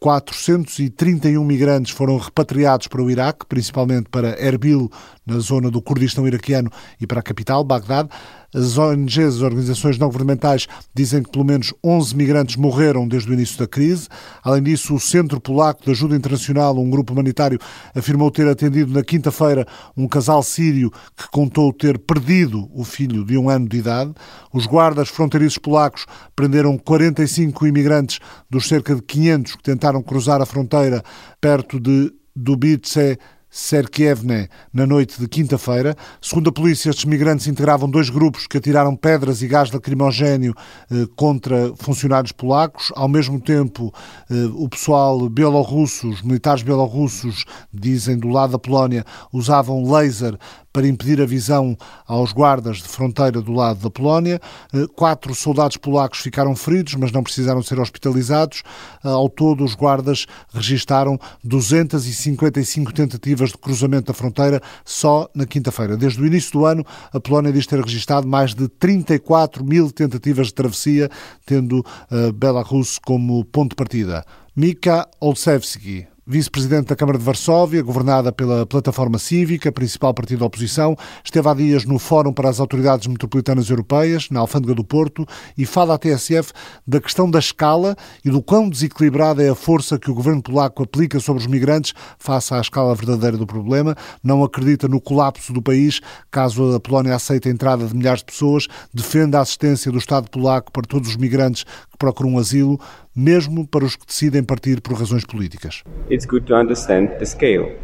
431 0.00 1.44
migrantes 1.44 1.92
foram 1.92 2.16
repatriados 2.16 2.86
para 2.86 3.02
o 3.02 3.10
Iraque, 3.10 3.46
principalmente 3.46 4.08
para 4.08 4.40
Erbil, 4.42 4.90
na 5.26 5.38
zona 5.38 5.70
do 5.70 5.82
Kurdistão 5.82 6.26
iraquiano, 6.26 6.70
e 7.00 7.06
para 7.06 7.20
a 7.20 7.22
capital, 7.22 7.64
Bagdad. 7.64 8.08
As 8.54 8.78
ONGs, 8.78 9.36
as 9.36 9.42
organizações 9.42 9.98
não 9.98 10.08
governamentais, 10.08 10.66
dizem 10.94 11.22
que 11.22 11.30
pelo 11.30 11.44
menos 11.44 11.74
11 11.84 12.16
migrantes 12.16 12.56
morreram 12.56 13.06
desde 13.06 13.30
o 13.30 13.34
início 13.34 13.58
da 13.58 13.66
crise. 13.66 14.08
Além 14.42 14.62
disso, 14.62 14.94
o 14.94 15.00
Centro 15.00 15.38
Polaco 15.38 15.84
de 15.84 15.90
Ajuda 15.90 16.16
Internacional, 16.16 16.78
um 16.78 16.88
grupo 16.88 17.12
humanitário, 17.12 17.58
afirmou 17.94 18.30
ter 18.30 18.48
atendido 18.48 18.92
na 18.92 19.04
quinta-feira 19.04 19.66
um 19.94 20.08
casal 20.08 20.42
sírio 20.42 20.90
que 21.14 21.28
contou 21.30 21.72
ter 21.74 21.98
perdido 21.98 22.70
o 22.72 22.84
filho 22.84 23.22
de 23.22 23.36
um 23.36 23.50
ano 23.50 23.68
de 23.68 23.76
idade. 23.76 24.14
Os 24.50 24.66
guardas 24.66 25.10
fronteiriços 25.10 25.58
polacos 25.58 26.06
prenderam 26.34 26.78
45 26.78 27.66
imigrantes 27.66 28.18
dos 28.48 28.66
cerca 28.66 28.94
de 28.94 29.02
500 29.02 29.56
que 29.56 29.62
tentaram 29.62 30.02
cruzar 30.02 30.40
a 30.40 30.46
fronteira 30.46 31.02
perto 31.38 31.78
de 31.78 32.12
Dubice 32.34 33.18
Serkievne 33.50 34.48
na 34.72 34.86
noite 34.86 35.18
de 35.18 35.26
quinta-feira. 35.26 35.96
Segundo 36.20 36.50
a 36.50 36.52
polícia, 36.52 36.90
estes 36.90 37.06
migrantes 37.06 37.46
integravam 37.46 37.88
dois 37.88 38.10
grupos 38.10 38.46
que 38.46 38.58
atiraram 38.58 38.94
pedras 38.94 39.40
e 39.40 39.48
gás 39.48 39.70
lacrimogéneo 39.70 40.54
eh, 40.90 41.06
contra 41.16 41.72
funcionários 41.76 42.32
polacos. 42.32 42.92
Ao 42.94 43.08
mesmo 43.08 43.40
tempo, 43.40 43.92
eh, 44.30 44.34
o 44.54 44.68
pessoal 44.68 45.28
bielorrusso, 45.30 46.10
os 46.10 46.22
militares 46.22 46.62
bielorrussos, 46.62 47.44
dizem 47.72 48.18
do 48.18 48.28
lado 48.28 48.52
da 48.52 48.58
Polónia, 48.58 49.04
usavam 49.32 49.90
laser 49.90 50.38
para 50.78 50.86
impedir 50.86 51.20
a 51.20 51.26
visão 51.26 51.76
aos 52.06 52.32
guardas 52.32 52.76
de 52.76 52.86
fronteira 52.86 53.42
do 53.42 53.50
lado 53.50 53.80
da 53.80 53.90
Polónia. 53.90 54.40
Eh, 54.72 54.86
quatro 54.94 55.34
soldados 55.34 55.76
polacos 55.76 56.20
ficaram 56.20 56.54
feridos, 56.54 56.94
mas 56.94 57.10
não 57.10 57.20
precisaram 57.20 57.60
ser 57.64 57.80
hospitalizados. 57.80 58.62
Eh, 59.04 59.08
ao 59.08 59.28
todo, 59.28 59.64
os 59.64 59.74
guardas 59.74 60.26
registaram 60.54 61.18
255 61.42 62.92
tentativas 62.92 63.50
de 63.50 63.58
cruzamento 63.58 64.06
da 64.06 64.14
fronteira 64.14 64.62
só 64.84 65.28
na 65.34 65.46
quinta-feira. 65.46 65.96
Desde 65.96 66.22
o 66.22 66.26
início 66.26 66.52
do 66.52 66.64
ano, 66.64 66.86
a 67.12 67.18
Polónia 67.18 67.52
diz 67.52 67.66
ter 67.66 67.80
registrado 67.80 68.28
mais 68.28 68.54
de 68.54 68.68
34 68.68 69.64
mil 69.64 69.90
tentativas 69.90 70.46
de 70.46 70.54
travessia, 70.54 71.10
tendo 71.44 71.80
uh, 71.80 72.32
Belarus 72.32 73.00
como 73.00 73.44
ponto 73.44 73.70
de 73.70 73.74
partida. 73.74 74.24
Mika 74.54 75.08
Olszewski, 75.20 76.06
vice-presidente 76.30 76.88
da 76.88 76.94
Câmara 76.94 77.16
de 77.16 77.24
Varsóvia, 77.24 77.82
governada 77.82 78.30
pela 78.30 78.66
Plataforma 78.66 79.18
Cívica, 79.18 79.72
principal 79.72 80.12
partido 80.12 80.40
da 80.40 80.44
oposição, 80.44 80.94
esteve 81.24 81.48
há 81.48 81.54
dias 81.54 81.86
no 81.86 81.98
Fórum 81.98 82.34
para 82.34 82.50
as 82.50 82.60
Autoridades 82.60 83.06
Metropolitanas 83.06 83.70
Europeias, 83.70 84.28
na 84.30 84.40
Alfândega 84.40 84.74
do 84.74 84.84
Porto, 84.84 85.26
e 85.56 85.64
fala 85.64 85.94
à 85.94 85.98
TSF 85.98 86.52
da 86.86 87.00
questão 87.00 87.30
da 87.30 87.38
escala 87.38 87.96
e 88.22 88.28
do 88.28 88.42
quão 88.42 88.68
desequilibrada 88.68 89.42
é 89.42 89.48
a 89.48 89.54
força 89.54 89.98
que 89.98 90.10
o 90.10 90.14
governo 90.14 90.42
polaco 90.42 90.82
aplica 90.82 91.18
sobre 91.18 91.40
os 91.40 91.46
migrantes 91.46 91.94
face 92.18 92.52
à 92.52 92.60
escala 92.60 92.94
verdadeira 92.94 93.38
do 93.38 93.46
problema. 93.46 93.96
Não 94.22 94.44
acredita 94.44 94.86
no 94.86 95.00
colapso 95.00 95.50
do 95.50 95.62
país 95.62 96.02
caso 96.30 96.74
a 96.74 96.78
Polónia 96.78 97.14
aceite 97.14 97.48
a 97.48 97.50
entrada 97.50 97.86
de 97.86 97.96
milhares 97.96 98.20
de 98.20 98.26
pessoas, 98.26 98.68
defende 98.92 99.34
a 99.34 99.40
assistência 99.40 99.90
do 99.90 99.96
Estado 99.96 100.28
polaco 100.28 100.70
para 100.72 100.82
todos 100.82 101.08
os 101.08 101.16
migrantes 101.16 101.64
que 101.64 101.96
procuram 101.96 102.36
asilo, 102.36 102.78
mesmo 103.18 103.66
para 103.66 103.84
os 103.84 103.96
que 103.96 104.06
decidem 104.06 104.44
partir 104.44 104.80
por 104.80 104.96
razões 104.96 105.24
políticas. 105.24 105.82
It's 106.08 106.24
good 106.24 106.46
to 106.46 106.54
understand 106.54 107.18
the 107.18 107.26
scale. 107.26 107.76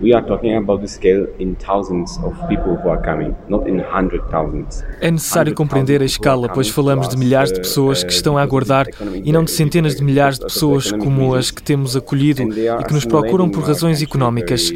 We 0.00 0.14
are 0.14 0.24
talking 0.24 0.54
about 0.54 0.80
the 0.80 0.86
scale 0.86 1.26
in 1.40 1.56
thousands 1.56 2.18
of 2.18 2.36
people 2.46 2.76
who 2.76 2.88
are 2.88 3.02
coming, 3.02 3.34
not 3.48 3.68
in 3.68 3.80
hundred 3.80 4.22
thousands. 4.30 4.84
É 5.00 5.10
necessário 5.10 5.52
compreender 5.54 6.00
a 6.00 6.04
escala, 6.04 6.48
pois 6.48 6.68
falamos 6.68 7.08
de 7.08 7.16
milhares 7.16 7.52
de 7.52 7.58
pessoas 7.58 8.04
que 8.04 8.12
estão 8.12 8.38
a 8.38 8.42
aguardar 8.42 8.86
e 9.24 9.32
não 9.32 9.42
de 9.42 9.50
centenas 9.50 9.96
de 9.96 10.04
milhares 10.04 10.38
de 10.38 10.44
pessoas 10.44 10.92
como 10.92 11.34
as 11.34 11.50
que 11.50 11.60
temos 11.60 11.96
acolhido 11.96 12.42
e 12.42 12.84
que 12.84 12.92
nos 12.92 13.04
procuram 13.04 13.48
por 13.50 13.64
razões 13.64 14.00
económicas. 14.00 14.72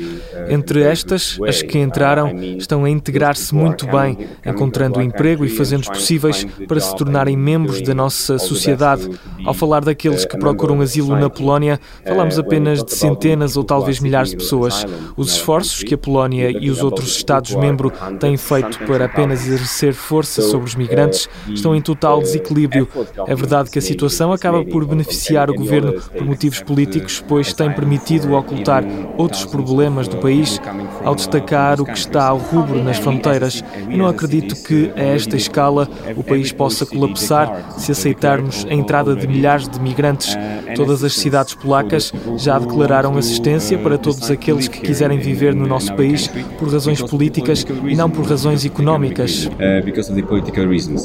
Entre 0.48 0.82
estas, 0.82 1.38
as 1.46 1.62
que 1.62 1.78
entraram 1.78 2.36
estão 2.58 2.84
a 2.84 2.90
integrar-se 2.90 3.54
muito 3.54 3.86
bem, 3.86 4.18
encontrando 4.44 5.00
emprego 5.00 5.44
e 5.44 5.48
fazendo 5.48 5.82
os 5.82 5.88
possíveis 5.88 6.44
para 6.66 6.80
se 6.80 6.96
tornarem 6.96 7.36
membros 7.36 7.80
da 7.80 7.94
nossa 7.94 8.38
sociedade. 8.38 9.08
Ao 9.46 9.54
falar 9.54 9.84
daqueles 9.84 10.24
que 10.24 10.36
procuram 10.36 10.80
asilo 10.80 11.16
na 11.16 11.30
Polónia, 11.30 11.78
falamos 12.04 12.40
apenas 12.40 12.82
de 12.82 12.92
centenas 12.92 13.56
ou 13.56 13.62
talvez 13.62 14.00
milhares 14.00 14.30
de 14.30 14.36
pessoas. 14.36 14.71
Os 15.16 15.32
esforços 15.34 15.82
que 15.82 15.94
a 15.94 15.98
Polónia 15.98 16.50
e 16.50 16.70
os 16.70 16.82
outros 16.82 17.16
Estados-membros 17.16 17.92
têm 18.18 18.36
feito 18.36 18.78
para 18.86 19.04
apenas 19.06 19.46
exercer 19.46 19.92
força 19.92 20.42
sobre 20.42 20.66
os 20.66 20.74
migrantes 20.74 21.28
estão 21.48 21.74
em 21.74 21.80
total 21.80 22.20
desequilíbrio. 22.20 22.88
É 23.26 23.34
verdade 23.34 23.70
que 23.70 23.78
a 23.78 23.82
situação 23.82 24.32
acaba 24.32 24.64
por 24.64 24.84
beneficiar 24.84 25.50
o 25.50 25.54
governo 25.54 26.00
por 26.00 26.24
motivos 26.24 26.60
políticos, 26.60 27.22
pois 27.26 27.52
tem 27.52 27.72
permitido 27.72 28.32
ocultar 28.34 28.84
outros 29.16 29.44
problemas 29.44 30.08
do 30.08 30.16
país 30.18 30.60
ao 31.04 31.14
destacar 31.14 31.80
o 31.80 31.84
que 31.84 31.98
está 31.98 32.26
ao 32.26 32.38
rubro 32.38 32.82
nas 32.82 32.98
fronteiras. 32.98 33.62
E 33.88 33.96
não 33.96 34.06
acredito 34.06 34.54
que, 34.62 34.92
a 34.96 35.02
esta 35.02 35.36
escala, 35.36 35.88
o 36.16 36.22
país 36.22 36.52
possa 36.52 36.86
colapsar 36.86 37.74
se 37.78 37.92
aceitarmos 37.92 38.64
a 38.68 38.74
entrada 38.74 39.14
de 39.14 39.26
milhares 39.26 39.68
de 39.68 39.80
migrantes. 39.80 40.36
Todas 40.74 41.04
as 41.04 41.14
cidades 41.14 41.54
polacas 41.54 42.12
já 42.36 42.58
declararam 42.58 43.16
assistência 43.16 43.78
para 43.78 43.98
todos 43.98 44.30
aqueles 44.30 44.61
que 44.68 44.80
quiserem 44.80 45.18
viver 45.18 45.54
no 45.54 45.66
nosso 45.66 45.94
país 45.94 46.28
por 46.58 46.72
razões 46.72 47.02
políticas 47.02 47.64
e 47.88 47.94
não 47.94 48.10
por 48.10 48.26
razões 48.26 48.64
económicas. 48.64 49.48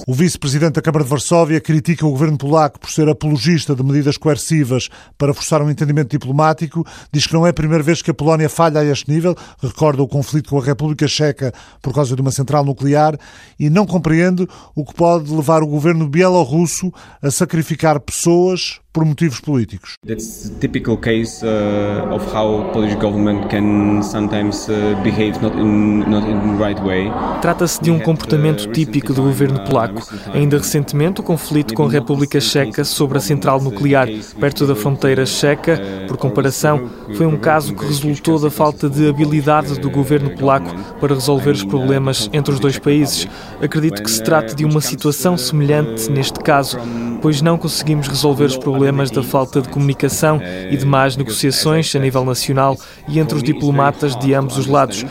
O 0.08 0.14
vice-presidente 0.14 0.74
da 0.74 0.82
Câmara 0.82 1.04
de 1.04 1.10
Varsóvia 1.10 1.60
critica 1.62 2.06
o 2.06 2.12
governo 2.12 2.38
polaco 2.38 2.80
por 2.80 2.90
ser 2.90 3.08
apologista 3.10 3.76
de 3.76 3.84
medidas 3.84 4.18
coercivas 4.18 4.90
para 5.18 5.34
forçar 5.34 5.62
um 5.62 5.70
entendimento 5.70 6.10
diplomático. 6.10 6.86
Diz 7.12 7.28
que 7.28 7.34
não 7.34 7.46
é 7.46 7.50
a 7.50 7.54
primeira 7.54 7.84
vez 7.84 8.02
que 8.02 8.12
a 8.12 8.14
Polónia 8.14 8.50
falha 8.50 8.80
a 8.80 8.86
este 8.86 9.12
nível. 9.12 9.36
Recorda 9.62 10.02
o 10.02 10.08
conflito 10.08 10.50
com 10.50 10.60
a 10.60 10.64
República 10.64 11.08
Checa 11.08 11.54
por 11.82 11.94
causa 11.94 12.16
de 12.16 12.22
uma 12.22 12.32
central 12.32 12.64
nuclear 12.64 13.18
e 13.60 13.70
não 13.70 13.86
compreende 13.86 14.48
o 14.76 14.86
que 14.86 14.94
pode 14.94 15.34
levar 15.34 15.64
o 15.64 15.68
governo 15.68 16.08
bielorrusso 16.08 16.92
a 17.22 17.32
sacrificar 17.32 18.00
pessoas 18.00 18.80
por 18.98 19.06
motivos 19.06 19.40
políticos. 19.40 19.94
That's 20.06 20.50
a 20.50 20.60
typical 20.60 20.98
case 20.98 21.46
uh, 21.46 22.12
of 22.12 22.26
how 22.34 22.72
Polish 22.72 22.96
government 22.96 23.48
can 23.50 24.02
sometimes 24.02 24.68
uh, 24.68 24.96
behave 25.04 25.40
not 25.40 25.56
in 25.56 26.00
not 26.10 26.28
in 26.28 26.40
the 26.40 26.64
right 26.64 26.82
way. 26.82 27.12
Trata-se 27.42 27.80
de 27.80 27.92
um 27.92 28.00
comportamento 28.00 28.72
típico 28.72 29.14
do 29.14 29.22
governo 29.22 29.60
polaco. 29.66 30.02
Ainda 30.34 30.58
recentemente, 30.58 31.22
o 31.22 31.24
conflito 31.24 31.76
com 31.76 31.86
a 31.86 31.92
República 31.92 32.42
Checa 32.42 32.84
sobre 32.84 33.20
a 33.20 33.22
central 33.22 33.62
nuclear 33.62 34.08
perto 34.40 34.66
da 34.66 34.76
fronteira 34.76 35.26
checa, 35.26 35.80
por 36.08 36.18
comparação, 36.18 36.90
foi 37.16 37.28
um 37.28 37.38
caso 37.38 37.76
que 37.76 37.86
resultou 37.86 38.40
da 38.40 38.50
falta 38.50 38.90
de 38.90 39.08
habilidade 39.08 39.80
do 39.80 39.92
governo 39.92 40.32
polaco 40.36 40.74
para 41.00 41.14
resolver 41.14 41.52
os 41.52 41.64
problemas 41.64 42.30
entre 42.34 42.52
os 42.52 42.60
dois 42.60 42.80
países. 42.80 43.28
Acredito 43.62 44.02
que 44.02 44.10
se 44.10 44.24
trate 44.24 44.56
de 44.56 44.66
uma 44.66 44.82
situação 44.82 45.38
semelhante 45.38 46.10
neste 46.10 46.40
caso, 46.40 46.80
pois 47.22 47.42
não 47.42 47.58
conseguimos 47.58 48.08
resolver 48.08 48.46
os 48.46 48.58
problemas 48.58 48.87
problemas 48.88 49.12
da 49.12 49.22
falta 49.22 49.62
de 49.62 49.68
comunicação 49.68 50.40
e 50.72 50.78
de 50.78 50.86
más 50.86 51.18
negociações 51.18 51.94
a 51.94 52.00
nível 52.00 52.24
nacional 52.24 52.78
e 53.10 53.20
entre 53.20 53.36
os 53.36 53.44
diplomatas 53.44 54.16
de 54.16 54.34
ambos 54.34 54.58
os 54.58 54.66
lados. 54.66 55.06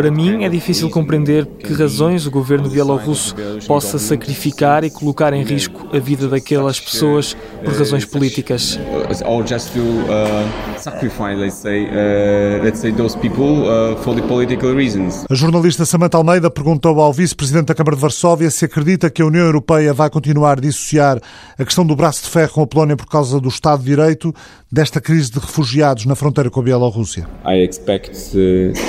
Para 0.00 0.10
mim, 0.10 0.44
é 0.44 0.48
difícil 0.48 0.88
compreender 0.88 1.44
que 1.44 1.74
razões 1.74 2.26
o 2.26 2.30
governo 2.30 2.70
bielorrusso 2.70 3.36
possa 3.66 3.98
sacrificar 3.98 4.82
e 4.82 4.88
colocar 4.88 5.34
em 5.34 5.42
risco 5.42 5.94
a 5.94 5.98
vida 5.98 6.26
daquelas 6.26 6.80
pessoas 6.80 7.36
por 7.62 7.74
razões 7.74 8.06
políticas. 8.06 8.80
Or 9.26 9.46
just 9.46 9.74
to 9.74 9.80
uh, 9.80 10.78
sacrifice, 10.78 11.36
let's 11.38 11.56
say, 11.56 11.84
uh, 11.84 12.66
uh, 12.66 13.96
for 14.02 14.14
the 14.14 14.22
political 14.22 14.74
reasons. 14.74 15.26
A 15.28 15.34
jornalista 15.34 15.84
Samantha 15.84 16.16
Almeida 16.16 16.50
perguntou 16.50 16.98
ao 16.98 17.12
vice-presidente 17.12 17.66
da 17.66 17.74
Câmara 17.74 17.94
de 17.94 18.00
Varsóvia 18.00 18.50
se 18.50 18.64
acredita 18.64 19.10
que 19.10 19.20
a 19.20 19.26
União 19.26 19.44
Europeia 19.44 19.92
vai 19.92 20.08
continuar 20.08 20.56
a 20.56 20.60
dissociar 20.62 21.20
a 21.58 21.64
questão 21.66 21.84
do 21.84 21.94
braço 21.94 22.22
de 22.24 22.30
ferro 22.30 22.52
com 22.54 22.62
a 22.62 22.66
Polónia 22.66 22.96
por 22.96 23.06
causa 23.06 23.38
do 23.38 23.50
Estado 23.50 23.82
de 23.82 23.90
Direito 23.90 24.34
desta 24.72 24.98
crise 24.98 25.30
de 25.30 25.40
refugiados 25.40 26.06
na 26.06 26.14
fronteira 26.14 26.48
com 26.48 26.60
a 26.60 26.62
Bielorrússia. 26.62 27.28
I 27.44 27.62
expect 27.62 28.12
that 28.32 28.80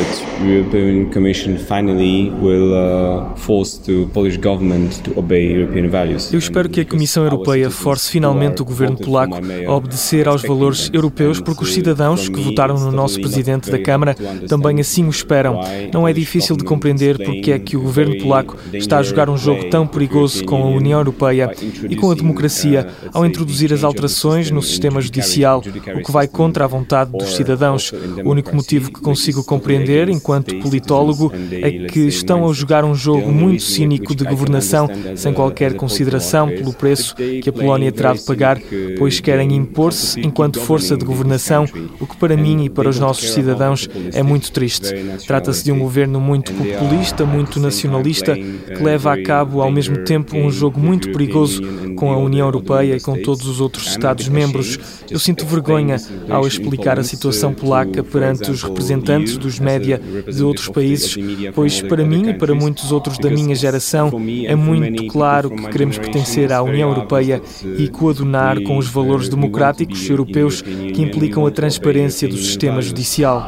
European 0.42 1.01
Commission 1.10 1.58
finally 1.58 2.30
will 2.30 2.74
uh, 2.74 3.36
force 3.36 3.80
the 3.80 4.06
Polish 4.14 4.38
government 4.38 5.02
to 5.04 5.18
obey 5.18 5.52
European 5.54 5.90
values. 5.90 6.32
Eu 6.32 6.40
espero 6.40 6.70
que 6.70 6.82
a 6.82 6.86
Comissão 6.86 7.24
Europeia 7.24 7.70
force 7.70 8.12
finalmente 8.12 8.62
o 8.62 8.66
governo 8.66 8.98
polaco 8.98 9.38
a 9.68 9.76
obedecer 9.76 10.28
aos 10.28 10.42
valores 10.42 10.90
europeus, 10.94 11.40
porque 11.40 11.64
os 11.64 11.74
cidadãos 11.74 12.30
que 12.30 12.40
votaram 12.40 12.80
no 12.80 12.92
nosso 12.92 13.20
presidente 13.20 13.70
da 13.72 13.80
Câmara 13.80 14.16
também 14.48 14.80
assim 14.80 15.06
o 15.06 15.10
esperam. 15.10 15.60
Não 15.94 16.08
é 16.08 16.14
difícil 16.14 16.56
de 16.56 16.64
compreender 16.64 17.18
porque 17.18 17.52
é 17.52 17.60
que 17.60 17.78
o 17.78 17.82
governo 17.82 18.18
polaco 18.18 18.58
está 18.74 19.00
a 19.00 19.04
jogar 19.04 19.30
um 19.30 19.38
jogo 19.38 19.70
tão 19.70 19.88
perigoso 19.88 20.44
com 20.46 20.64
a 20.64 20.68
União 20.68 21.00
Europeia 21.00 21.52
e 21.90 21.96
com 21.96 22.12
a 22.12 22.16
democracia 22.16 22.88
ao 23.14 23.26
introduzir 23.26 23.74
as 23.74 23.84
alterações 23.84 24.52
no 24.52 24.62
sistema 24.62 25.02
judicial, 25.02 25.64
o 25.96 26.04
que 26.04 26.12
vai 26.12 26.28
contra 26.28 26.66
a 26.66 26.68
vontade 26.68 27.12
dos 27.12 27.36
cidadãos. 27.36 27.92
O 28.24 28.30
único 28.30 28.56
motivo 28.56 28.92
que 28.92 29.02
consigo 29.02 29.44
compreender, 29.44 30.10
enquanto 30.10 30.56
politólogo, 30.82 31.32
é 31.52 31.88
que 31.88 32.00
estão 32.08 32.50
a 32.50 32.54
jogar 32.54 32.84
um 32.84 32.96
jogo 32.96 33.32
muito 33.32 33.64
cínico 33.64 34.16
de 34.16 34.26
governação, 34.26 34.90
sem 35.16 35.34
qualquer 35.34 35.76
consideração 35.76 36.48
pelo 36.48 36.74
preço 36.74 37.16
que 37.16 37.50
a 37.50 37.54
Polónia 37.54 37.92
terá 37.92 38.14
de 38.14 38.22
pagar, 38.22 38.60
pois 38.98 39.20
querem 39.20 39.56
impor-se 39.56 40.20
enquanto 40.20 40.60
força 40.60 40.98
de 40.98 41.06
governação, 41.06 41.66
o 42.00 42.08
que 42.08 42.18
para 42.18 42.36
mim 42.36 42.66
e 42.66 42.70
para 42.70 42.90
os 42.90 43.00
nossos 43.00 43.32
cidadãos 43.32 43.88
é 44.14 44.24
muito 44.24 44.52
triste. 44.52 44.94
Trata-se 45.26 45.64
de 45.64 45.72
um 45.72 45.80
governo 45.80 46.20
muito 46.20 46.52
populista, 46.54 47.26
muito 47.26 47.60
nacionalista, 47.60 48.36
que 48.36 48.84
leva 48.84 49.14
a 49.14 49.24
cabo 49.24 49.62
ao 49.62 49.72
mesmo 49.72 49.98
tempo 50.04 50.36
um 50.36 50.50
jogo 50.50 50.80
muito 50.80 51.12
perigoso 51.12 51.62
com 51.96 52.12
a 52.12 52.18
União 52.18 52.48
Europeia 52.48 52.96
e 52.96 53.00
com 53.00 53.22
todos 53.22 53.48
os 53.48 53.62
outros 53.62 53.88
Estados-membros. 53.88 54.80
Eu 55.10 55.20
sinto 55.20 55.46
vergonha 55.46 55.98
ao 56.30 56.48
explicar 56.48 57.00
a 57.00 57.04
situação 57.04 57.54
polaca 57.54 58.04
perante 58.04 58.50
os 58.50 58.64
representantes 58.64 59.38
dos 59.38 59.60
média 59.60 60.02
de 60.32 60.44
outros 60.44 60.68
países, 60.72 61.16
pois 61.54 61.82
para 61.82 62.06
mim 62.06 62.30
e 62.30 62.34
para 62.34 62.54
muitos 62.56 62.92
outros 62.92 63.18
da 63.18 63.30
minha 63.30 63.56
geração 63.56 64.12
é 64.46 64.56
muito 64.56 65.08
claro 65.08 65.50
que 65.50 65.70
queremos 65.70 65.98
pertencer 65.98 66.52
à 66.52 66.62
União 66.62 66.90
Europeia 66.90 67.42
e 67.78 67.88
coadunar 67.88 68.62
com 68.64 68.78
os 68.78 68.88
valores 68.88 69.30
democráticos 69.30 70.10
europeus 70.10 70.62
que 70.62 71.02
implicam 71.02 71.46
a 71.46 71.52
transparência 71.52 72.28
do 72.28 72.38
sistema 72.38 72.82
judicial. 72.82 73.46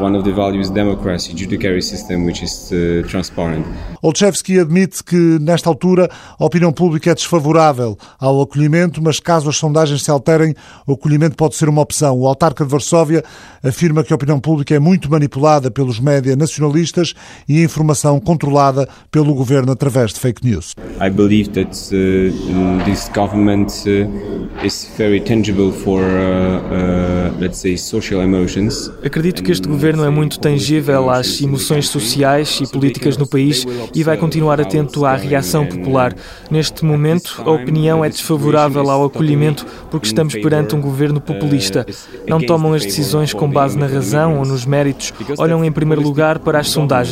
Olszewski 4.01 4.59
admite 4.59 5.03
que, 5.03 5.15
nesta 5.39 5.69
altura, 5.69 6.09
a 6.37 6.45
opinião 6.45 6.71
pública 6.71 7.11
é 7.11 7.15
desfavorável 7.15 7.97
ao 8.19 8.41
acolhimento, 8.41 9.01
mas 9.01 9.19
caso 9.19 9.49
as 9.49 9.55
sondagens 9.55 10.03
se 10.03 10.11
alterem, 10.11 10.53
o 10.85 10.93
acolhimento 10.93 11.35
pode 11.35 11.55
ser 11.55 11.69
uma 11.69 11.81
opção. 11.81 12.19
O 12.19 12.27
autarca 12.27 12.65
de 12.65 12.71
Varsóvia 12.71 13.23
afirma 13.63 14.03
que 14.03 14.11
a 14.11 14.15
opinião 14.15 14.39
pública 14.39 14.75
é 14.75 14.79
muito 14.79 15.09
manipulada 15.09 15.71
pelos 15.71 15.99
média 15.99 16.35
nacionalistas 16.35 17.12
e 17.47 17.61
a 17.61 17.63
informação 17.63 18.19
controlada 18.19 18.87
pelo 19.11 19.33
governo 19.33 19.71
através 19.71 20.13
de 20.13 20.19
fake 20.19 20.45
news. 20.45 20.75
I 21.01 21.09
believe 21.09 21.49
that 21.51 21.71
uh, 21.93 22.83
this 22.85 23.09
government 23.13 23.67
uh, 23.85 24.65
is 24.65 24.89
very 24.97 25.19
tangible 25.19 25.71
for, 25.71 26.01
uh, 26.01 27.33
uh, 27.33 27.39
let's 27.39 27.57
say, 27.59 27.77
social 27.77 28.21
emotions. 28.21 28.89
Acredito 29.03 29.43
que 29.43 29.51
este 29.51 29.67
governo 29.67 30.05
é 30.05 30.09
muito 30.09 30.39
tangível 30.39 31.09
às 31.09 31.41
emoções 31.41 31.87
sociais 31.87 32.59
e 32.61 32.67
políticas 32.71 33.17
no 33.17 33.27
país 33.27 33.65
e 33.93 34.03
vai 34.03 34.17
continuar 34.17 34.61
atento 34.61 35.05
à 35.05 35.15
reação 35.15 35.65
popular. 35.65 36.13
Neste 36.49 36.85
momento, 36.85 37.41
a 37.45 37.51
opinião 37.51 38.03
é 38.03 38.09
desfavorável 38.09 38.89
ao 38.89 39.05
acolhimento 39.05 39.65
porque 39.89 40.07
estamos 40.07 40.33
perante 40.35 40.75
um 40.75 40.81
governo 40.81 41.19
populista. 41.19 41.85
Não 42.27 42.39
tomam 42.39 42.73
as 42.73 42.83
decisões 42.83 43.33
com 43.33 43.49
base 43.49 43.77
na 43.77 43.87
razão 43.87 44.39
ou 44.39 44.45
nos 44.45 44.65
méritos, 44.65 45.13
olham 45.37 45.63
em 45.63 45.71
primeiro 45.71 46.01
lugar 46.01 46.39
para 46.39 46.59
as 46.59 46.69
sondagens 46.69 47.02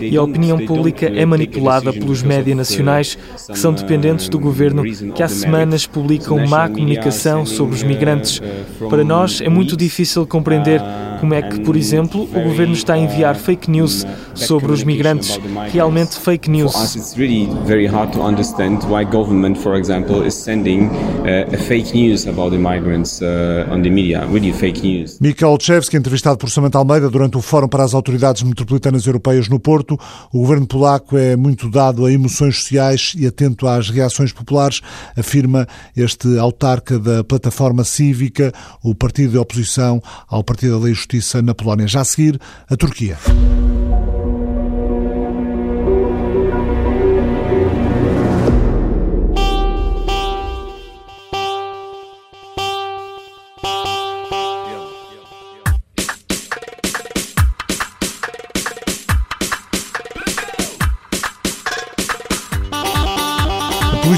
e 0.00 0.16
a 0.16 0.22
opinião 0.22 0.58
pública 0.66 1.06
é 1.06 1.24
manipulada 1.24 1.92
pelos 1.92 2.22
média 2.22 2.54
nacionais 2.54 3.16
que 3.50 3.58
são 3.58 3.72
dependentes 3.72 4.28
do 4.28 4.38
governo 4.38 4.82
que 5.14 5.22
há 5.22 5.28
semanas 5.28 5.86
publicam 5.86 6.46
má 6.46 6.68
comunicação 6.68 7.44
sobre 7.46 7.74
os 7.74 7.82
migrantes. 7.82 8.40
Para 8.88 9.04
nós 9.04 9.40
é 9.40 9.48
muito 9.48 9.76
difícil 9.76 10.26
compreender 10.26 10.80
como 11.22 11.34
é 11.34 11.40
que, 11.40 11.60
por 11.60 11.76
exemplo, 11.76 12.22
o 12.34 12.40
governo 12.40 12.74
está 12.74 12.94
a 12.94 12.98
enviar 12.98 13.36
fake 13.36 13.70
news 13.70 14.04
sobre 14.34 14.72
os 14.72 14.82
migrantes, 14.82 15.38
realmente 15.70 16.18
fake 16.18 16.50
news. 16.50 16.96
It's 16.96 17.16
really 17.16 17.48
very 17.64 17.86
hard 17.86 18.12
to 18.14 18.20
understand 18.20 18.80
why 18.88 19.04
government, 19.04 19.54
for 19.54 19.76
example, 19.76 20.26
is 20.26 20.34
sending 20.34 20.86
uh, 20.86 21.56
fake 21.68 21.94
news 21.94 22.26
about 22.26 22.50
the 22.50 22.58
migrants 22.58 23.22
uh, 23.22 23.72
on 23.72 23.82
the 23.82 23.90
media, 23.90 24.26
really 24.32 24.52
fake 24.52 24.82
news. 24.82 25.20
Mikael 25.20 25.52
Olszewski, 25.52 25.96
entrevistado 25.96 26.38
por 26.38 26.50
Samantha 26.50 26.78
Almeida 26.78 27.08
durante 27.08 27.36
o 27.36 27.40
Fórum 27.40 27.68
para 27.68 27.84
as 27.84 27.94
Autoridades 27.94 28.42
Metropolitanas 28.42 29.06
Europeias 29.06 29.31
no 29.48 29.58
Porto, 29.58 29.98
o 30.32 30.38
governo 30.40 30.66
polaco 30.66 31.16
é 31.16 31.36
muito 31.36 31.68
dado 31.68 32.04
a 32.04 32.12
emoções 32.12 32.56
sociais 32.56 33.12
e 33.16 33.26
atento 33.26 33.66
às 33.66 33.90
reações 33.90 34.32
populares, 34.32 34.80
afirma 35.16 35.66
este 35.96 36.38
autarca 36.38 36.98
da 36.98 37.24
plataforma 37.24 37.84
cívica, 37.84 38.52
o 38.82 38.94
partido 38.94 39.32
de 39.32 39.38
oposição 39.38 40.02
ao 40.28 40.44
Partido 40.44 40.78
da 40.78 40.84
Lei 40.84 40.92
e 40.92 40.96
Justiça 40.96 41.42
na 41.42 41.54
Polónia. 41.54 41.86
Já 41.86 42.00
a 42.00 42.04
seguir, 42.04 42.40
a 42.68 42.76
Turquia. 42.76 43.18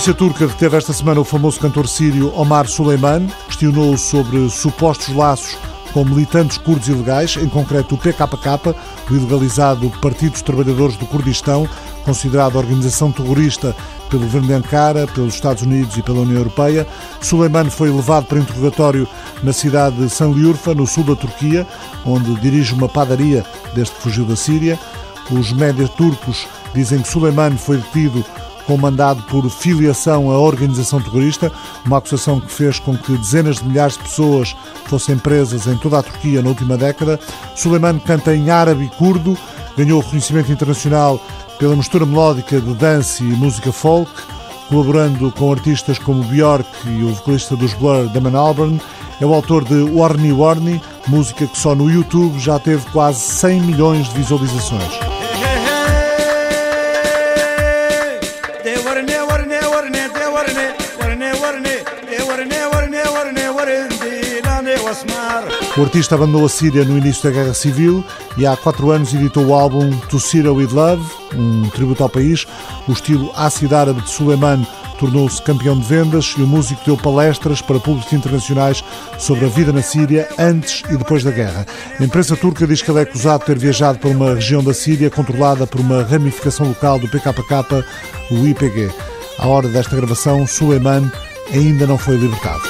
Polícia 0.04 0.14
turca 0.18 0.46
deteve 0.46 0.76
esta 0.76 0.92
semana 0.92 1.22
o 1.22 1.24
famoso 1.24 1.58
cantor 1.58 1.88
sírio 1.88 2.30
Omar 2.36 2.68
Suleiman, 2.68 3.26
questionou-o 3.46 3.96
sobre 3.96 4.50
supostos 4.50 5.14
laços 5.14 5.56
com 5.94 6.04
militantes 6.04 6.58
curdos 6.58 6.88
ilegais, 6.88 7.38
em 7.38 7.48
concreto 7.48 7.94
o 7.94 7.98
PKK, 7.98 8.76
o 9.10 9.14
ilegalizado 9.14 9.88
Partido 10.02 10.32
dos 10.32 10.42
Trabalhadores 10.42 10.98
do 10.98 11.06
Kurdistão, 11.06 11.66
considerado 12.04 12.56
organização 12.56 13.10
terrorista 13.10 13.74
pelo 14.10 14.24
governo 14.24 14.48
de 14.48 14.52
Ankara, 14.52 15.06
pelos 15.06 15.32
Estados 15.32 15.62
Unidos 15.62 15.96
e 15.96 16.02
pela 16.02 16.20
União 16.20 16.36
Europeia. 16.36 16.86
Suleiman 17.22 17.70
foi 17.70 17.90
levado 17.90 18.26
para 18.26 18.40
interrogatório 18.40 19.08
na 19.42 19.54
cidade 19.54 19.96
de 19.96 20.10
Sanliurfa, 20.10 20.74
no 20.74 20.86
sul 20.86 21.04
da 21.04 21.16
Turquia, 21.16 21.66
onde 22.04 22.34
dirige 22.42 22.74
uma 22.74 22.90
padaria 22.90 23.42
desde 23.74 23.94
que 23.94 24.02
fugiu 24.02 24.26
da 24.26 24.36
Síria. 24.36 24.78
Os 25.30 25.50
médias 25.54 25.88
turcos 25.88 26.46
dizem 26.74 27.00
que 27.00 27.08
Suleiman 27.08 27.56
foi 27.56 27.78
detido 27.78 28.22
com 28.66 28.76
mandado 28.76 29.22
por 29.24 29.48
filiação 29.50 30.30
à 30.30 30.38
organização 30.38 31.00
terrorista, 31.00 31.52
uma 31.84 31.98
acusação 31.98 32.40
que 32.40 32.50
fez 32.50 32.78
com 32.78 32.96
que 32.96 33.16
dezenas 33.18 33.58
de 33.58 33.68
milhares 33.68 33.96
de 33.96 34.04
pessoas 34.04 34.56
fossem 34.86 35.18
presas 35.18 35.66
em 35.66 35.76
toda 35.76 35.98
a 35.98 36.02
Turquia 36.02 36.42
na 36.42 36.48
última 36.48 36.76
década. 36.76 37.20
Suleiman 37.54 37.98
canta 37.98 38.34
em 38.34 38.50
árabe 38.50 38.84
e 38.84 38.96
curdo, 38.96 39.36
ganhou 39.76 40.00
reconhecimento 40.00 40.50
internacional 40.50 41.20
pela 41.58 41.76
mistura 41.76 42.06
melódica 42.06 42.60
de 42.60 42.74
dance 42.74 43.22
e 43.22 43.26
música 43.26 43.72
folk, 43.72 44.10
colaborando 44.68 45.30
com 45.32 45.52
artistas 45.52 45.98
como 45.98 46.24
Björk 46.24 46.68
e 46.86 47.02
o 47.04 47.14
vocalista 47.14 47.56
dos 47.56 47.74
Blur, 47.74 48.08
Damon 48.08 48.36
Albarn. 48.36 48.80
É 49.20 49.26
o 49.26 49.32
autor 49.32 49.64
de 49.64 49.80
Warni 49.80 50.32
Warni, 50.32 50.82
música 51.06 51.46
que 51.46 51.56
só 51.56 51.74
no 51.74 51.88
YouTube 51.88 52.38
já 52.40 52.58
teve 52.58 52.84
quase 52.90 53.20
100 53.20 53.60
milhões 53.60 54.08
de 54.08 54.14
visualizações. 54.14 55.13
O 65.76 65.82
artista 65.82 66.14
abandonou 66.14 66.46
a 66.46 66.48
Síria 66.48 66.84
no 66.84 66.96
início 66.96 67.24
da 67.24 67.30
Guerra 67.30 67.52
Civil 67.52 68.04
e 68.36 68.46
há 68.46 68.56
quatro 68.56 68.90
anos 68.92 69.12
editou 69.12 69.46
o 69.46 69.54
álbum 69.54 69.90
To 70.08 70.20
Syria 70.20 70.52
With 70.52 70.68
Love, 70.72 71.04
um 71.34 71.68
tributo 71.70 72.02
ao 72.04 72.08
país. 72.08 72.46
O 72.86 72.92
estilo 72.92 73.32
ácido 73.34 73.74
árabe 73.74 74.00
de 74.00 74.10
Suleiman 74.10 74.64
tornou-se 75.00 75.42
campeão 75.42 75.76
de 75.76 75.84
vendas 75.84 76.34
e 76.38 76.42
o 76.42 76.46
músico 76.46 76.80
deu 76.86 76.96
palestras 76.96 77.60
para 77.60 77.80
públicos 77.80 78.12
internacionais 78.12 78.84
sobre 79.18 79.46
a 79.46 79.48
vida 79.48 79.72
na 79.72 79.82
Síria 79.82 80.28
antes 80.38 80.84
e 80.88 80.96
depois 80.96 81.24
da 81.24 81.32
guerra. 81.32 81.66
A 81.98 82.04
imprensa 82.04 82.36
turca 82.36 82.66
diz 82.66 82.80
que 82.80 82.90
ele 82.90 83.00
é 83.00 83.02
acusado 83.02 83.40
de 83.40 83.46
ter 83.46 83.58
viajado 83.58 83.98
para 83.98 84.10
uma 84.10 84.34
região 84.34 84.62
da 84.62 84.72
Síria 84.72 85.10
controlada 85.10 85.66
por 85.66 85.80
uma 85.80 86.04
ramificação 86.04 86.68
local 86.68 87.00
do 87.00 87.08
PKK, 87.08 87.84
o 88.30 88.46
IPG. 88.46 89.13
À 89.38 89.46
hora 89.46 89.68
desta 89.68 89.96
gravação, 89.96 90.46
Suleiman 90.46 91.10
ainda 91.52 91.86
não 91.86 91.98
foi 91.98 92.16
libertado. 92.16 92.62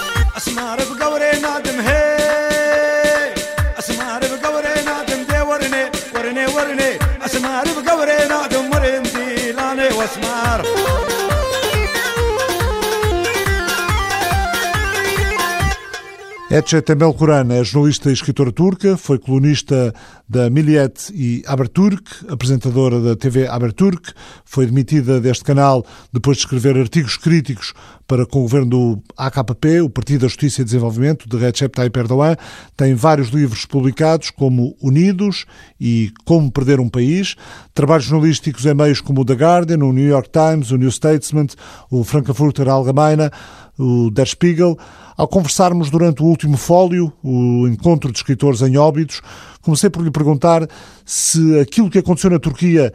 Etche 16.55 16.81
Temel 16.81 17.13
Kuran 17.13 17.51
é 17.51 17.65
jornalista 17.65 18.11
e 18.11 18.13
escritora 18.13 18.53
turca, 18.53 18.97
foi 18.97 19.19
colunista 19.19 19.93
da 20.29 20.49
Milliyet 20.49 21.11
e 21.13 21.43
Haberturk, 21.49 22.05
apresentadora 22.29 23.01
da 23.01 23.17
TV 23.17 23.49
Haberturk, 23.49 24.13
foi 24.45 24.65
demitida 24.65 25.21
deste 25.21 25.43
canal 25.43 25.85
depois 26.13 26.37
de 26.37 26.45
escrever 26.45 26.79
artigos 26.79 27.17
críticos 27.17 27.75
para 28.07 28.27
com 28.27 28.41
o 28.41 28.43
governo 28.43 28.71
do 28.71 29.03
AKP, 29.17 29.81
o 29.81 29.89
Partido 29.89 30.23
da 30.23 30.29
Justiça 30.29 30.61
e 30.61 30.65
Desenvolvimento, 30.65 31.29
de 31.29 31.37
Recep 31.37 31.75
Tayyip 31.75 31.99
Erdogan. 31.99 32.37
Tem 32.77 32.95
vários 32.95 33.29
livros 33.29 33.65
publicados, 33.65 34.31
como 34.31 34.77
Unidos 34.83 35.47
e 35.81 36.13
Como 36.25 36.51
Perder 36.51 36.81
um 36.81 36.89
País, 36.89 37.35
trabalhos 37.73 38.05
jornalísticos 38.05 38.67
em 38.67 38.75
meios 38.75 39.01
como 39.01 39.23
o 39.23 39.25
The 39.25 39.35
Guardian, 39.35 39.79
o 39.79 39.93
New 39.93 40.07
York 40.07 40.31
Times, 40.31 40.71
o 40.71 40.77
New 40.77 40.91
Statesman, 40.91 41.47
o 41.91 42.05
Frankfurter 42.05 42.69
Allgemeine, 42.69 43.31
o 43.79 44.11
Der 44.11 44.27
Spiegel. 44.27 44.79
Ao 45.17 45.29
conversarmos 45.29 45.91
durante 45.91 46.23
o 46.23 46.27
último 46.27 46.57
fólio, 46.57 47.13
o 47.23 47.69
encontro 47.69 48.11
de 48.11 48.19
escritores 48.19 48.63
em 48.63 48.77
Óbidos, 48.77 49.21
comecei 49.63 49.89
por 49.89 50.03
lhe 50.03 50.11
perguntar 50.11 50.69
se 51.05 51.61
aquilo 51.61 51.89
que 51.89 51.99
aconteceu 51.99 52.31
na 52.31 52.41
Turquia 52.41 52.93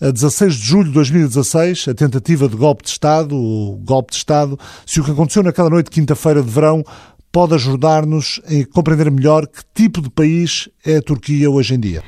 a 0.00 0.10
16 0.10 0.54
de 0.54 0.66
julho 0.66 0.88
de 0.88 0.92
2016, 0.92 1.88
a 1.88 1.94
tentativa 1.94 2.48
de 2.48 2.56
golpe 2.56 2.82
de 2.82 2.88
Estado, 2.88 3.36
o 3.36 3.78
golpe 3.84 4.12
de 4.12 4.16
Estado, 4.16 4.58
se 4.86 4.98
o 4.98 5.04
que 5.04 5.10
aconteceu 5.10 5.42
naquela 5.42 5.68
noite 5.68 5.86
de 5.86 5.90
quinta-feira 5.90 6.42
de 6.42 6.50
verão 6.50 6.82
pode 7.32 7.54
ajudar-nos 7.54 8.40
a 8.44 8.74
compreender 8.74 9.10
melhor 9.10 9.46
que 9.46 9.62
tipo 9.72 10.02
de 10.02 10.10
país 10.10 10.68
é 10.84 10.96
a 10.96 11.02
Turquia 11.02 11.50
hoje 11.50 11.74
em 11.74 11.80
dia? 11.80 12.02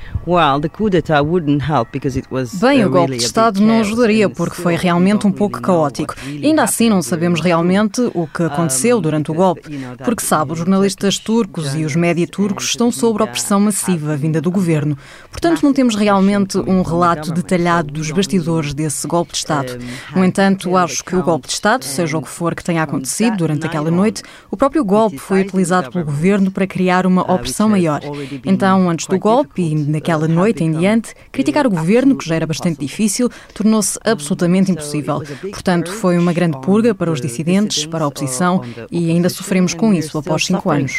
Bem, 2.60 2.84
o 2.84 2.90
golpe 2.90 3.16
de 3.16 3.24
Estado 3.24 3.60
não 3.60 3.80
ajudaria 3.80 4.28
porque 4.28 4.56
foi 4.56 4.74
realmente 4.76 5.26
um 5.26 5.32
pouco 5.32 5.60
caótico. 5.60 6.14
Ainda 6.26 6.62
assim, 6.64 6.88
não 6.88 7.02
sabemos 7.02 7.40
realmente 7.40 8.00
o 8.14 8.26
que 8.26 8.42
aconteceu 8.42 9.00
durante 9.00 9.30
o 9.30 9.34
golpe, 9.34 9.78
porque 10.04 10.24
sabe, 10.24 10.52
os 10.52 10.58
jornalistas 10.58 11.18
turcos 11.18 11.74
e 11.74 11.84
os 11.84 11.94
média 11.94 12.26
turcos 12.26 12.66
estão 12.66 12.90
sob 12.90 13.22
opressão 13.22 13.60
massiva 13.60 14.16
vinda 14.16 14.40
do 14.40 14.50
governo. 14.50 14.96
Portanto, 15.30 15.62
não 15.62 15.72
temos 15.72 15.94
realmente 15.94 16.58
um 16.58 16.82
relato 16.82 17.30
detalhado 17.32 17.92
dos 17.92 18.10
bastidores 18.10 18.74
desse 18.74 19.06
golpe 19.06 19.32
de 19.32 19.38
Estado. 19.38 19.78
No 20.16 20.24
entanto, 20.24 20.76
acho 20.76 21.04
que 21.04 21.14
o 21.14 21.22
golpe 21.22 21.46
de 21.46 21.54
Estado, 21.54 21.84
seja 21.84 22.18
o 22.18 22.22
que 22.22 22.28
for 22.28 22.54
que 22.54 22.64
tenha 22.64 22.82
acontecido 22.82 23.36
durante 23.36 23.66
aquela 23.66 23.90
noite, 23.90 24.22
o 24.50 24.56
próprio 24.56 24.84
golpe 24.84 25.11
foi 25.18 25.42
utilizado 25.42 25.90
pelo 25.90 26.04
governo 26.04 26.50
para 26.50 26.66
criar 26.66 27.06
uma 27.06 27.22
opressão 27.22 27.68
maior. 27.68 28.00
Então, 28.44 28.88
antes 28.88 29.06
do 29.06 29.18
golpe 29.18 29.62
e 29.62 29.74
naquela 29.74 30.28
noite 30.28 30.64
em 30.64 30.72
diante, 30.72 31.14
criticar 31.30 31.66
o 31.66 31.70
governo, 31.70 32.16
que 32.16 32.26
já 32.26 32.36
era 32.36 32.46
bastante 32.46 32.80
difícil, 32.80 33.28
tornou-se 33.54 33.98
absolutamente 34.04 34.70
impossível. 34.70 35.22
Portanto, 35.40 35.90
foi 35.92 36.18
uma 36.18 36.32
grande 36.32 36.60
purga 36.60 36.94
para 36.94 37.10
os 37.10 37.20
dissidentes, 37.20 37.86
para 37.86 38.04
a 38.04 38.08
oposição 38.08 38.62
e 38.90 39.10
ainda 39.10 39.28
sofremos 39.28 39.74
com 39.74 39.92
isso 39.92 40.18
após 40.18 40.46
cinco 40.46 40.70
anos. 40.70 40.92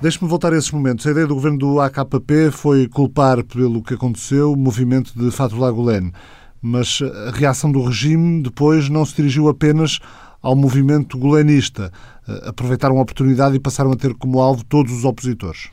Deixe-me 0.00 0.28
voltar 0.28 0.52
a 0.52 0.58
esses 0.58 0.70
momentos. 0.70 1.06
A 1.06 1.10
ideia 1.10 1.26
do 1.26 1.34
governo 1.34 1.58
do 1.58 1.80
AKP 1.80 2.50
foi 2.50 2.88
culpar 2.88 3.42
pelo 3.44 3.82
que 3.82 3.94
aconteceu 3.94 4.52
o 4.52 4.56
movimento 4.56 5.12
de 5.16 5.30
Fatullah 5.30 5.70
Gulen. 5.70 6.12
Mas 6.62 7.00
a 7.28 7.30
reação 7.30 7.72
do 7.72 7.82
regime 7.82 8.42
depois 8.42 8.88
não 8.88 9.04
se 9.04 9.16
dirigiu 9.16 9.48
apenas 9.48 9.98
ao 10.42 10.54
movimento 10.56 11.18
gulenista. 11.18 11.92
Eh, 12.28 12.48
aproveitaram 12.48 12.98
a 12.98 13.02
oportunidade 13.02 13.56
e 13.56 13.60
passaram 13.60 13.92
a 13.92 13.96
ter 13.96 14.14
como 14.14 14.40
alvo 14.40 14.64
todos 14.64 14.92
os 14.92 15.04
opositores. 15.04 15.68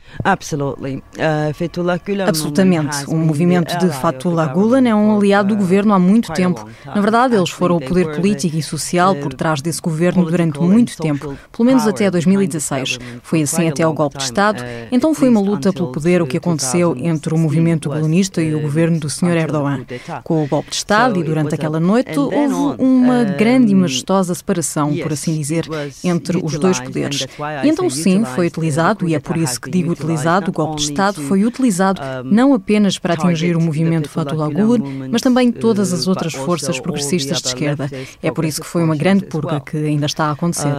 Uh, 1.18 2.28
Absolutamente. 2.28 3.04
O 3.06 3.16
movimento 3.16 3.76
de 3.78 3.88
Fatullah 3.90 4.46
Gulen 4.46 4.88
é 4.88 4.94
um 4.94 5.16
aliado 5.16 5.48
do 5.48 5.56
governo 5.56 5.92
há 5.92 5.98
muito 5.98 6.32
tempo. 6.32 6.68
Na 6.84 7.00
verdade, 7.00 7.34
eles 7.36 7.50
foram 7.50 7.76
o 7.76 7.80
poder 7.80 8.14
político 8.14 8.56
e 8.56 8.62
social 8.62 9.14
por 9.16 9.32
trás 9.34 9.60
desse 9.60 9.80
governo 9.80 10.24
durante 10.24 10.60
muito 10.60 10.96
tempo, 10.96 11.36
pelo 11.52 11.66
menos 11.66 11.86
até 11.86 12.10
2016. 12.10 12.98
Foi 13.22 13.42
assim 13.42 13.68
até 13.68 13.82
ao 13.82 13.92
golpe 13.92 14.18
de 14.18 14.24
Estado. 14.24 14.62
Então 14.90 15.14
foi 15.14 15.28
uma 15.28 15.40
luta 15.40 15.72
pelo 15.72 15.92
poder 15.92 16.22
o 16.22 16.26
que 16.26 16.36
aconteceu 16.36 16.96
entre 16.96 17.34
o 17.34 17.38
movimento 17.38 17.88
gulenista 17.88 18.42
e 18.42 18.54
o 18.54 18.60
governo 18.60 18.98
do 18.98 19.10
Sr. 19.10 19.36
Erdogan. 19.36 19.84
Com 20.24 20.44
o 20.44 20.48
golpe 20.48 20.70
de 20.70 20.76
Estado 20.76 21.20
e 21.20 21.22
durante 21.22 21.54
aquela 21.54 21.80
noite 21.80 22.18
houve 22.18 22.82
uma 22.82 23.24
grande 23.24 23.72
e 23.72 23.74
majestosa 23.74 24.34
separação, 24.34 24.94
por 24.96 25.12
assim 25.12 25.36
dizer, 25.38 25.66
entre 26.02 26.38
os 26.48 26.58
dois 26.58 26.80
poderes. 26.80 27.26
E 27.64 27.68
então, 27.68 27.88
sim, 27.88 28.24
foi 28.24 28.46
utilizado, 28.46 29.08
e 29.08 29.14
é 29.14 29.20
por 29.20 29.36
isso 29.36 29.60
que 29.60 29.70
digo 29.70 29.92
utilizado, 29.92 30.50
o 30.50 30.52
golpe 30.52 30.76
de 30.76 30.82
Estado 30.82 31.22
foi 31.22 31.44
utilizado 31.44 32.00
não 32.24 32.54
apenas 32.54 32.98
para 32.98 33.14
atingir 33.14 33.56
o 33.56 33.60
movimento 33.60 34.08
Fatullah 34.08 34.48
Gulen, 34.48 35.08
mas 35.10 35.22
também 35.22 35.52
todas 35.52 35.92
as 35.92 36.06
outras 36.06 36.34
forças 36.34 36.80
progressistas 36.80 37.40
de 37.40 37.48
esquerda. 37.48 37.90
É 38.22 38.30
por 38.30 38.44
isso 38.44 38.60
que 38.60 38.66
foi 38.66 38.82
uma 38.82 38.96
grande 38.96 39.26
purga 39.26 39.60
que 39.60 39.76
ainda 39.76 40.06
está 40.06 40.26
a 40.26 40.32
acontecer. 40.32 40.72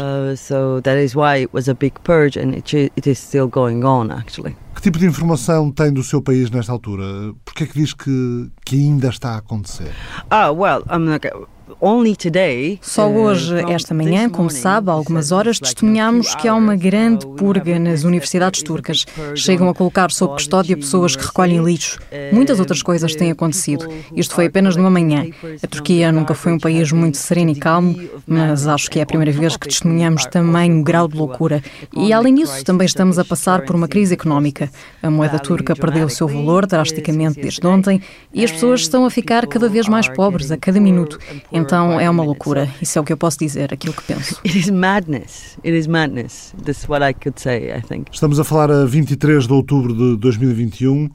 Que 4.75 4.83
tipo 4.83 4.97
de 4.97 5.05
informação 5.05 5.69
tem 5.69 5.91
do 5.91 6.01
seu 6.01 6.21
país 6.21 6.49
nesta 6.49 6.71
altura? 6.71 7.03
Por 7.43 7.53
que 7.53 7.63
é 7.65 7.67
que 7.67 7.73
diz 7.73 7.93
que, 7.93 8.49
que 8.65 8.77
ainda 8.77 9.09
está 9.09 9.31
a 9.31 9.37
acontecer? 9.39 9.91
Ah, 10.29 10.51
well, 10.51 10.83
I'm 10.89 10.99
not... 10.99 11.25
Só 12.81 13.07
uh, 13.07 13.17
hoje, 13.17 13.55
esta 13.71 13.93
manhã, 13.93 14.29
como 14.29 14.49
sabe, 14.49 14.89
há 14.89 14.93
algumas 14.93 15.31
horas, 15.31 15.59
testemunhamos 15.59 16.35
que 16.35 16.45
há 16.45 16.53
uma 16.53 16.75
grande 16.75 17.25
purga 17.37 17.79
nas 17.79 18.03
universidades 18.03 18.61
turcas. 18.61 19.05
Chegam 19.33 19.69
a 19.69 19.73
colocar 19.73 20.11
sob 20.11 20.33
custódia 20.33 20.75
pessoas 20.75 21.15
que 21.15 21.25
recolhem 21.25 21.63
lixo. 21.63 21.97
Muitas 22.33 22.59
outras 22.59 22.83
coisas 22.83 23.15
têm 23.15 23.31
acontecido. 23.31 23.87
Isto 24.13 24.35
foi 24.35 24.47
apenas 24.47 24.75
numa 24.75 24.89
manhã. 24.89 25.25
A 25.63 25.67
Turquia 25.67 26.11
nunca 26.11 26.33
foi 26.33 26.51
um 26.51 26.59
país 26.59 26.91
muito 26.91 27.15
sereno 27.15 27.51
e 27.51 27.55
calmo, 27.55 27.95
mas 28.27 28.67
acho 28.67 28.91
que 28.91 28.99
é 28.99 29.03
a 29.03 29.05
primeira 29.05 29.31
vez 29.31 29.55
que 29.55 29.69
testemunhamos 29.69 30.25
também 30.25 30.69
um 30.73 30.83
grau 30.83 31.07
de 31.07 31.15
loucura. 31.15 31.63
E, 31.95 32.11
além 32.11 32.35
disso, 32.35 32.61
também 32.65 32.87
estamos 32.87 33.17
a 33.17 33.23
passar 33.23 33.61
por 33.61 33.73
uma 33.73 33.87
crise 33.87 34.13
económica. 34.13 34.69
A 35.01 35.09
moeda 35.09 35.39
turca 35.39 35.73
perdeu 35.77 36.07
o 36.07 36.09
seu 36.09 36.27
valor 36.27 36.65
drasticamente 36.65 37.39
desde 37.39 37.65
ontem 37.65 38.01
e 38.33 38.43
as 38.43 38.51
pessoas 38.51 38.81
estão 38.81 39.05
a 39.05 39.09
ficar 39.09 39.47
cada 39.47 39.69
vez 39.69 39.87
mais 39.87 40.09
pobres 40.09 40.51
a 40.51 40.57
cada 40.57 40.79
minuto. 40.81 41.17
Então 41.69 41.99
é 41.99 42.09
uma 42.09 42.23
loucura. 42.23 42.67
Isso 42.81 42.97
é 42.97 43.01
o 43.01 43.05
que 43.05 43.13
eu 43.13 43.17
posso 43.17 43.37
dizer, 43.37 43.71
aquilo 43.71 43.93
que 43.93 44.01
penso. 44.01 44.41
It 44.43 44.57
is 44.57 44.71
madness. 44.71 45.55
It 45.63 45.77
is 45.77 45.85
madness. 45.85 46.55
That's 46.65 46.89
what 46.89 47.07
I 47.07 47.13
could 47.13 47.39
say, 47.39 47.71
I 47.71 47.79
think. 47.79 48.09
Estamos 48.11 48.39
a 48.39 48.43
falar 48.43 48.71
a 48.71 48.85
23 48.85 49.45
de 49.45 49.53
outubro 49.53 49.93
de 49.93 50.17
2021. 50.17 51.09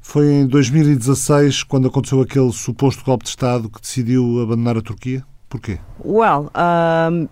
Foi 0.00 0.32
em 0.32 0.46
2016 0.46 1.62
quando 1.62 1.88
aconteceu 1.88 2.22
aquele 2.22 2.50
suposto 2.52 3.04
golpe 3.04 3.24
de 3.24 3.28
Estado 3.28 3.68
que 3.68 3.82
decidiu 3.82 4.40
abandonar 4.40 4.78
a 4.78 4.80
Turquia? 4.80 5.22
Porquê? 5.46 5.78
Well, 6.02 6.50
um, 6.56 7.28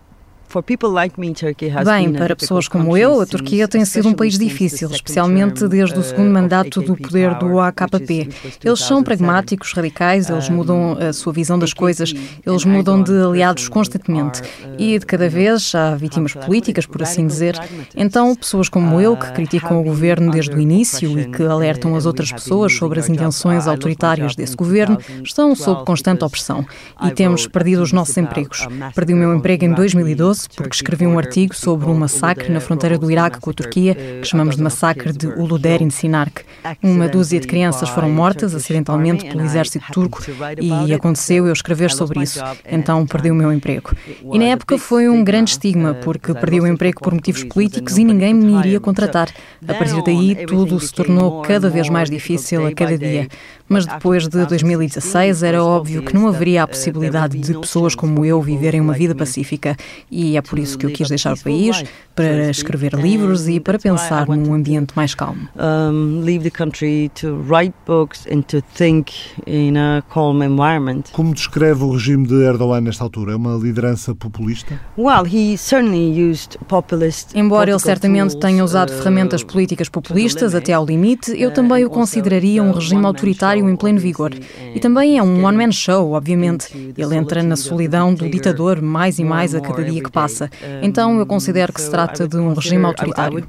Bem, 1.85 2.13
para 2.13 2.37
pessoas 2.37 2.69
como 2.69 2.97
eu, 2.97 3.21
a 3.21 3.27
Turquia 3.27 3.67
tem 3.69 3.85
sido 3.85 4.09
um 4.09 4.15
país 4.15 4.39
difícil, 4.39 4.89
especialmente 4.91 5.67
desde 5.69 5.99
o 5.99 6.03
segundo 6.03 6.31
mandato 6.31 6.81
do 6.81 6.97
poder 6.97 7.35
do 7.35 7.59
AKP. 7.61 8.29
Eles 8.65 8.81
são 8.81 9.03
pragmáticos, 9.03 9.73
radicais, 9.73 10.31
eles 10.31 10.49
mudam 10.49 10.97
a 10.99 11.13
sua 11.13 11.33
visão 11.33 11.59
das 11.59 11.73
coisas, 11.73 12.15
eles 12.45 12.65
mudam 12.65 13.03
de 13.03 13.13
aliados 13.13 13.69
constantemente. 13.69 14.43
E 14.79 14.99
de 14.99 15.07
cada 15.07 15.29
vez 15.29 15.75
há 15.75 15.95
vítimas 15.95 16.35
políticas, 16.35 16.87
por 16.87 17.03
assim 17.03 17.27
dizer. 17.27 17.59
Então, 17.97 18.35
pessoas 18.35 18.69
como 18.69 19.01
eu, 19.01 19.17
que 19.17 19.33
criticam 19.33 19.81
o 19.81 19.85
governo 19.85 20.31
desde 20.31 20.55
o 20.55 20.61
início 20.61 21.19
e 21.19 21.27
que 21.31 21.43
alertam 21.43 21.95
as 21.97 22.07
outras 22.07 22.31
pessoas 22.31 22.73
sobre 22.73 23.01
as 23.01 23.09
intenções 23.09 23.67
autoritárias 23.67 24.35
desse 24.37 24.57
governo, 24.57 24.99
estão 25.23 25.55
sob 25.55 25.85
constante 25.85 26.25
opressão. 26.25 26.65
E 27.03 27.11
temos 27.11 27.47
perdido 27.47 27.83
os 27.83 27.93
nossos 27.93 28.17
empregos. 28.17 28.67
Perdi 28.95 29.13
o 29.13 29.17
meu 29.17 29.35
emprego 29.35 29.65
em 29.65 29.73
2012 29.73 30.36
isso 30.37 30.49
porque 30.55 30.75
escrevi 30.75 31.07
um 31.07 31.19
artigo 31.19 31.55
sobre 31.55 31.89
um 31.89 31.95
massacre 31.95 32.51
na 32.51 32.61
fronteira 32.61 32.99
do 32.99 33.11
Iraque 33.11 33.41
com 33.41 33.51
a 33.51 33.53
Turquia, 33.53 33.95
que 33.95 34.25
chamamos 34.25 34.57
de 34.57 34.63
massacre 34.63 35.13
de 35.13 35.27
Uluderin 35.27 35.91
Sinark. 35.91 36.43
Uma 36.83 37.09
dúzia 37.09 37.41
de 37.41 37.47
crianças 37.47 37.89
foram 37.89 38.11
mortas 38.11 38.55
acidentalmente 38.55 39.25
pelo 39.25 39.43
exército 39.43 39.85
turco 39.93 40.23
e 40.61 40.93
aconteceu 40.93 41.47
eu 41.47 41.53
escrever 41.53 41.91
sobre 41.91 42.23
isso. 42.23 42.41
Então 42.71 43.07
perdi 43.07 43.31
o 43.31 43.35
meu 43.35 43.53
emprego. 43.53 43.93
E 44.33 44.39
na 44.39 44.47
época 44.47 44.79
foi 44.79 45.09
um 45.09 45.25
grande 45.25 45.51
estigma, 45.51 45.95
porque 45.95 46.35
perdi 46.35 46.61
o 46.61 46.67
emprego 46.67 47.01
por 47.01 47.15
motivos 47.15 47.45
políticos 47.45 47.97
e 47.97 48.05
ninguém 48.05 48.35
me 48.35 48.59
iria 48.59 48.81
contratar. 48.81 49.29
A 49.67 49.75
partir 49.75 50.03
daí, 50.05 50.47
tudo 50.47 50.79
se 50.79 50.93
tornou 50.93 51.43
cada 51.43 51.71
vez 51.71 51.89
mais 51.89 52.11
difícil 52.11 52.67
a 52.67 52.73
cada 52.73 52.99
dia. 52.99 53.29
Mas 53.69 53.87
depois 53.87 54.29
de 54.29 54.47
2016 54.47 55.43
era 55.43 55.63
óbvio 55.63 56.03
que 56.03 56.15
não 56.15 56.29
haveria 56.29 56.63
a 56.63 56.69
possibilidade 56.69 57.39
de 57.39 57.59
pessoas 57.59 57.95
como 57.95 58.25
eu 58.25 58.41
viverem 58.41 58.81
uma 58.81 58.95
vida 58.95 59.15
pacífica. 59.15 59.77
E 60.11 60.37
é 60.37 60.43
por 60.43 60.59
isso 60.59 60.79
que 60.79 60.87
eu 60.87 60.91
quis 60.91 61.09
deixar 61.09 61.35
o 61.35 61.43
país, 61.43 61.83
para 62.15 62.51
escrever 62.51 62.95
livros 62.95 63.47
e 63.47 63.61
para 63.61 63.79
pensar 63.79 64.27
num 64.27 64.55
ambiente 64.55 64.95
mais 64.97 65.15
calmo. 65.15 65.49
Um, 65.57 66.23
leave 66.23 66.43
the 66.45 66.51
country 66.51 67.11
to 67.21 67.43
write 67.49 67.75
books 67.87 68.27
and 68.33 68.43
to 68.43 68.63
think 68.75 69.13
in 69.47 69.77
a 69.77 70.03
calm 70.09 70.43
environment. 70.43 71.11
Como 71.13 71.35
descreve 71.35 71.85
o 71.85 71.93
regime 71.93 72.27
de 72.27 72.43
Erdogan 72.43 72.81
nesta 72.81 73.05
altura? 73.05 73.33
É 73.33 73.37
uma 73.37 73.57
liderança 73.57 74.15
populista? 74.15 74.81
Well, 74.97 75.25
he 75.27 75.59
certainly 75.59 76.31
used 76.31 76.57
populist 76.69 77.35
Embora 77.35 77.71
ele 77.71 77.79
certamente 77.79 78.39
tenha 78.39 78.65
usado 78.65 78.91
uh, 78.91 78.95
ferramentas 78.95 79.45
políticas 79.45 79.89
populistas 79.89 80.55
até 80.55 80.73
ao 80.73 80.87
limite, 80.87 81.33
eu 81.37 81.51
também 81.51 81.85
o 81.85 81.91
consideraria 81.91 82.63
um 82.63 82.73
regime 82.73 83.05
autoritário 83.05 83.56
em 83.59 83.77
pleno 83.77 83.99
vigor. 83.99 84.33
E 84.75 84.81
também 84.81 85.19
é 85.19 85.23
um 85.23 85.45
one-man 85.45 85.73
show, 85.73 86.13
obviamente. 86.13 86.95
Ele 86.97 87.15
entra 87.15 87.43
na 87.43 87.57
solidão 87.57 88.15
do 88.15 88.29
ditador 88.29 88.81
mais 88.81 89.19
e 89.19 89.25
mais 89.25 89.55
a 89.55 89.61
cada 89.61 89.85
dia 89.85 90.03
que 90.03 90.11
passa. 90.11 90.51
Então 90.83 91.19
eu 91.19 91.27
considero 91.27 91.73
que 91.73 91.81
se 91.81 91.91
trata 91.91 92.07
trata 92.07 92.29
de 92.29 92.37
um 92.37 92.53
regime 92.55 92.85
autoritário. 92.85 93.47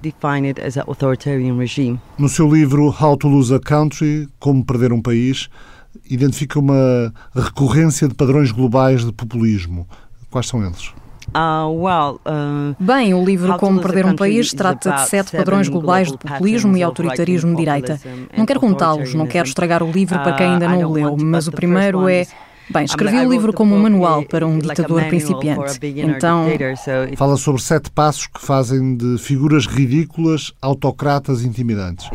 No 2.18 2.30
seu 2.30 2.54
livro 2.54 2.94
How 3.00 3.18
to 3.18 3.28
Lose 3.28 3.54
a 3.54 3.60
Country, 3.60 4.28
Como 4.40 4.66
Perder 4.66 4.92
um 4.92 5.02
País, 5.02 5.50
identifica 6.10 6.60
uma 6.60 7.14
recorrência 7.34 8.08
de 8.08 8.16
padrões 8.16 8.52
globais 8.52 9.06
de 9.06 9.12
populismo. 9.12 9.88
Quais 10.30 10.48
são 10.48 10.66
eles? 10.66 10.92
Uh, 11.36 11.86
uh, 11.86 12.76
Bem, 12.80 13.14
o 13.14 13.24
livro 13.24 13.58
Como 13.58 13.82
Perder 13.82 14.06
um 14.06 14.16
País 14.16 14.54
trata 14.54 14.92
de 14.92 15.10
sete 15.10 15.36
padrões 15.36 15.68
globais 15.68 16.12
de 16.12 16.18
populismo 16.18 16.76
e 16.78 16.84
autoritarismo 16.84 17.52
de 17.52 17.58
direita. 17.58 18.00
Não 18.36 18.46
quero 18.46 18.60
contá-los, 18.60 19.14
não 19.14 19.28
quero 19.28 19.48
estragar 19.48 19.84
o 19.84 19.92
livro 19.92 20.18
para 20.20 20.34
quem 20.34 20.48
ainda 20.48 20.68
não 20.68 20.90
o 20.90 20.94
leu, 20.94 21.18
mas 21.18 21.48
o 21.48 21.52
primeiro 21.52 22.08
é 22.08 22.26
Bem, 22.70 22.84
escrevi 22.84 23.18
o 23.26 23.30
livro 23.30 23.54
como 23.54 23.74
um 23.74 23.80
manual 23.80 24.24
para 24.24 24.46
um 24.46 24.60
ditador 24.60 25.04
principiante. 25.06 25.80
Então. 25.84 26.48
Fala 27.16 27.38
sobre 27.38 27.62
sete 27.62 27.90
passos 27.90 28.28
que 28.28 28.42
fazem 28.42 28.96
de 28.96 29.18
figuras 29.18 29.66
ridículas 29.66 30.54
autocratas 30.62 31.44
intimidantes. 31.44 32.10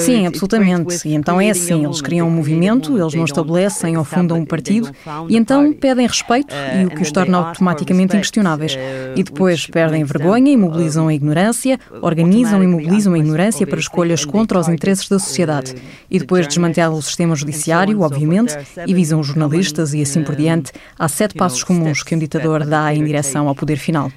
Sim, 0.00 0.26
absolutamente. 0.26 1.08
E 1.08 1.14
então 1.14 1.40
é 1.40 1.50
assim: 1.50 1.84
eles 1.84 2.00
criam 2.00 2.26
um 2.26 2.30
movimento, 2.30 2.98
eles 2.98 3.14
não 3.14 3.24
estabelecem 3.24 3.96
ou 3.96 4.04
fundam 4.04 4.38
um 4.38 4.44
partido, 4.44 4.90
e 5.28 5.36
então 5.36 5.72
pedem 5.72 6.06
respeito 6.06 6.52
uh, 6.52 6.82
e 6.82 6.86
o 6.86 6.90
que 6.90 7.02
os 7.02 7.12
torna 7.12 7.38
automaticamente 7.38 8.16
inquestionáveis. 8.16 8.76
E 9.14 9.22
depois 9.22 9.66
perdem 9.66 10.02
vergonha 10.04 10.52
e 10.52 10.56
mobilizam 10.56 11.06
a 11.06 11.14
ignorância, 11.14 11.78
organizam 12.02 12.62
e 12.62 12.66
mobilizam 12.66 13.14
a 13.14 13.18
ignorância 13.18 13.66
para 13.66 13.78
escolhas 13.78 14.24
contra 14.24 14.58
os 14.58 14.68
interesses 14.68 15.08
da 15.08 15.18
sociedade. 15.18 15.76
E 16.10 16.18
depois 16.18 16.46
desmantelam 16.46 16.96
o 16.96 17.02
sistema 17.02 17.36
judiciário, 17.36 18.00
obviamente 18.00 18.47
e 18.86 18.94
visam 18.94 19.22
jornalistas 19.22 19.94
e 19.94 20.02
assim 20.02 20.22
por 20.22 20.36
diante. 20.36 20.72
Há 20.98 21.08
sete 21.08 21.34
passos 21.34 21.62
comuns 21.64 22.02
que 22.02 22.14
um 22.14 22.18
ditador 22.18 22.64
dá 22.64 22.94
em 22.94 23.04
direção 23.04 23.48
ao 23.48 23.54
poder 23.54 23.76
final. 23.76 24.10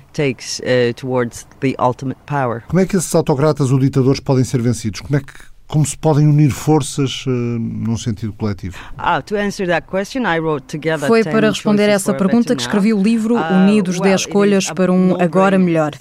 Como 2.68 2.80
é 2.80 2.86
que 2.86 2.96
esses 2.96 3.14
autocratas 3.14 3.72
ou 3.72 3.80
ditadores 3.80 4.20
podem 4.20 4.44
ser 4.44 4.62
vencidos? 4.62 5.02
Como 5.02 5.16
é 5.18 5.20
que 5.20 5.51
como 5.72 5.86
se 5.86 5.98
podem 5.98 6.28
unir 6.28 6.52
forças 6.52 7.26
uh, 7.26 7.30
num 7.30 7.98
sentido 7.98 8.34
coletivo? 8.34 8.78
Ah, 8.98 9.22
Foi 11.08 11.24
para 11.24 11.50
responder 11.50 11.90
a 11.90 11.94
essa 11.94 12.14
pergunta 12.14 12.54
que 12.54 12.62
escrevi 12.62 12.94
o 12.94 13.02
livro 13.02 13.36
uh, 13.36 13.54
Unidos 13.54 13.98
10 14.02 14.20
Escolhas 14.22 14.70
para 14.70 14.92
um 14.92 15.16
Agora 15.22 15.58
Melhor. 15.58 15.94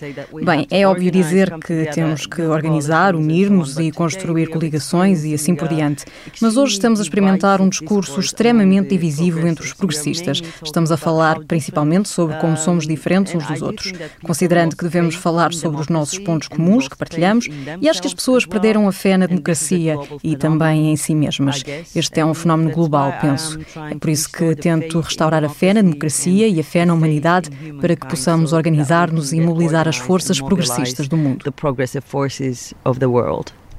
Bem, 0.45 0.67
é 0.73 0.85
óbvio 0.89 1.13
dizer 1.13 1.57
que 1.61 1.89
temos 1.95 2.27
que 2.27 2.43
organizar, 2.43 3.15
unir-nos 3.15 3.79
e 3.79 3.93
construir 3.93 4.49
coligações 4.49 5.25
e 5.25 5.35
assim 5.35 5.55
por 5.55 5.69
diante. 5.69 6.05
Mas 6.43 6.57
hoje 6.57 6.73
estamos 6.73 6.99
a 6.99 7.05
experimentar 7.05 7.61
um 7.61 7.69
discurso 7.69 8.19
extremamente 8.19 8.89
divisivo 8.89 9.47
entre 9.47 9.65
os 9.65 9.73
progressistas. 9.73 10.43
Estamos 10.65 10.91
a 10.91 10.97
falar 10.97 11.39
principalmente 11.45 12.09
sobre 12.09 12.37
como 12.39 12.57
somos 12.57 12.89
diferentes 12.89 13.37
uns 13.37 13.47
dos 13.47 13.63
outros, 13.63 13.93
considerando 14.25 14.75
que 14.75 14.83
devemos 14.83 15.15
falar 15.15 15.53
sobre 15.53 15.81
os 15.81 15.87
nossos 15.89 16.19
pontos 16.19 16.49
comuns 16.49 16.89
que 16.89 16.97
partilhamos 16.97 17.47
e 17.81 17.89
acho 17.89 18.01
que 18.01 18.09
as 18.09 18.15
pessoas 18.15 18.45
perderam 18.45 18.89
a 18.89 18.93
fé 18.93 19.17
na 19.17 19.27
democracia 19.27 19.60
democracia 19.61 19.97
e 20.23 20.37
também 20.37 20.91
em 20.93 20.97
si 20.97 21.15
mesmas. 21.15 21.63
Este 21.95 22.21
é 22.21 22.25
um 22.25 22.35
fenómeno 22.35 22.71
global, 22.71 23.13
penso. 23.21 23.59
É 23.91 23.95
por 23.95 24.11
isso 24.11 24.31
que 24.31 24.55
tento 24.57 25.01
restaurar 25.01 25.45
a 25.45 25.49
fé 25.49 25.75
na 25.75 25.83
democracia 25.83 26.49
e 26.49 26.59
a 26.59 26.65
fé 26.65 26.85
na 26.85 26.95
humanidade 26.95 27.51
para 27.81 27.95
que 27.95 28.07
possamos 28.07 28.53
organizar-nos 28.53 29.33
e 29.33 29.41
mobilizar 29.41 29.89
as 29.89 29.97
forças 29.97 30.41
progressistas 30.41 31.09
do 31.09 31.17
mundo. 31.17 31.45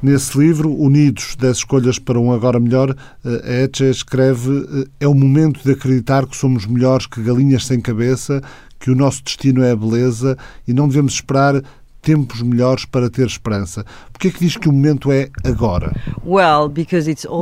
Nesse 0.02 0.36
livro, 0.36 0.74
Unidos, 0.74 1.36
10 1.36 1.58
escolhas 1.58 2.00
para 2.00 2.20
um 2.20 2.32
agora 2.32 2.60
melhor, 2.60 2.96
a 3.24 3.52
Etche 3.64 3.86
escreve 3.86 4.88
é 5.00 5.08
o 5.08 5.14
momento 5.14 5.64
de 5.64 5.74
acreditar 5.74 6.26
que 6.26 6.36
somos 6.36 6.66
melhores 6.66 7.06
que 7.06 7.22
galinhas 7.22 7.68
sem 7.68 7.80
cabeça, 7.80 8.42
que 8.80 8.90
o 8.90 8.96
nosso 8.96 9.24
destino 9.24 9.64
é 9.64 9.72
a 9.72 9.76
beleza 9.76 10.36
e 10.68 10.74
não 10.74 10.88
devemos 10.88 11.14
esperar 11.14 11.62
tempos 12.02 12.41
melhores 12.41 12.86
para 12.86 13.10
ter 13.10 13.28
esperança. 13.28 13.86
Porquê 14.12 14.30
é 14.30 14.32
que 14.32 14.39
diz 14.39 14.58
que 14.58 14.68
o 14.68 14.74
momento 14.74 15.12
é 15.12 15.30
agora? 15.43 15.93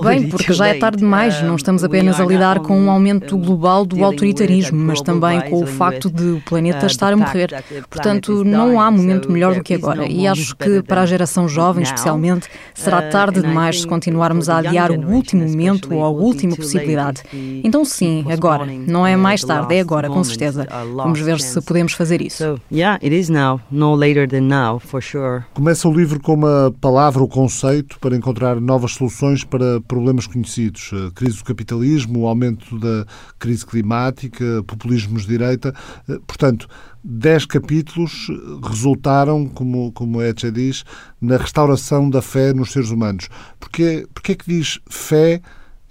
Bem, 0.04 0.30
porque 0.30 0.54
já 0.54 0.68
é 0.68 0.74
tarde 0.76 0.98
demais. 0.98 1.42
Não 1.42 1.56
estamos 1.56 1.84
apenas 1.84 2.20
a 2.20 2.26
lidar 2.26 2.60
com 2.60 2.80
um 2.80 2.92
aumento 2.92 3.38
global 3.38 3.86
do 3.86 4.04
autoritarismo, 4.04 4.78
mas 4.78 5.02
também 5.02 5.42
com 5.50 5.64
o 5.64 5.66
facto 5.66 6.10
de 6.10 6.24
o 6.24 6.42
planeta 6.42 6.84
uh, 6.84 6.88
estar 6.88 7.14
a 7.14 7.18
morrer. 7.18 7.64
Portanto, 7.90 8.44
não 8.44 8.80
há 8.80 8.92
momento 8.92 9.32
melhor 9.32 9.56
do 9.56 9.64
que 9.64 9.74
agora. 9.74 10.08
E 10.08 10.28
acho 10.28 10.56
que 10.56 10.82
para 10.84 11.02
a 11.02 11.06
geração 11.06 11.48
jovem, 11.48 11.84
especialmente, 11.84 12.48
será 12.74 13.00
uh, 13.00 13.10
tarde 13.10 13.42
demais 13.42 13.82
se 13.82 13.88
continuarmos 13.88 14.50
a 14.50 14.58
adiar 14.58 14.92
o 14.92 15.10
último 15.10 15.48
momento 15.48 15.94
ou 15.94 16.04
a 16.04 16.10
última 16.10 16.56
possibilidade. 16.56 17.24
Então, 17.64 17.86
sim, 17.86 18.26
agora. 18.30 18.66
Não 18.66 19.06
é 19.06 19.16
mais 19.16 19.44
tarde, 19.44 19.76
é 19.76 19.80
agora, 19.80 20.10
com 20.10 20.24
certeza. 20.24 20.68
Vamos 20.96 21.20
ver 21.20 21.40
se 21.40 21.62
podemos 21.62 21.94
fazer 21.94 22.22
isso. 22.22 22.60
Yeah, 22.72 23.00
it 23.04 23.16
is 23.16 23.30
now, 23.30 23.62
no 23.72 23.96
later 23.96 24.28
than 24.28 24.49
for 24.80 25.02
sure. 25.02 25.44
Começa 25.54 25.88
o 25.88 25.94
livro 25.94 26.20
com 26.20 26.34
uma 26.34 26.74
palavra 26.82 27.22
ou 27.22 27.28
conceito 27.28 28.00
para 28.00 28.16
encontrar 28.16 28.60
novas 28.60 28.94
soluções 28.94 29.44
para 29.44 29.80
problemas 29.82 30.26
conhecidos. 30.26 30.92
A 31.08 31.12
crise 31.12 31.38
do 31.38 31.44
capitalismo, 31.44 32.22
o 32.22 32.28
aumento 32.28 32.80
da 32.80 33.06
crise 33.38 33.64
climática, 33.64 34.64
populismos 34.66 35.22
de 35.22 35.28
direita. 35.30 35.72
Eh, 36.10 36.18
portanto, 36.26 36.68
dez 37.04 37.46
capítulos 37.46 38.28
resultaram, 38.68 39.48
como, 39.48 39.92
como 39.92 40.20
a 40.20 40.28
Etche 40.30 40.50
diz, 40.50 40.84
na 41.22 41.38
restauração 41.38 42.10
da 42.10 42.22
fé 42.22 42.52
nos 42.52 42.72
seres 42.72 42.90
humanos. 42.90 43.30
Porquê, 43.60 44.08
porquê 44.14 44.32
é 44.32 44.36
que 44.36 44.48
diz 44.48 44.80
fé 44.90 45.42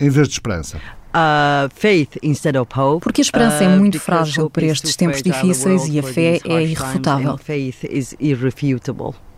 em 0.00 0.10
vez 0.10 0.26
de 0.26 0.34
esperança? 0.34 0.80
Porque 3.00 3.20
a 3.20 3.24
esperança 3.24 3.64
é 3.64 3.68
uh, 3.68 3.78
muito 3.78 3.98
frágil 3.98 4.50
para 4.50 4.66
estes 4.66 4.96
tempos 4.96 5.22
difíceis 5.22 5.86
e 5.86 5.98
a 5.98 6.02
fé 6.02 6.40
é 6.44 6.62
irrefutável. 6.62 7.38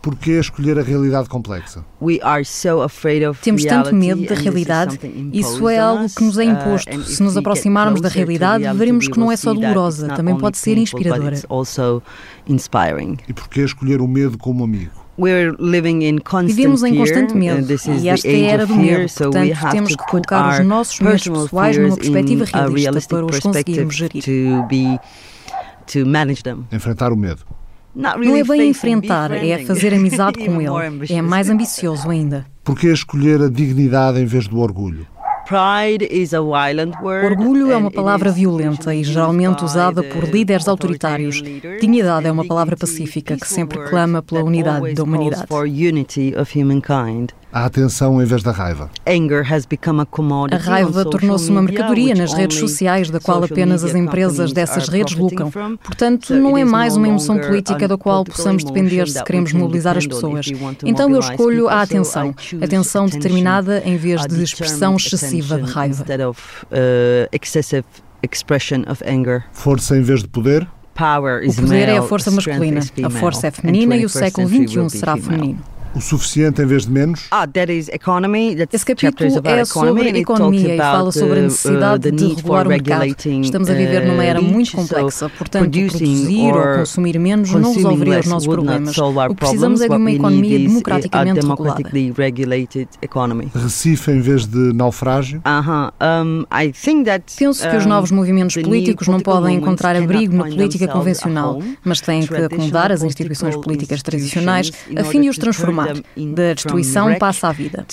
Porquê 0.03 0.33
escolher 0.41 0.79
a 0.79 0.83
realidade 0.83 1.29
complexa? 1.29 1.85
Temos 3.35 3.64
tanto 3.64 3.95
medo 3.95 4.25
da 4.25 4.35
realidade. 4.35 4.99
Isso 5.31 5.68
é 5.68 5.79
algo 5.79 6.09
que 6.09 6.25
nos 6.25 6.39
é 6.39 6.45
uh, 6.45 6.51
imposto. 6.51 7.03
Se 7.05 7.23
nos 7.23 7.37
aproximarmos 7.37 8.01
da 8.01 8.09
realidade, 8.09 8.64
veremos 8.77 9.09
que 9.09 9.18
não 9.18 9.31
é 9.31 9.37
só 9.37 9.53
dolorosa, 9.53 10.09
também 10.09 10.37
pode 10.37 10.57
ser 10.57 10.79
inspiradora. 10.79 11.37
E 13.29 13.33
porquê 13.33 13.61
escolher 13.61 14.01
o 14.01 14.09
medo 14.09 14.39
como 14.39 14.64
amigo? 14.64 14.99
Vivemos 16.47 16.83
em 16.83 16.97
constante 16.97 17.35
medo 17.35 17.66
e 18.01 18.09
esta 18.09 18.29
é 18.29 18.31
a 18.31 18.53
era 18.53 18.66
do 18.66 18.75
medo, 18.77 19.12
portanto 19.12 19.71
temos 19.71 19.97
que 19.97 20.07
colocar 20.07 20.61
os 20.61 20.66
nossos 20.66 20.99
medos 21.01 21.29
pessoais 21.29 21.77
numa 21.77 21.97
perspectiva 21.97 22.45
realista 22.45 23.01
para 23.09 23.27
os 23.27 23.39
conseguirmos 23.39 23.97
gerir. 23.97 24.23
Enfrentar 26.73 27.12
o 27.12 27.16
medo. 27.16 27.43
Não 27.95 28.37
é 28.37 28.45
bem 28.45 28.68
enfrentar, 28.68 29.33
é 29.33 29.64
fazer 29.64 29.93
amizade 29.93 30.39
com 30.47 30.61
ele. 30.61 31.12
É 31.12 31.21
mais 31.21 31.51
ambicioso 31.51 32.09
ainda. 32.09 32.47
Por 32.62 32.79
que 32.79 32.87
escolher 32.87 33.43
a 33.43 33.49
dignidade 33.49 34.21
em 34.21 34.27
vez 34.27 34.47
do 34.47 34.59
orgulho? 34.61 35.07
Orgulho 37.26 37.72
é 37.72 37.76
uma 37.76 37.90
palavra 37.90 38.30
violenta 38.30 38.94
e 38.94 39.03
geralmente 39.03 39.64
usada 39.64 40.03
por 40.03 40.24
líderes 40.28 40.68
autoritários. 40.68 41.42
Dignidade 41.80 42.26
é 42.26 42.32
uma 42.32 42.46
palavra 42.46 42.76
pacífica 42.76 43.36
que 43.36 43.48
sempre 43.48 43.78
clama 43.88 44.22
pela 44.22 44.44
unidade 44.44 44.94
da 44.94 45.03
humanidade. 45.03 45.46
A 47.53 47.64
atenção 47.64 48.22
em 48.22 48.24
vez 48.24 48.42
da 48.42 48.53
raiva. 48.53 48.90
A 50.51 50.57
raiva 50.57 51.05
tornou-se 51.05 51.51
uma 51.51 51.62
mercadoria 51.62 52.14
nas 52.14 52.32
redes 52.32 52.59
sociais, 52.59 53.11
da 53.11 53.18
qual 53.20 53.42
apenas 53.42 53.84
as 53.84 53.94
empresas 53.94 54.53
dessas 54.53 54.88
redes 54.88 55.16
lucram. 55.16 55.51
Portanto, 55.82 56.34
não 56.34 56.57
é 56.57 56.64
mais 56.64 56.96
uma 56.96 57.09
emoção 57.09 57.38
política 57.38 57.88
da 57.88 57.96
qual 57.96 58.24
possamos 58.24 58.64
depender 58.64 59.09
se 59.09 59.22
queremos 59.24 59.53
mobilizar 59.53 59.96
as 59.96 60.07
pessoas. 60.07 60.46
Então 60.84 61.11
eu 61.11 61.20
escolho 61.20 61.68
a 61.68 61.82
atenção, 61.82 62.34
atenção 62.62 63.07
determinada 63.07 63.82
em 63.84 63.96
vez 63.96 64.26
de 64.26 64.42
expressão 64.42 64.96
excessiva 64.96 65.61
de 65.61 65.70
raiva. 65.70 66.05
Força 69.53 69.96
em 69.96 70.03
vez 70.03 70.22
de 70.22 70.28
poder? 70.28 70.68
O 71.48 71.55
poder 71.55 71.88
é 71.88 71.96
a 71.96 72.03
força 72.03 72.30
masculina, 72.30 72.80
a 73.03 73.11
força 73.11 73.46
é 73.46 73.51
feminina 73.51 73.96
e 73.96 74.05
o 74.05 74.09
século 74.09 74.46
XXI 74.46 74.90
será 74.90 75.16
feminino. 75.16 75.59
O 75.93 76.01
suficiente 76.01 76.62
em 76.62 76.66
vez 76.66 76.86
de 76.86 76.93
menos? 76.93 77.26
Ah, 77.32 77.49
Esse 78.72 78.86
capítulo 78.86 79.41
é 79.45 79.64
sobre 79.64 80.09
economia 80.18 80.74
e 80.74 80.78
fala 80.78 81.11
sobre 81.11 81.41
a 81.41 81.43
necessidade 81.43 82.11
de 82.12 82.34
regular 82.34 82.66
o 82.66 82.68
mercado. 82.68 83.07
Estamos 83.43 83.68
a 83.68 83.74
viver 83.74 84.07
numa 84.07 84.24
era 84.24 84.41
muito 84.41 84.72
complexa, 84.72 85.28
portanto, 85.28 85.70
produzir 85.70 86.53
ou 86.53 86.78
consumir 86.78 87.18
menos 87.18 87.51
não 87.51 87.74
resolveria 87.74 88.20
os 88.20 88.26
nossos 88.26 88.47
problemas. 88.47 88.97
O 88.97 89.28
que 89.30 89.34
precisamos 89.34 89.80
é 89.80 89.88
de 89.88 89.95
uma 89.95 90.12
economia 90.12 90.59
democraticamente 90.61 91.41
regulada. 91.41 91.82
Recife 93.55 94.12
em 94.12 94.20
vez 94.20 94.47
de 94.47 94.72
naufrágio? 94.72 95.43
Penso 97.36 97.68
que 97.68 97.76
os 97.76 97.86
novos 97.86 98.12
movimentos 98.12 98.57
políticos 98.62 99.09
não 99.09 99.18
podem 99.18 99.57
encontrar 99.57 99.97
abrigo 99.97 100.36
na 100.36 100.45
política 100.45 100.86
convencional, 100.86 101.61
mas 101.84 102.01
têm 102.01 102.24
que 102.24 102.34
acomodar 102.36 102.93
as 102.93 103.03
instituições 103.03 103.57
políticas 103.57 104.03
tradicionais 104.03 104.70
a 104.97 105.03
fim 105.03 105.22
de 105.22 105.28
os 105.28 105.36
transformar 105.36 105.80
da 106.35 106.55
destruição 106.55 107.14
passa 107.18 107.49
à 107.49 107.53
vida. 107.53 107.85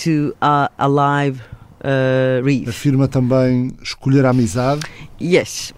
Uh, 1.80 2.68
Afirma 2.68 3.08
também 3.08 3.72
escolher 3.84 4.26
a 4.26 4.32
amizade? 4.32 4.82
Yes. 5.22 5.74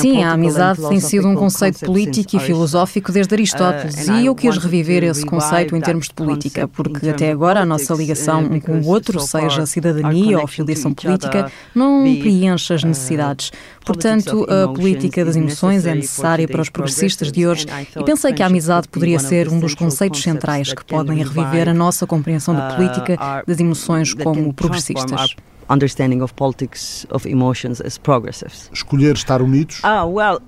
Sim, 0.00 0.22
a 0.22 0.32
amizade 0.32 0.80
tem 0.88 1.00
sido 1.00 1.28
um 1.28 1.34
conceito 1.34 1.84
político 1.84 2.36
e 2.36 2.40
filosófico 2.40 3.12
desde 3.12 3.34
Aristóteles. 3.34 4.08
uh, 4.08 4.12
e 4.12 4.26
eu 4.26 4.34
quis 4.34 4.56
reviver 4.56 5.02
esse 5.04 5.24
conceito 5.24 5.76
em 5.76 5.80
termos 5.80 6.06
de 6.06 6.14
política, 6.14 6.68
porque 6.68 7.08
até 7.08 7.30
agora 7.30 7.60
a 7.60 7.66
nossa 7.66 7.94
ligação 7.94 8.42
um 8.44 8.60
com 8.60 8.80
o 8.80 8.86
outro, 8.86 9.20
seja 9.20 9.66
cidadania 9.66 10.38
ou 10.38 10.46
filiação 10.46 10.92
política, 10.92 11.50
não 11.74 12.02
preenche 12.20 12.72
as 12.72 12.82
uh, 12.82 12.86
necessidades. 12.86 13.52
Portanto, 13.84 14.46
a 14.48 14.72
política 14.72 15.24
das 15.24 15.36
emoções 15.36 15.84
é 15.86 15.94
necessária 15.94 16.46
para 16.46 16.62
os 16.62 16.68
progressistas 16.68 17.32
de 17.32 17.46
hoje. 17.46 17.66
E 17.98 18.04
pensei 18.04 18.32
que 18.32 18.42
a 18.42 18.46
amizade 18.46 18.88
poderia 18.88 19.18
ser 19.18 19.48
um 19.48 19.58
dos 19.58 19.74
conceitos 19.74 20.22
centrais 20.22 20.72
que 20.72 20.84
podem 20.84 21.18
reviver 21.18 21.68
a 21.68 21.74
nossa 21.74 22.06
compreensão 22.06 22.54
da 22.54 22.74
política, 22.74 23.18
das 23.46 23.58
emoções 23.58 24.14
como 24.14 24.52
progressistas 24.52 25.34
understanding 25.72 26.20
of 26.20 26.34
politics 26.34 27.06
of 27.10 27.28
emotions 27.28 27.80
as 27.80 27.98
progressives. 27.98 28.70
Escolher 28.72 29.14
estar 29.14 29.40
unidos? 29.40 29.80
Ah, 29.82 30.04
well, 30.04 30.40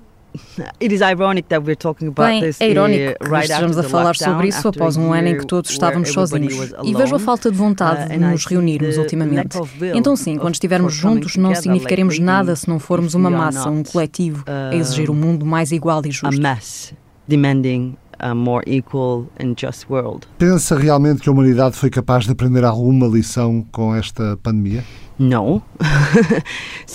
It 0.81 0.93
is 0.93 1.01
ironic 1.01 1.47
that 1.47 1.63
we're 1.63 1.77
talking 1.77 2.09
about 2.09 2.27
Bem, 2.27 2.41
this, 2.41 2.59
é 2.59 2.69
irónico 2.69 3.17
que 3.19 3.29
right 3.29 3.49
estejamos 3.49 3.77
a 3.77 3.83
falar 3.83 4.15
sobre 4.15 4.49
isso 4.49 4.67
após 4.67 4.97
um 4.97 5.13
ano 5.13 5.29
em 5.29 5.37
que 5.37 5.45
todos 5.45 5.71
estávamos 5.71 6.09
sozinhos. 6.09 6.73
E 6.83 6.93
vejo 6.93 7.15
a 7.15 7.19
falta 7.19 7.49
de 7.49 7.57
vontade 7.57 8.09
de 8.09 8.17
nos 8.17 8.45
reunirmos 8.45 8.97
ultimamente. 8.97 9.57
Então, 9.93 10.15
sim, 10.15 10.37
quando 10.37 10.55
estivermos 10.55 10.93
juntos, 10.93 11.37
não 11.37 11.55
significaremos 11.55 12.19
nada 12.19 12.55
se 12.55 12.67
não 12.67 12.79
formos 12.79 13.13
uma 13.13 13.29
massa, 13.29 13.69
um 13.69 13.83
coletivo, 13.83 14.43
a 14.45 14.75
exigir 14.75 15.09
um 15.09 15.15
mundo 15.15 15.45
mais 15.45 15.71
igual 15.71 16.01
e 16.05 16.11
justo. 16.11 16.95
demanding 17.27 17.97
a 18.19 18.33
more 18.35 18.63
equal 18.67 19.27
and 19.39 19.55
just 19.57 19.89
world. 19.89 20.27
Pensa 20.37 20.77
realmente 20.77 21.21
que 21.21 21.29
a 21.29 21.31
humanidade 21.31 21.75
foi 21.75 21.89
capaz 21.89 22.25
de 22.25 22.31
aprender 22.31 22.63
alguma 22.63 23.07
lição 23.07 23.65
com 23.71 23.95
esta 23.95 24.37
pandemia? 24.41 24.83
Não. 25.17 25.61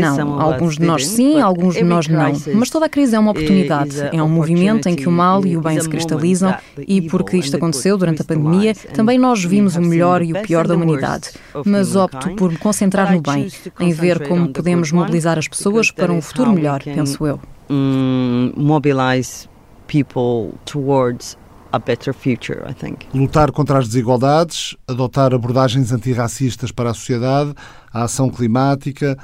não, 0.00 0.40
alguns 0.40 0.76
de 0.76 0.84
nós 0.84 1.06
sim, 1.06 1.40
alguns 1.40 1.74
de 1.74 1.84
nós 1.84 2.08
não. 2.08 2.32
Mas 2.54 2.70
toda 2.70 2.86
a 2.86 2.88
crise 2.88 3.14
é 3.14 3.18
uma 3.18 3.30
oportunidade. 3.30 4.00
É 4.12 4.22
um 4.22 4.28
movimento 4.28 4.88
em 4.88 4.96
que 4.96 5.08
o 5.08 5.12
mal 5.12 5.44
e 5.44 5.56
o 5.56 5.60
bem 5.60 5.78
se 5.80 5.88
cristalizam 5.88 6.54
e 6.86 7.02
porque 7.02 7.36
isto 7.36 7.56
aconteceu 7.56 7.96
durante 7.96 8.22
a 8.22 8.24
pandemia, 8.24 8.74
também 8.74 9.18
nós 9.18 9.44
vimos 9.44 9.76
o 9.76 9.82
melhor 9.82 10.22
e 10.22 10.32
o 10.32 10.42
pior 10.42 10.66
da 10.66 10.74
humanidade. 10.74 11.30
Mas 11.64 11.94
opto 11.94 12.30
por 12.36 12.50
me 12.50 12.58
concentrar 12.58 13.12
no 13.12 13.20
bem, 13.20 13.48
em 13.80 13.92
ver 13.92 14.26
como 14.26 14.48
podemos 14.48 14.90
mobilizar 14.90 15.38
as 15.38 15.48
pessoas 15.48 15.90
para 15.90 16.12
um 16.12 16.20
futuro 16.20 16.52
melhor, 16.52 16.82
penso 16.82 17.26
eu. 17.26 17.40
Mm, 17.68 18.52
mobilize 18.56 19.48
people 19.86 20.58
towards 20.64 21.36
a 21.72 21.78
better 21.78 22.12
future, 22.14 22.62
I 22.68 22.74
think. 22.74 23.06
Lutar 23.14 23.50
contra 23.50 23.78
as 23.78 23.88
desigualdades, 23.88 24.76
adotar 24.86 25.34
abordagens 25.34 25.92
antirracistas 25.92 26.70
para 26.70 26.90
a 26.90 26.94
sociedade, 26.94 27.54
a 27.92 28.04
ação 28.04 28.28
climática, 28.30 29.16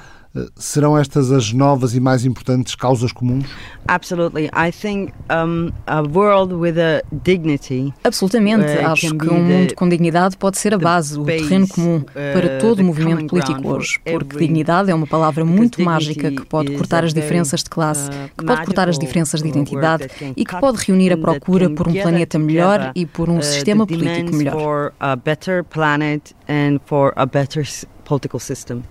serão 0.57 0.97
estas 0.97 1.33
as 1.33 1.53
novas 1.53 1.95
e 1.95 2.01
mais 2.01 2.25
importantes 2.25 2.75
causas 2.75 3.13
comuns? 3.13 3.47
Absolutely. 3.87 4.47
I 4.47 4.71
think 4.71 5.13
um, 5.31 5.71
a 5.87 6.03
world 6.03 6.55
with 6.55 6.79
a 6.79 7.03
dignity. 7.25 7.93
Absolutamente. 8.05 8.67
Uh, 8.67 8.89
Acho 8.89 9.15
que 9.15 9.29
um 9.29 9.43
mundo 9.43 9.75
com 9.75 9.89
dignidade 9.89 10.37
pode 10.37 10.59
ser 10.59 10.75
a 10.75 10.79
base, 10.79 11.19
o 11.19 11.25
terreno 11.25 11.67
comum 11.69 12.01
para 12.03 12.57
uh, 12.57 12.61
todo 12.61 12.81
o 12.81 12.85
movimento 12.85 13.27
político 13.27 13.69
hoje, 13.69 13.99
porque 14.05 14.39
dignidade 14.39 14.91
é 14.91 14.95
uma 14.95 15.07
palavra 15.07 15.45
muito 15.45 15.83
mágica 15.83 16.31
que 16.31 16.45
pode 16.45 16.77
cortar 16.77 17.05
as 17.05 17.15
diferenças 17.15 17.63
de 17.63 17.71
classe, 17.71 18.09
uh, 18.11 18.31
que 18.37 18.45
pode 18.45 18.65
cortar 18.65 18.89
as 18.89 18.99
diferenças 18.99 19.43
de 19.43 19.49
identidade 19.49 20.09
e 20.37 20.45
que 20.45 20.61
pode 20.61 20.79
reunir 20.85 21.13
a 21.13 21.17
procura 21.17 21.71
por 21.71 21.89
um 21.89 21.93
planeta 21.93 22.39
melhor 22.39 22.93
e 22.95 23.07
por 23.07 23.29
um 23.29 23.41
sistema 23.41 23.87
político 23.87 24.35
melhor. 24.35 24.93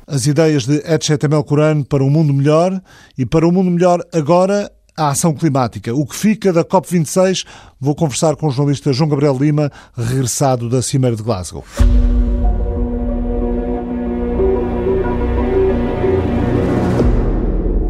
As 0.05 0.28
ideias 0.28 0.65
de 0.65 0.78
Etchet 0.86 1.28
Melkoran 1.28 1.84
para 1.84 2.03
um 2.03 2.09
mundo 2.09 2.34
melhor 2.34 2.82
e 3.18 3.26
para 3.26 3.47
um 3.47 3.51
mundo 3.51 3.72
melhor 3.72 3.99
agora 4.13 4.72
a 4.97 5.09
ação 5.09 5.34
climática. 5.34 5.93
O 5.93 6.05
que 6.05 6.15
fica 6.15 6.51
da 6.51 6.63
COP26? 6.63 7.45
Vou 7.80 7.95
conversar 7.95 8.36
com 8.36 8.47
o 8.47 8.51
jornalista 8.51 8.91
João 8.91 9.09
Gabriel 9.09 9.38
Lima, 9.39 9.72
regressado 9.95 10.68
da 10.70 10.82
Cimeira 10.82 11.15
de 11.15 11.24
Glasgow. 11.24 11.63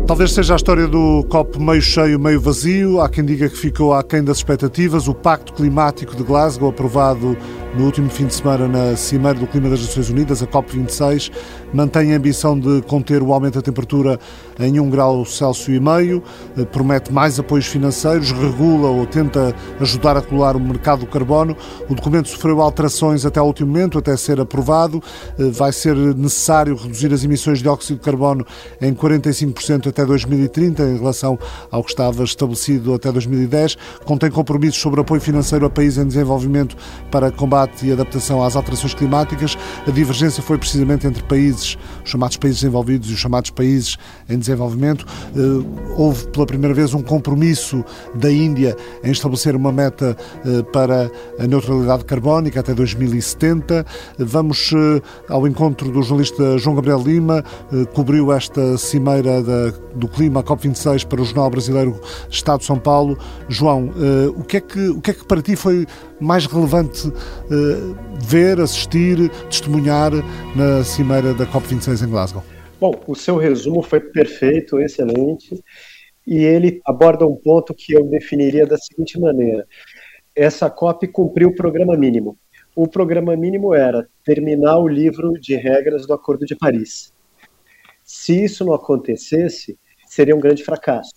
Talvez 0.08 0.32
seja 0.32 0.53
a 0.53 0.55
história 0.55 0.88
do 0.88 1.22
copo 1.26 1.62
meio 1.62 1.82
cheio, 1.82 2.18
meio 2.18 2.39
vazio. 2.39 3.01
Há 3.01 3.10
quem 3.10 3.26
diga 3.26 3.49
que 3.49 3.58
ficou 3.58 3.93
aquém 3.93 4.24
das 4.24 4.38
expectativas. 4.38 5.10
O 5.10 5.14
Pacto 5.14 5.51
Climático 5.51 6.16
de 6.16 6.24
Glasgow, 6.24 6.70
aprovado 6.70 7.38
no 7.76 7.86
último 7.86 8.10
fim 8.10 8.26
de 8.26 8.34
semana 8.34 8.68
na 8.68 8.95
Cimeira 8.95 9.38
do 9.38 9.45
Clima 9.45 9.70
das 9.70 9.82
Nações 9.82 10.10
Unidas, 10.10 10.41
a 10.41 10.47
COP26, 10.47 11.32
mantém 11.74 12.14
a 12.14 12.18
ambição 12.18 12.60
de 12.60 12.82
conter 12.84 13.22
o 13.22 13.32
aumento 13.32 13.55
da 13.55 13.62
temperatura 13.62 14.20
em 14.60 14.80
1 14.80 14.89
grau 14.89 15.24
Celsius 15.26 15.78
e 15.78 15.80
meio, 15.80 16.24
eh, 16.58 16.66
promete 16.66 17.14
mais 17.14 17.38
apoios 17.38 17.68
financeiros, 17.68 18.32
regula 18.32 18.89
ou 18.89 19.05
tenta 19.05 19.53
ajudar 19.80 20.18
a 20.18 20.22
colar 20.22 20.55
o 20.55 20.60
mercado 20.60 21.01
do 21.01 21.08
carbono. 21.08 21.55
O 21.88 21.93
documento 21.93 22.30
sofreu 22.30 22.62
alterações 22.62 23.26
até 23.26 23.39
ao 23.39 23.45
último 23.45 23.72
momento, 23.72 23.99
até 23.99 24.16
ser 24.18 24.39
aprovado. 24.39 25.03
Eh, 25.38 25.49
vai 25.51 25.72
ser 25.72 25.95
necessário 25.95 26.76
reduzir 26.76 27.14
as 27.14 27.24
emissões 27.24 27.60
de 27.60 27.66
dióxido 27.66 27.97
de 27.97 28.03
carbono 28.03 28.45
em 28.82 28.93
45% 28.93 29.88
até 29.98 30.06
2030, 30.06 30.84
em 30.84 30.98
relação 30.98 31.39
ao 31.72 31.84
que 31.84 31.89
estava 31.89 32.24
estabelecido 32.24 32.93
até 32.93 33.12
2010. 33.12 33.78
Contém 34.06 34.30
compromissos 34.30 34.80
sobre 34.80 35.02
apoio 35.02 35.20
financeiro 35.20 35.66
a 35.66 35.70
países 35.70 35.98
em 35.98 36.06
desenvolvimento 36.06 36.78
para 37.10 37.32
combate 37.32 37.88
e 37.88 37.91
adaptação 37.91 38.43
às 38.43 38.56
alterações 38.56 38.93
climáticas, 38.93 39.58
a 39.88 39.91
divergência 39.91 40.43
foi 40.43 40.58
precisamente 40.58 41.08
entre 41.08 41.24
países, 41.24 41.78
os 42.04 42.12
chamados 42.12 42.38
países 42.38 42.62
desenvolvidos 42.62 43.10
e 43.10 43.14
os 43.14 43.20
chamados 43.20 43.50
países 43.50 43.98
em 44.30 44.38
desenvolvimento. 44.38 45.06
Eh, 45.36 45.93
houve 45.98 46.28
pela 46.28 46.45
primeira 46.45 46.74
vez 46.74 46.93
um 46.93 47.02
compromisso 47.02 47.84
da 48.14 48.32
Índia 48.32 48.76
em 49.04 49.12
estabelecer 49.12 49.56
uma 49.56 49.72
meta 49.72 50.16
eh, 50.45 50.62
para 50.72 51.10
a 51.39 51.48
neutralidade 51.48 52.06
carbónica 52.06 52.60
até 52.60 52.74
2070. 52.74 53.86
Vamos 54.20 54.72
eh, 54.74 55.02
ao 55.30 55.48
encontro 55.48 55.91
do 55.91 56.02
jornalista 56.02 56.58
João 56.58 56.76
Gabriel 56.76 57.02
Lima, 57.02 57.43
cobriu 57.93 58.32
esta 58.32 58.78
cimeira 58.78 59.41
do 59.98 60.08
clima, 60.08 60.39
a 60.39 60.43
COP26, 60.43 61.06
para 61.06 61.22
o 61.22 61.26
Jornal 61.26 61.50
Brasileiro 61.50 62.00
Estado 62.30 62.60
de 62.60 62.66
São 62.66 62.80
Paulo. 62.80 63.18
João, 63.50 63.91
o 64.36 64.43
que 64.43 64.58
é 64.58 64.62
que, 64.62 64.89
o 64.89 65.02
que, 65.02 65.12
é 65.12 65.14
que 65.14 65.26
para 65.26 65.41
ti 65.41 65.56
foi 65.56 65.86
mais 66.20 66.45
relevante 66.45 67.08
uh, 67.08 67.95
ver, 68.20 68.60
assistir, 68.60 69.30
testemunhar 69.50 70.12
na 70.56 70.84
cimeira 70.84 71.34
da 71.34 71.45
COP26 71.45 72.06
em 72.06 72.10
Glasgow? 72.10 72.43
Bom, 72.80 72.93
o 73.08 73.16
seu 73.16 73.38
resumo 73.38 73.82
foi 73.82 74.00
perfeito, 74.00 74.80
excelente, 74.80 75.64
e 76.26 76.38
ele 76.38 76.80
aborda 76.86 77.26
um 77.26 77.36
ponto 77.36 77.74
que 77.74 77.93
eu 77.93 78.04
definiria 78.04 78.68
da 78.68 78.78
seguinte 78.78 79.20
maneira: 79.20 79.66
essa 80.36 80.70
COP 80.70 81.08
cumpriu 81.08 81.50
o 81.50 81.56
programa 81.56 81.98
mínimo. 81.98 82.38
O 82.76 82.88
programa 82.88 83.36
mínimo 83.36 83.74
era 83.74 84.08
terminar 84.24 84.78
o 84.78 84.88
livro 84.88 85.34
de 85.34 85.56
regras 85.56 86.06
do 86.06 86.14
Acordo 86.14 86.45
de 86.45 86.56
Paris. 86.56 87.12
Se 88.04 88.43
isso 88.43 88.64
não 88.64 88.74
acontecesse, 88.74 89.78
seria 90.08 90.36
um 90.36 90.39
grande 90.39 90.64
fracasso. 90.64 91.12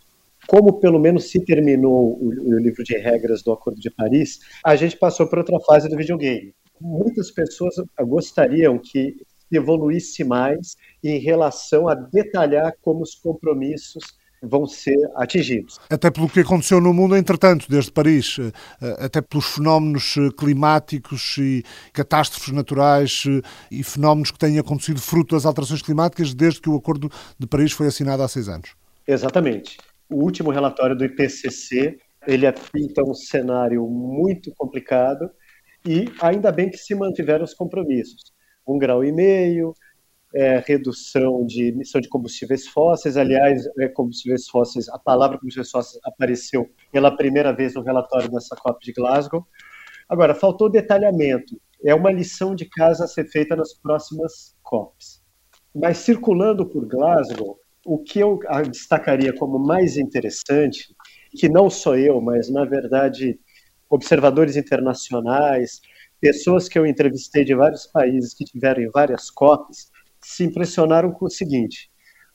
como 0.46 0.80
pelo 0.80 0.98
menos 0.98 1.30
se 1.30 1.44
terminou 1.44 2.18
o, 2.20 2.28
o 2.28 2.58
livro 2.58 2.82
de 2.82 2.96
regras 2.96 3.42
do 3.42 3.52
Acordo 3.52 3.80
de 3.80 3.90
Paris, 3.90 4.40
a 4.64 4.74
gente 4.74 4.96
passou 4.96 5.26
para 5.26 5.40
outra 5.40 5.60
fase 5.60 5.88
do 5.88 5.96
videogame. 5.96 6.54
Muitas 6.80 7.30
pessoas 7.30 7.74
gostariam 8.00 8.78
que 8.78 9.16
evoluísse 9.52 10.24
mais 10.24 10.76
em 11.04 11.18
relação 11.18 11.88
a 11.88 11.94
detalhar 11.94 12.74
como 12.80 13.02
os 13.02 13.14
compromissos 13.14 14.02
vão 14.42 14.66
ser 14.66 14.98
atingidos. 15.16 15.78
Até 15.90 16.10
pelo 16.10 16.28
que 16.28 16.40
aconteceu 16.40 16.80
no 16.80 16.94
mundo, 16.94 17.16
entretanto, 17.16 17.66
desde 17.68 17.92
Paris, 17.92 18.38
eh, 18.38 18.96
até 18.98 19.20
pelos 19.20 19.46
fenómenos 19.46 20.16
eh, 20.16 20.30
climáticos 20.36 21.36
e 21.38 21.62
catástrofes 21.92 22.52
naturais 22.52 23.24
eh, 23.26 23.42
e 23.70 23.82
fenómenos 23.84 24.30
que 24.30 24.38
têm 24.38 24.58
acontecido 24.58 25.00
fruto 25.00 25.34
das 25.34 25.44
alterações 25.44 25.82
climáticas 25.82 26.32
desde 26.32 26.60
que 26.60 26.70
o 26.70 26.76
Acordo 26.76 27.10
de 27.38 27.46
Paris 27.46 27.72
foi 27.72 27.86
assinado 27.86 28.22
há 28.22 28.28
seis 28.28 28.48
anos. 28.48 28.74
Exatamente. 29.06 29.76
O 30.08 30.24
último 30.24 30.50
relatório 30.50 30.96
do 30.96 31.04
IPCC, 31.04 31.98
ele 32.26 32.50
pinta 32.72 33.02
um 33.02 33.14
cenário 33.14 33.86
muito 33.86 34.52
complicado 34.56 35.30
e 35.86 36.06
ainda 36.20 36.50
bem 36.50 36.70
que 36.70 36.78
se 36.78 36.94
mantiveram 36.94 37.44
os 37.44 37.54
compromissos. 37.54 38.32
Um 38.66 38.78
grau 38.78 39.04
e 39.04 39.12
meio, 39.12 39.74
é, 40.34 40.62
redução 40.66 41.44
de 41.44 41.68
emissão 41.68 42.00
de 42.00 42.08
combustíveis 42.08 42.66
fósseis. 42.66 43.16
Aliás, 43.16 43.64
é, 43.78 43.88
combustíveis 43.88 44.48
fósseis, 44.48 44.88
a 44.88 44.98
palavra 44.98 45.38
combustíveis 45.38 45.70
fósseis 45.70 46.00
apareceu 46.04 46.68
pela 46.92 47.16
primeira 47.16 47.52
vez 47.52 47.74
no 47.74 47.82
relatório 47.82 48.30
dessa 48.30 48.56
COP 48.56 48.84
de 48.84 48.92
Glasgow. 48.92 49.46
Agora, 50.08 50.34
faltou 50.34 50.70
detalhamento. 50.70 51.60
É 51.84 51.94
uma 51.94 52.12
lição 52.12 52.54
de 52.54 52.66
casa 52.66 53.04
a 53.04 53.08
ser 53.08 53.28
feita 53.28 53.56
nas 53.56 53.74
próximas 53.74 54.54
COPs. 54.62 55.22
Mas 55.74 55.98
circulando 55.98 56.66
por 56.66 56.86
Glasgow, 56.86 57.58
o 57.84 57.98
que 57.98 58.18
eu 58.18 58.38
destacaria 58.70 59.32
como 59.32 59.58
mais 59.58 59.96
interessante, 59.96 60.94
que 61.30 61.48
não 61.48 61.70
sou 61.70 61.96
eu, 61.96 62.20
mas 62.20 62.50
na 62.50 62.64
verdade 62.64 63.38
observadores 63.88 64.56
internacionais, 64.56 65.80
pessoas 66.20 66.68
que 66.68 66.78
eu 66.78 66.86
entrevistei 66.86 67.44
de 67.44 67.54
vários 67.54 67.86
países 67.86 68.34
que 68.34 68.44
tiveram 68.44 68.88
várias 68.92 69.30
COPs, 69.30 69.89
se 70.22 70.44
impressionaram 70.44 71.12
com 71.12 71.26
o 71.26 71.30
seguinte: 71.30 71.90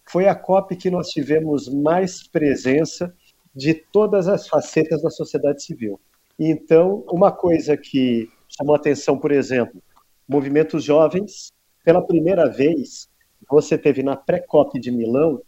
foi 0.09 0.27
a 0.27 0.36
COP 0.36 0.75
que 0.75 0.89
nós 0.89 1.09
tivemos 1.09 1.67
mais 1.67 2.27
presença 2.27 3.13
de 3.53 3.73
todas 3.73 4.27
as 4.27 4.47
facetas 4.47 5.01
da 5.01 5.09
sociedade 5.09 5.63
civil. 5.63 5.99
Então, 6.38 7.05
uma 7.09 7.31
coisa 7.31 7.77
que 7.77 8.29
chamou 8.49 8.75
atenção, 8.75 9.17
por 9.17 9.31
exemplo, 9.31 9.81
movimentos 10.27 10.83
jovens, 10.83 11.51
pela 11.83 12.05
primeira 12.05 12.49
vez, 12.49 13.07
você 13.49 13.77
teve 13.77 14.03
na 14.03 14.15
pré-COP 14.15 14.79
de 14.79 14.91
Milão 14.91 15.41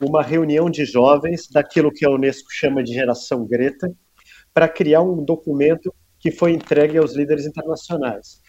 uma 0.00 0.22
reunião 0.22 0.70
de 0.70 0.84
jovens 0.84 1.48
daquilo 1.48 1.92
que 1.92 2.04
a 2.04 2.10
Unesco 2.10 2.50
chama 2.50 2.82
de 2.82 2.92
geração 2.92 3.46
Greta, 3.46 3.94
para 4.52 4.68
criar 4.68 5.02
um 5.02 5.24
documento 5.24 5.94
que 6.18 6.30
foi 6.30 6.52
entregue 6.52 6.98
aos 6.98 7.14
líderes 7.14 7.46
internacionais. 7.46 8.40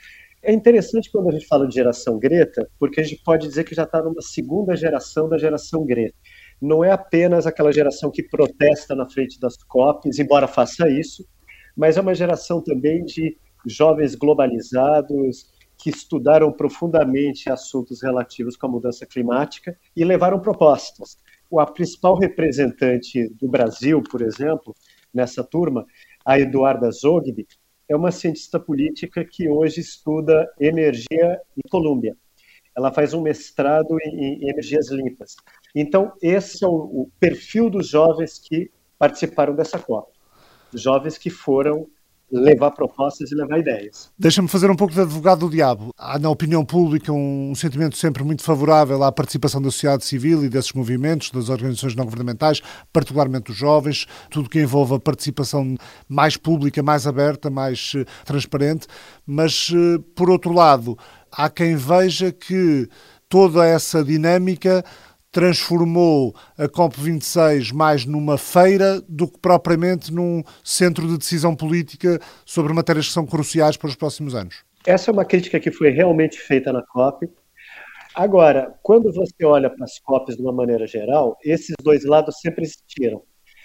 É 0.45 0.51
interessante 0.51 1.09
quando 1.09 1.29
a 1.29 1.31
gente 1.31 1.47
fala 1.47 1.65
de 1.65 1.73
geração 1.73 2.19
Greta, 2.19 2.69
porque 2.77 2.99
a 2.99 3.03
gente 3.03 3.23
pode 3.23 3.47
dizer 3.47 3.63
que 3.63 3.73
já 3.73 3.83
está 3.83 4.03
numa 4.03 4.21
segunda 4.21 4.75
geração 4.75 5.29
da 5.29 5.37
geração 5.37 5.85
Greta. 5.85 6.17
Não 6.61 6.83
é 6.83 6.91
apenas 6.91 7.47
aquela 7.47 7.71
geração 7.71 8.11
que 8.11 8.21
protesta 8.21 8.93
na 8.93 9.09
frente 9.09 9.39
das 9.39 9.55
COPs, 9.63 10.19
embora 10.19 10.45
faça 10.45 10.89
isso, 10.89 11.25
mas 11.77 11.95
é 11.95 12.01
uma 12.01 12.13
geração 12.13 12.61
também 12.61 13.05
de 13.05 13.37
jovens 13.65 14.15
globalizados 14.15 15.49
que 15.77 15.89
estudaram 15.89 16.51
profundamente 16.51 17.49
assuntos 17.49 18.03
relativos 18.03 18.57
com 18.57 18.67
a 18.67 18.71
mudança 18.71 19.05
climática 19.05 19.77
e 19.95 20.03
levaram 20.03 20.41
propostas. 20.41 21.17
A 21.57 21.65
principal 21.65 22.17
representante 22.17 23.29
do 23.39 23.47
Brasil, 23.47 24.03
por 24.03 24.21
exemplo, 24.21 24.75
nessa 25.13 25.41
turma, 25.41 25.85
a 26.25 26.37
Eduarda 26.37 26.91
Zogby, 26.91 27.47
é 27.87 27.95
uma 27.95 28.11
cientista 28.11 28.59
política 28.59 29.25
que 29.25 29.49
hoje 29.49 29.81
estuda 29.81 30.51
energia 30.59 31.39
em 31.57 31.69
Colômbia. 31.69 32.15
Ela 32.75 32.91
faz 32.91 33.13
um 33.13 33.21
mestrado 33.21 33.97
em, 34.03 34.43
em 34.43 34.49
energias 34.49 34.89
limpas. 34.89 35.35
Então, 35.75 36.13
esse 36.21 36.63
é 36.63 36.67
o, 36.67 36.71
o, 36.71 37.11
perfil 37.19 37.69
dos 37.69 37.87
jovens 37.87 38.39
que 38.39 38.71
participaram 38.97 39.55
dessa 39.55 39.77
COP. 39.77 40.11
Jovens 40.73 41.17
que 41.17 41.29
foram 41.29 41.87
levar 42.33 42.71
propostas 42.71 43.31
e 43.31 43.35
levar 43.35 43.59
ideias. 43.59 44.11
Deixa-me 44.17 44.47
fazer 44.47 44.71
um 44.71 44.75
pouco 44.75 44.93
de 44.93 45.01
advogado 45.01 45.41
do 45.41 45.49
diabo. 45.49 45.93
Há 45.97 46.17
na 46.17 46.29
opinião 46.29 46.65
pública 46.65 47.11
um 47.11 47.53
sentimento 47.55 47.95
sempre 47.97 48.23
muito 48.23 48.43
favorável 48.43 49.03
à 49.03 49.11
participação 49.11 49.61
da 49.61 49.69
sociedade 49.69 50.03
civil 50.03 50.43
e 50.43 50.49
desses 50.49 50.73
movimentos, 50.73 51.29
das 51.31 51.49
organizações 51.49 51.95
não 51.95 52.05
governamentais, 52.05 52.61
particularmente 52.91 53.45
dos 53.45 53.55
jovens, 53.55 54.07
tudo 54.29 54.49
que 54.49 54.59
envolva 54.59 54.99
participação 54.99 55.75
mais 56.09 56.35
pública, 56.35 56.81
mais 56.81 57.05
aberta, 57.05 57.49
mais 57.49 57.93
uh, 57.93 58.05
transparente. 58.25 58.87
Mas, 59.25 59.69
uh, 59.69 59.99
por 60.15 60.29
outro 60.29 60.51
lado, 60.51 60.97
há 61.31 61.49
quem 61.49 61.75
veja 61.75 62.31
que 62.31 62.89
toda 63.29 63.65
essa 63.65 64.03
dinâmica 64.03 64.83
transformou 65.33 66.35
a 66.55 66.69
COP26 66.69 67.73
mais 67.73 68.05
numa 68.05 68.37
feira 68.37 69.01
do 69.09 69.27
que 69.27 69.39
propriamente 69.39 70.13
num 70.13 70.43
centro 70.63 71.07
de 71.07 71.17
decisão 71.17 71.55
política 71.55 72.21
sobre 72.45 72.71
matérias 72.71 73.07
que 73.07 73.13
são 73.13 73.25
cruciais 73.25 73.75
para 73.75 73.89
os 73.89 73.95
próximos 73.95 74.35
anos. 74.35 74.63
Essa 74.85 75.09
é 75.09 75.11
uma 75.11 75.25
crítica 75.25 75.59
que 75.59 75.71
foi 75.71 75.89
realmente 75.89 76.37
feita 76.37 76.71
na 76.71 76.83
COP. 76.83 77.27
Agora, 78.13 78.75
quando 78.83 79.11
você 79.11 79.43
olha 79.43 79.71
para 79.71 79.85
as 79.85 79.97
COPs 79.97 80.35
de 80.35 80.43
uma 80.43 80.53
maneira 80.53 80.85
geral, 80.85 81.35
esses 81.43 81.73
dois 81.81 82.05
lados 82.05 82.39
sempre 82.39 82.63
existiram. 82.63 83.23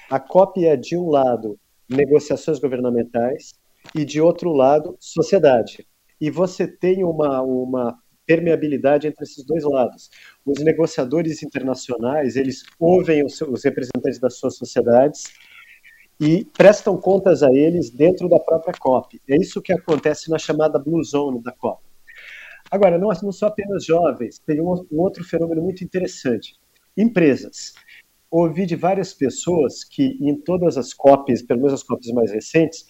A 0.09 0.19
COP 0.19 0.65
é, 0.65 0.75
de 0.75 0.97
um 0.97 1.11
lado, 1.11 1.59
negociações 1.87 2.59
governamentais 2.59 3.53
e, 3.95 4.07
de 4.07 4.23
outro 4.23 4.53
lado, 4.53 4.97
sociedade. 4.99 5.87
E 6.19 6.31
você 6.31 6.67
tem 6.67 7.05
uma, 7.05 7.43
uma 7.43 7.99
permeabilidade 8.29 9.07
entre 9.07 9.25
esses 9.25 9.45
dois 9.45 9.65
lados. 9.65 10.11
Os 10.45 10.61
negociadores 10.61 11.43
internacionais, 11.43 12.37
eles 12.37 12.65
ouvem 12.79 13.25
os, 13.25 13.41
os 13.41 13.65
representantes 13.65 14.19
das 14.19 14.39
suas 14.39 14.57
sociedades 14.57 15.25
e 16.21 16.45
prestam 16.57 16.97
contas 16.97 17.43
a 17.43 17.53
eles 17.53 17.91
dentro 17.91 18.29
da 18.29 18.41
própria 18.41 18.75
COP. 18.79 19.21
É 19.29 19.37
isso 19.37 19.63
que 19.63 19.73
acontece 19.73 20.31
na 20.31 20.39
chamada 20.39 20.79
Blue 20.79 21.03
Zone 21.05 21.43
da 21.43 21.53
COP. 21.53 21.83
Agora, 22.71 22.99
não, 22.99 23.09
não 23.23 23.33
são 23.33 23.49
apenas 23.49 23.85
jovens, 23.85 24.39
tem 24.41 24.61
um, 24.61 24.87
um 24.93 25.01
outro 25.01 25.25
fenômeno 25.25 25.63
muito 25.63 25.85
interessante. 25.85 26.55
Empresas. 26.97 27.73
Ouvi 28.31 28.67
de 28.67 28.77
várias 28.77 29.15
pessoas 29.15 29.85
que 29.85 30.19
em 30.21 30.37
todas 30.37 30.77
as 30.77 30.93
COPs, 30.93 31.43
pelo 31.43 31.61
menos 31.61 31.73
as 31.73 31.83
COPs 31.83 32.13
mais 32.13 32.31
recentes, 32.31 32.85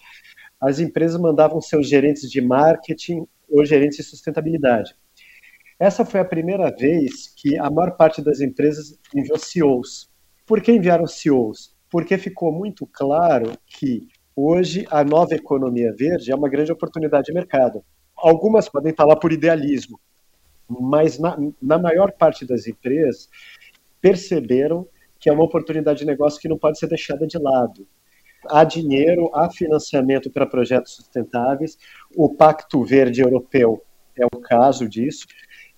as 0.59 0.79
empresas 0.79 1.19
mandavam 1.19 1.61
seus 1.61 1.87
gerentes 1.87 2.29
de 2.29 2.41
marketing 2.41 3.25
ou 3.49 3.65
gerentes 3.65 3.97
de 3.97 4.03
sustentabilidade. 4.03 4.93
Essa 5.79 6.03
foi 6.03 6.19
a 6.19 6.25
primeira 6.25 6.69
vez 6.75 7.33
que 7.37 7.57
a 7.57 7.69
maior 7.69 7.95
parte 7.95 8.21
das 8.21 8.41
empresas 8.41 8.99
enviou 9.15 9.39
CEOs. 9.39 10.09
Por 10.45 10.61
que 10.61 10.73
enviaram 10.73 11.07
CEOs? 11.07 11.73
Porque 11.89 12.17
ficou 12.17 12.51
muito 12.51 12.85
claro 12.85 13.53
que 13.65 14.09
hoje 14.35 14.85
a 14.91 15.05
nova 15.05 15.35
economia 15.35 15.93
verde 15.97 16.31
é 16.31 16.35
uma 16.35 16.49
grande 16.49 16.69
oportunidade 16.69 17.27
de 17.27 17.33
mercado. 17.33 17.81
Algumas 18.17 18.67
podem 18.67 18.93
falar 18.93 19.15
por 19.15 19.31
idealismo, 19.31 19.97
mas 20.67 21.17
na, 21.17 21.37
na 21.61 21.79
maior 21.79 22.11
parte 22.11 22.45
das 22.45 22.67
empresas 22.67 23.29
perceberam 24.01 24.85
que 25.17 25.29
é 25.29 25.33
uma 25.33 25.45
oportunidade 25.45 25.99
de 25.99 26.05
negócio 26.05 26.41
que 26.41 26.49
não 26.49 26.57
pode 26.57 26.77
ser 26.77 26.87
deixada 26.87 27.25
de 27.25 27.37
lado. 27.37 27.87
Há 28.49 28.65
dinheiro, 28.65 29.29
há 29.33 29.49
financiamento 29.49 30.29
para 30.29 30.45
projetos 30.45 30.95
sustentáveis, 30.95 31.77
o 32.15 32.33
Pacto 32.33 32.83
Verde 32.83 33.21
Europeu 33.21 33.81
é 34.17 34.25
o 34.25 34.39
caso 34.39 34.87
disso, 34.87 35.25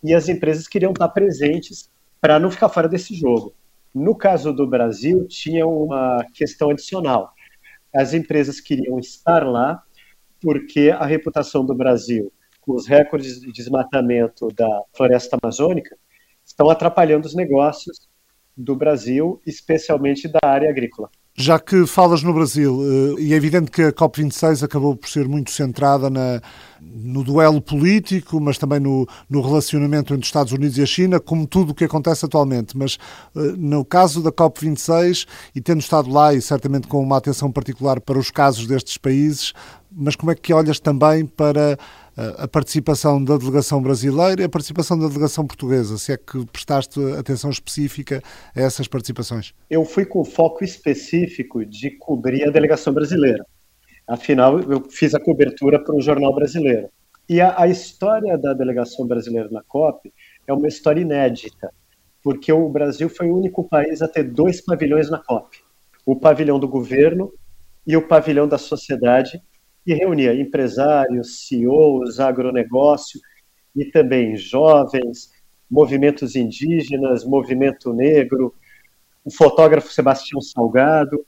e 0.03 0.13
as 0.13 0.27
empresas 0.29 0.67
queriam 0.67 0.91
estar 0.91 1.09
presentes 1.09 1.89
para 2.19 2.39
não 2.39 2.51
ficar 2.51 2.69
fora 2.69 2.87
desse 2.87 3.13
jogo. 3.15 3.53
No 3.93 4.15
caso 4.15 4.53
do 4.53 4.67
Brasil, 4.67 5.27
tinha 5.27 5.67
uma 5.67 6.25
questão 6.33 6.69
adicional. 6.69 7.33
As 7.93 8.13
empresas 8.13 8.59
queriam 8.59 8.99
estar 8.99 9.45
lá 9.45 9.83
porque 10.41 10.89
a 10.89 11.05
reputação 11.05 11.65
do 11.65 11.75
Brasil, 11.75 12.31
com 12.61 12.73
os 12.73 12.87
recordes 12.87 13.39
de 13.41 13.51
desmatamento 13.51 14.47
da 14.49 14.83
floresta 14.95 15.37
amazônica, 15.41 15.95
estão 16.43 16.69
atrapalhando 16.69 17.27
os 17.27 17.35
negócios 17.35 18.09
do 18.55 18.75
Brasil, 18.75 19.41
especialmente 19.45 20.27
da 20.27 20.39
área 20.43 20.69
agrícola. 20.69 21.09
Já 21.33 21.57
que 21.57 21.87
falas 21.87 22.21
no 22.23 22.33
Brasil, 22.33 22.81
eh, 23.17 23.21
e 23.21 23.33
é 23.33 23.37
evidente 23.37 23.71
que 23.71 23.83
a 23.83 23.93
COP26 23.93 24.63
acabou 24.63 24.97
por 24.97 25.09
ser 25.09 25.29
muito 25.29 25.49
centrada 25.49 26.09
na, 26.09 26.41
no 26.81 27.23
duelo 27.23 27.61
político, 27.61 28.39
mas 28.41 28.57
também 28.57 28.81
no, 28.81 29.07
no 29.29 29.41
relacionamento 29.41 30.13
entre 30.13 30.23
os 30.23 30.27
Estados 30.27 30.51
Unidos 30.51 30.77
e 30.77 30.81
a 30.81 30.85
China, 30.85 31.19
como 31.21 31.47
tudo 31.47 31.71
o 31.71 31.73
que 31.73 31.85
acontece 31.85 32.25
atualmente. 32.25 32.77
Mas 32.77 32.97
eh, 33.35 33.53
no 33.57 33.85
caso 33.85 34.21
da 34.21 34.31
COP26, 34.31 35.25
e 35.55 35.61
tendo 35.61 35.79
estado 35.79 36.11
lá, 36.11 36.33
e 36.33 36.41
certamente 36.41 36.87
com 36.87 37.01
uma 37.01 37.17
atenção 37.17 37.49
particular 37.49 38.01
para 38.01 38.19
os 38.19 38.29
casos 38.29 38.67
destes 38.67 38.97
países, 38.97 39.53
mas 39.89 40.17
como 40.17 40.31
é 40.31 40.35
que 40.35 40.53
olhas 40.53 40.79
também 40.81 41.25
para 41.25 41.77
a 42.15 42.47
participação 42.47 43.23
da 43.23 43.37
delegação 43.37 43.81
brasileira 43.81 44.41
e 44.41 44.45
a 44.45 44.49
participação 44.49 44.99
da 44.99 45.07
delegação 45.07 45.45
portuguesa, 45.45 45.97
se 45.97 46.11
é 46.11 46.17
que 46.17 46.45
prestaste 46.45 46.99
atenção 47.17 47.49
específica 47.49 48.21
a 48.55 48.61
essas 48.61 48.87
participações? 48.87 49.53
Eu 49.69 49.85
fui 49.85 50.05
com 50.05 50.23
foco 50.23 50.63
específico 50.63 51.65
de 51.65 51.91
cobrir 51.91 52.43
a 52.47 52.51
delegação 52.51 52.93
brasileira. 52.93 53.45
Afinal, 54.07 54.59
eu 54.59 54.83
fiz 54.89 55.13
a 55.15 55.19
cobertura 55.19 55.81
para 55.81 55.95
um 55.95 56.01
jornal 56.01 56.33
brasileiro. 56.35 56.89
E 57.29 57.39
a, 57.39 57.61
a 57.61 57.67
história 57.67 58.37
da 58.37 58.53
delegação 58.53 59.07
brasileira 59.07 59.49
na 59.49 59.63
COP 59.63 60.11
é 60.45 60.53
uma 60.53 60.67
história 60.67 60.99
inédita, 60.99 61.71
porque 62.21 62.51
o 62.51 62.67
Brasil 62.67 63.07
foi 63.09 63.29
o 63.29 63.37
único 63.37 63.63
país 63.63 64.01
a 64.01 64.07
ter 64.07 64.23
dois 64.23 64.59
pavilhões 64.59 65.09
na 65.09 65.17
COP: 65.17 65.59
o 66.05 66.15
pavilhão 66.15 66.59
do 66.59 66.67
governo 66.67 67.31
e 67.87 67.95
o 67.95 68.05
pavilhão 68.05 68.47
da 68.47 68.57
sociedade, 68.57 69.41
e 69.85 69.93
reunia 69.93 70.33
empresários, 70.33 71.47
CEOs, 71.47 72.19
agronegócio 72.19 73.19
e 73.75 73.85
também 73.85 74.35
jovens, 74.35 75.31
movimentos 75.69 76.35
indígenas, 76.35 77.23
movimento 77.23 77.93
negro, 77.93 78.53
o 79.23 79.31
fotógrafo 79.31 79.91
Sebastião 79.93 80.41
Salgado, 80.41 81.23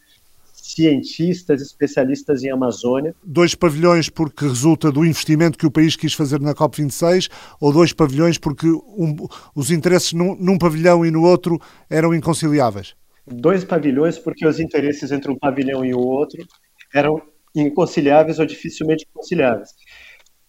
cientistas, 0.53 1.61
especialistas 1.61 2.43
em 2.43 2.49
Amazônia. 2.49 3.13
Dois 3.23 3.53
pavilhões 3.53 4.09
porque 4.09 4.45
resulta 4.45 4.91
do 4.91 5.05
investimento 5.05 5.57
que 5.57 5.65
o 5.65 5.71
país 5.71 5.95
quis 5.95 6.13
fazer 6.13 6.39
na 6.39 6.53
COP26 6.53 7.29
ou 7.59 7.73
dois 7.73 7.91
pavilhões 7.91 8.37
porque 8.37 8.67
um, 8.67 9.15
os 9.53 9.71
interesses 9.71 10.13
num, 10.13 10.35
num 10.35 10.57
pavilhão 10.57 11.05
e 11.05 11.11
no 11.11 11.23
outro 11.23 11.59
eram 11.89 12.13
inconciliáveis? 12.13 12.95
Dois 13.27 13.63
pavilhões 13.63 14.17
porque 14.17 14.45
os 14.45 14.59
interesses 14.59 15.11
entre 15.11 15.31
um 15.31 15.37
pavilhão 15.37 15.83
e 15.83 15.93
o 15.93 15.99
outro 15.99 16.45
eram 16.93 17.21
inconciliáveis 17.55 18.39
ou 18.39 18.45
dificilmente 18.45 19.07
conciliáveis. 19.13 19.69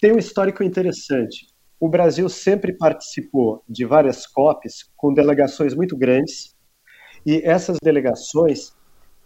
Tem 0.01 0.13
um 0.13 0.19
histórico 0.19 0.63
interessante. 0.63 1.47
O 1.79 1.89
Brasil 1.89 2.29
sempre 2.29 2.73
participou 2.73 3.63
de 3.69 3.85
várias 3.85 4.27
COPs 4.27 4.91
com 4.97 5.13
delegações 5.13 5.75
muito 5.75 5.97
grandes 5.97 6.55
e 7.27 7.43
essas 7.45 7.79
delegações 7.83 8.73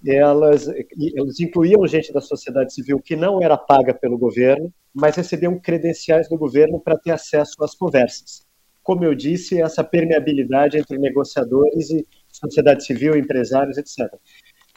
elas, 0.07 0.69
elas 1.17 1.41
incluíam 1.41 1.87
gente 1.87 2.13
da 2.13 2.21
sociedade 2.21 2.73
civil 2.73 3.01
que 3.01 3.17
não 3.17 3.43
era 3.43 3.57
paga 3.57 3.93
pelo 3.93 4.17
governo, 4.17 4.73
mas 4.95 5.17
recebiam 5.17 5.59
credenciais 5.59 6.29
do 6.29 6.39
governo 6.39 6.81
para 6.81 6.97
ter 6.97 7.11
acesso 7.11 7.63
às 7.63 7.75
conversas. 7.75 8.47
Como 8.83 9.05
eu 9.05 9.15
disse, 9.15 9.61
essa 9.61 9.83
permeabilidade 9.83 10.79
entre 10.79 10.99
negociadores 10.99 11.91
e 11.91 12.07
sociedade 12.31 12.85
civil, 12.85 13.17
empresários, 13.17 13.77
etc. 13.77 14.09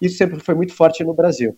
Isso 0.02 0.18
sempre 0.18 0.40
foi 0.40 0.56
muito 0.56 0.74
forte 0.74 1.04
no 1.04 1.14
Brasil. 1.14 1.58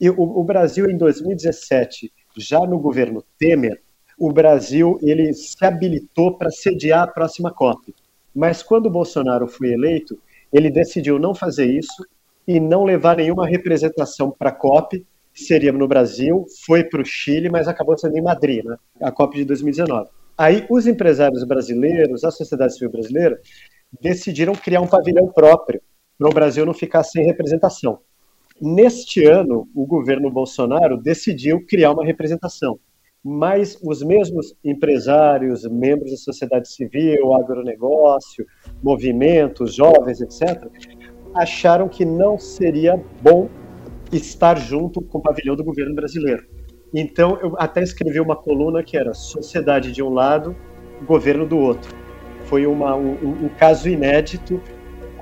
E 0.00 0.08
o, 0.10 0.20
o 0.20 0.44
Brasil, 0.44 0.88
em 0.88 0.96
2017, 0.96 2.12
já 2.36 2.60
no 2.60 2.78
governo 2.78 3.24
Temer, 3.38 3.80
o 4.18 4.32
Brasil 4.32 4.98
ele 5.02 5.32
se 5.32 5.64
habilitou 5.64 6.36
para 6.36 6.50
sediar 6.50 7.02
a 7.04 7.06
próxima 7.06 7.52
COP. 7.52 7.94
Mas 8.34 8.62
quando 8.62 8.90
Bolsonaro 8.90 9.46
foi 9.46 9.72
eleito, 9.72 10.18
ele 10.52 10.70
decidiu 10.70 11.18
não 11.18 11.34
fazer 11.34 11.66
isso 11.66 12.06
e 12.46 12.58
não 12.58 12.84
levar 12.84 13.16
nenhuma 13.16 13.46
representação 13.46 14.30
para 14.30 14.50
a 14.50 14.52
COP, 14.52 15.04
seria 15.32 15.72
no 15.72 15.86
Brasil, 15.86 16.46
foi 16.64 16.82
para 16.82 17.02
o 17.02 17.04
Chile, 17.04 17.48
mas 17.48 17.68
acabou 17.68 17.96
sendo 17.96 18.16
em 18.16 18.22
Madrid, 18.22 18.64
né? 18.64 18.76
a 19.00 19.12
COP 19.12 19.36
de 19.36 19.44
2019. 19.44 20.08
Aí 20.36 20.64
os 20.70 20.86
empresários 20.86 21.44
brasileiros, 21.44 22.24
a 22.24 22.30
sociedade 22.30 22.74
civil 22.74 22.90
brasileira, 22.90 23.40
decidiram 24.00 24.54
criar 24.54 24.80
um 24.80 24.86
pavilhão 24.86 25.28
próprio 25.28 25.80
para 26.18 26.28
o 26.28 26.32
Brasil 26.32 26.64
não 26.64 26.74
ficar 26.74 27.02
sem 27.04 27.24
representação. 27.24 28.00
Neste 28.60 29.24
ano, 29.24 29.68
o 29.72 29.86
governo 29.86 30.28
Bolsonaro 30.30 30.96
decidiu 30.96 31.64
criar 31.64 31.92
uma 31.92 32.04
representação, 32.04 32.76
mas 33.22 33.78
os 33.84 34.02
mesmos 34.02 34.52
empresários, 34.64 35.62
membros 35.70 36.10
da 36.10 36.16
sociedade 36.16 36.68
civil, 36.68 37.34
agronegócio, 37.34 38.44
movimentos, 38.82 39.74
jovens, 39.74 40.20
etc., 40.20 40.66
acharam 41.34 41.88
que 41.88 42.04
não 42.04 42.36
seria 42.36 43.00
bom 43.22 43.48
estar 44.12 44.58
junto 44.58 45.00
com 45.02 45.18
o 45.18 45.22
pavilhão 45.22 45.54
do 45.54 45.62
governo 45.62 45.94
brasileiro. 45.94 46.44
Então, 46.92 47.38
eu 47.40 47.54
até 47.58 47.80
escrevi 47.80 48.18
uma 48.18 48.34
coluna 48.34 48.82
que 48.82 48.96
era 48.96 49.14
sociedade 49.14 49.92
de 49.92 50.02
um 50.02 50.08
lado, 50.08 50.56
governo 51.06 51.46
do 51.46 51.58
outro. 51.58 51.94
Foi 52.46 52.66
uma, 52.66 52.96
um, 52.96 53.44
um 53.44 53.48
caso 53.50 53.88
inédito 53.88 54.60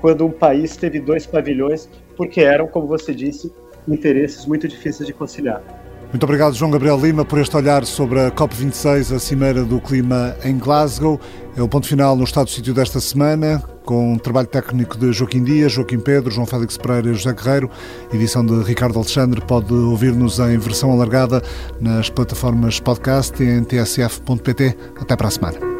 quando 0.01 0.25
um 0.25 0.31
país 0.31 0.75
teve 0.75 0.99
dois 0.99 1.27
pavilhões 1.27 1.87
porque 2.17 2.41
eram, 2.41 2.67
como 2.67 2.87
você 2.87 3.13
disse, 3.13 3.53
interesses 3.87 4.45
muito 4.45 4.67
difíceis 4.67 5.07
de 5.07 5.13
conciliar. 5.13 5.63
Muito 6.11 6.23
obrigado, 6.23 6.53
João 6.55 6.71
Gabriel 6.71 6.97
Lima, 6.97 7.25
por 7.25 7.37
este 7.37 7.55
olhar 7.55 7.85
sobre 7.85 8.21
a 8.21 8.31
COP26, 8.31 9.13
a 9.13 9.19
Cimeira 9.19 9.65
do 9.65 9.79
Clima 9.81 10.35
em 10.43 10.57
Glasgow. 10.57 11.19
É 11.55 11.61
o 11.61 11.67
ponto 11.67 11.85
final 11.85 12.15
no 12.15 12.23
Estado 12.23 12.45
do 12.45 12.51
Sítio 12.51 12.73
desta 12.73 13.01
semana, 13.01 13.61
com 13.83 14.13
um 14.13 14.17
trabalho 14.17 14.47
técnico 14.47 14.97
de 14.97 15.11
Joaquim 15.11 15.43
Dias, 15.43 15.73
Joaquim 15.73 15.99
Pedro, 15.99 16.31
João 16.31 16.47
Félix 16.47 16.77
Pereira 16.77 17.09
e 17.09 17.13
José 17.13 17.33
Guerreiro, 17.33 17.69
edição 18.13 18.45
de 18.45 18.63
Ricardo 18.63 18.97
Alexandre. 18.97 19.41
Pode 19.41 19.73
ouvir-nos 19.73 20.39
em 20.39 20.57
versão 20.57 20.91
alargada 20.91 21.41
nas 21.81 22.09
plataformas 22.09 22.79
podcast 22.79 23.43
e 23.43 23.45
em 23.45 23.63
tsf.pt. 23.65 24.77
Até 25.01 25.15
para 25.15 25.27
a 25.27 25.31
semana. 25.31 25.76